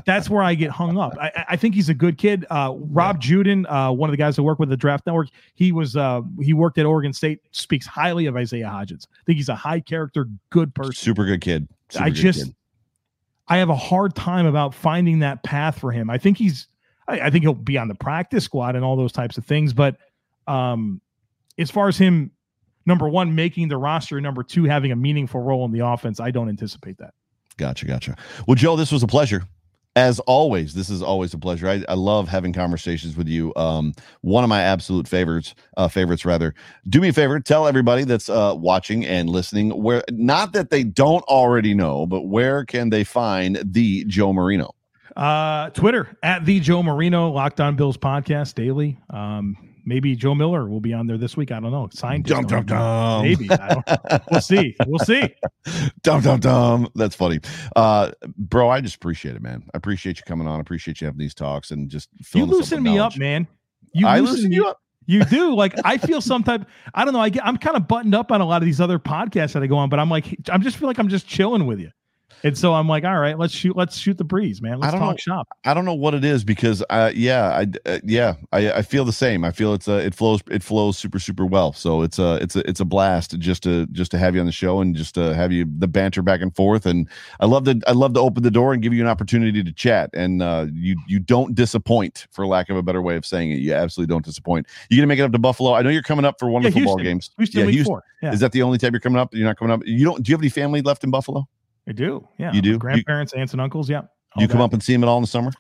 [0.06, 1.18] that's where I get hung up.
[1.20, 2.46] I, I- think he's a good kid.
[2.50, 5.72] Uh, Rob Juden, uh, one of the guys that work with the Draft Network, he
[5.72, 7.40] was uh, he worked at Oregon State.
[7.52, 9.06] Speaks highly of Isaiah Hodgins.
[9.06, 10.94] I think he's a high character, good person.
[10.94, 11.68] super good kid.
[11.90, 12.56] Super I good just kid.
[13.48, 16.10] I have a hard time about finding that path for him.
[16.10, 16.68] I think he's
[17.08, 19.74] I, I think he'll be on the practice squad and all those types of things,
[19.74, 19.98] but
[20.48, 21.02] um
[21.58, 22.32] as far as him
[22.86, 26.32] number one making the roster, number two having a meaningful role in the offense, I
[26.32, 27.14] don't anticipate that.
[27.58, 28.16] Gotcha, gotcha.
[28.48, 29.44] Well, Joe, this was a pleasure.
[29.96, 31.68] As always, this is always a pleasure.
[31.68, 33.54] I, I love having conversations with you.
[33.56, 36.56] Um, one of my absolute favorites, uh, favorites rather.
[36.90, 40.84] Do me a favor, tell everybody that's uh, watching and listening where not that they
[40.84, 44.74] don't already know, but where can they find the Joe Marino?
[45.16, 48.98] Uh Twitter at the Joe Marino, Locked On Bills podcast daily.
[49.12, 49.56] Um
[49.86, 51.52] maybe Joe Miller will be on there this week.
[51.52, 51.90] I don't know.
[51.92, 53.24] Signed Dum dum dum.
[53.24, 53.50] Maybe.
[54.32, 54.76] We'll see.
[54.88, 55.34] We'll see.
[56.04, 56.90] dum dum dum.
[56.96, 57.40] That's funny,
[57.76, 58.70] uh, bro.
[58.70, 59.64] I just appreciate it, man.
[59.74, 60.58] I appreciate you coming on.
[60.58, 63.48] I appreciate you having these talks and just You loosen me up, man.
[63.94, 64.80] You I loosen loosen you up.
[65.06, 65.56] You do.
[65.56, 66.66] Like I feel some type.
[66.94, 67.20] I don't know.
[67.20, 67.46] I get.
[67.46, 69.78] I'm kind of buttoned up on a lot of these other podcasts that I go
[69.78, 71.92] on, but I'm like, I'm just feel like I'm just chilling with you,
[72.44, 73.76] and so I'm like, all right, let's shoot.
[73.76, 74.80] Let's shoot the breeze, man.
[74.80, 75.18] Let's don't talk know.
[75.18, 75.48] shop.
[75.64, 79.06] I don't know what it is because uh yeah I uh, yeah I, I feel
[79.06, 79.46] the same.
[79.46, 81.72] I feel it's uh it flows it flows super super well.
[81.72, 84.46] So it's a it's a it's a blast just to just to have you on
[84.46, 86.86] the show and just to have you the banter back and forth.
[86.86, 87.08] And
[87.40, 89.72] I love to I love to open the door and give you an opportunity to
[89.72, 90.10] chat.
[90.14, 93.60] And uh you you don't disappoint for lack of a better way of saying it.
[93.60, 94.68] You absolutely don't disappoint.
[94.90, 95.76] You're gonna make it up to Buffalo?
[95.76, 97.32] I know you're coming up for one Yeah, of the football games.
[97.38, 98.00] Houston yeah Houston.
[98.22, 99.34] Yeah, is that the only time you're coming up?
[99.34, 99.82] You're not coming up?
[99.86, 101.48] You don't do you have any family left in Buffalo
[101.88, 102.28] I do.
[102.38, 102.70] Yeah, You do?
[102.72, 103.90] You- Grandparents, aunts, and uncles.
[103.90, 104.02] Yeah.
[104.38, 105.52] you come up and see them at all in the summer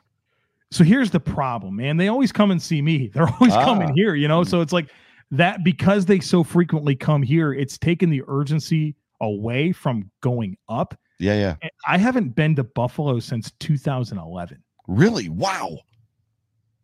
[0.71, 1.97] So here's the problem, man.
[1.97, 3.07] They always come and see me.
[3.13, 3.63] They're always Ah.
[3.65, 4.43] coming here, you know.
[4.43, 4.89] So it's like
[5.31, 7.53] that because they so frequently come here.
[7.53, 10.97] It's taken the urgency away from going up.
[11.19, 14.57] yeah yeah And I haven't been to Buffalo since 2011.
[14.87, 15.77] really wow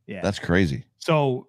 [0.07, 0.21] Yeah.
[0.21, 1.47] that's crazy So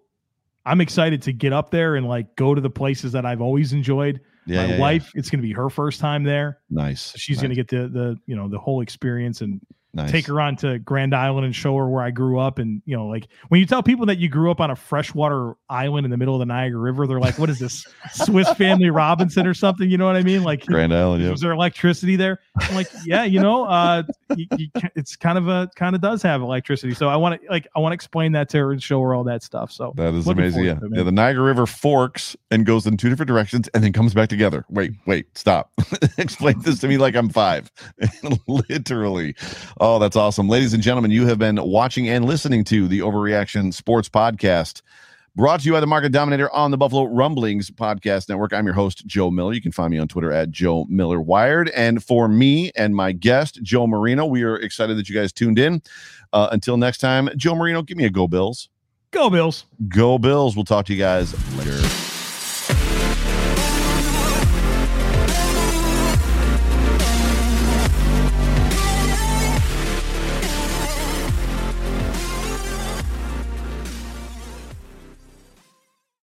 [0.67, 3.73] I'm excited to get up there and like go to the places that I've always
[3.73, 4.21] enjoyed.
[4.47, 4.81] Yeah My yeah, yeah.
[4.81, 6.59] wife, it's going to be her first time there.
[6.71, 7.03] Nice.
[7.03, 9.61] So she's nice, going to get the the you know the whole experience and
[9.93, 10.11] nice.
[10.11, 12.59] take her on to Grand Island and show her where I grew up.
[12.59, 15.55] And you know, like when you tell people that you grew up on a freshwater
[15.69, 18.91] island in the middle of the Niagara River, they're like, "What is this, Swiss Family
[18.91, 20.43] Robinson or something?" You know what I mean?
[20.43, 21.23] Like, Grand Island.
[21.23, 21.31] Yeah.
[21.31, 22.41] was there electricity there?
[22.61, 24.03] I'm like, yeah, you know, uh,
[24.37, 26.95] you, you, it's kind of a kind of does have electricity.
[26.95, 29.15] So I want to like I want to explain that to her and show her
[29.15, 29.73] all that stuff.
[29.73, 30.65] So That is amazing.
[30.65, 30.73] Yeah.
[30.73, 31.03] it, yeah.
[31.03, 34.65] The Niagara River forks and goes in two different directions and then comes back together.
[34.69, 35.73] Wait, wait, stop.
[36.19, 37.71] Explain this to me like I'm five.
[38.49, 39.35] Literally.
[39.83, 40.47] Oh, that's awesome.
[40.47, 44.83] Ladies and gentlemen, you have been watching and listening to the Overreaction Sports Podcast.
[45.35, 48.53] Brought to you by the Market Dominator on the Buffalo Rumblings Podcast Network.
[48.53, 49.55] I'm your host, Joe Miller.
[49.55, 51.71] You can find me on Twitter at Joe Miller Wired.
[51.71, 55.59] And for me and my guest, Joe Marino, we are excited that you guys tuned
[55.59, 55.81] in.
[56.35, 58.69] Uh, until next time, Joe Marino, give me a go, Bills.
[59.13, 59.65] go Bills.
[59.89, 60.57] Go Bills.
[60.57, 62.00] We'll talk to you guys later.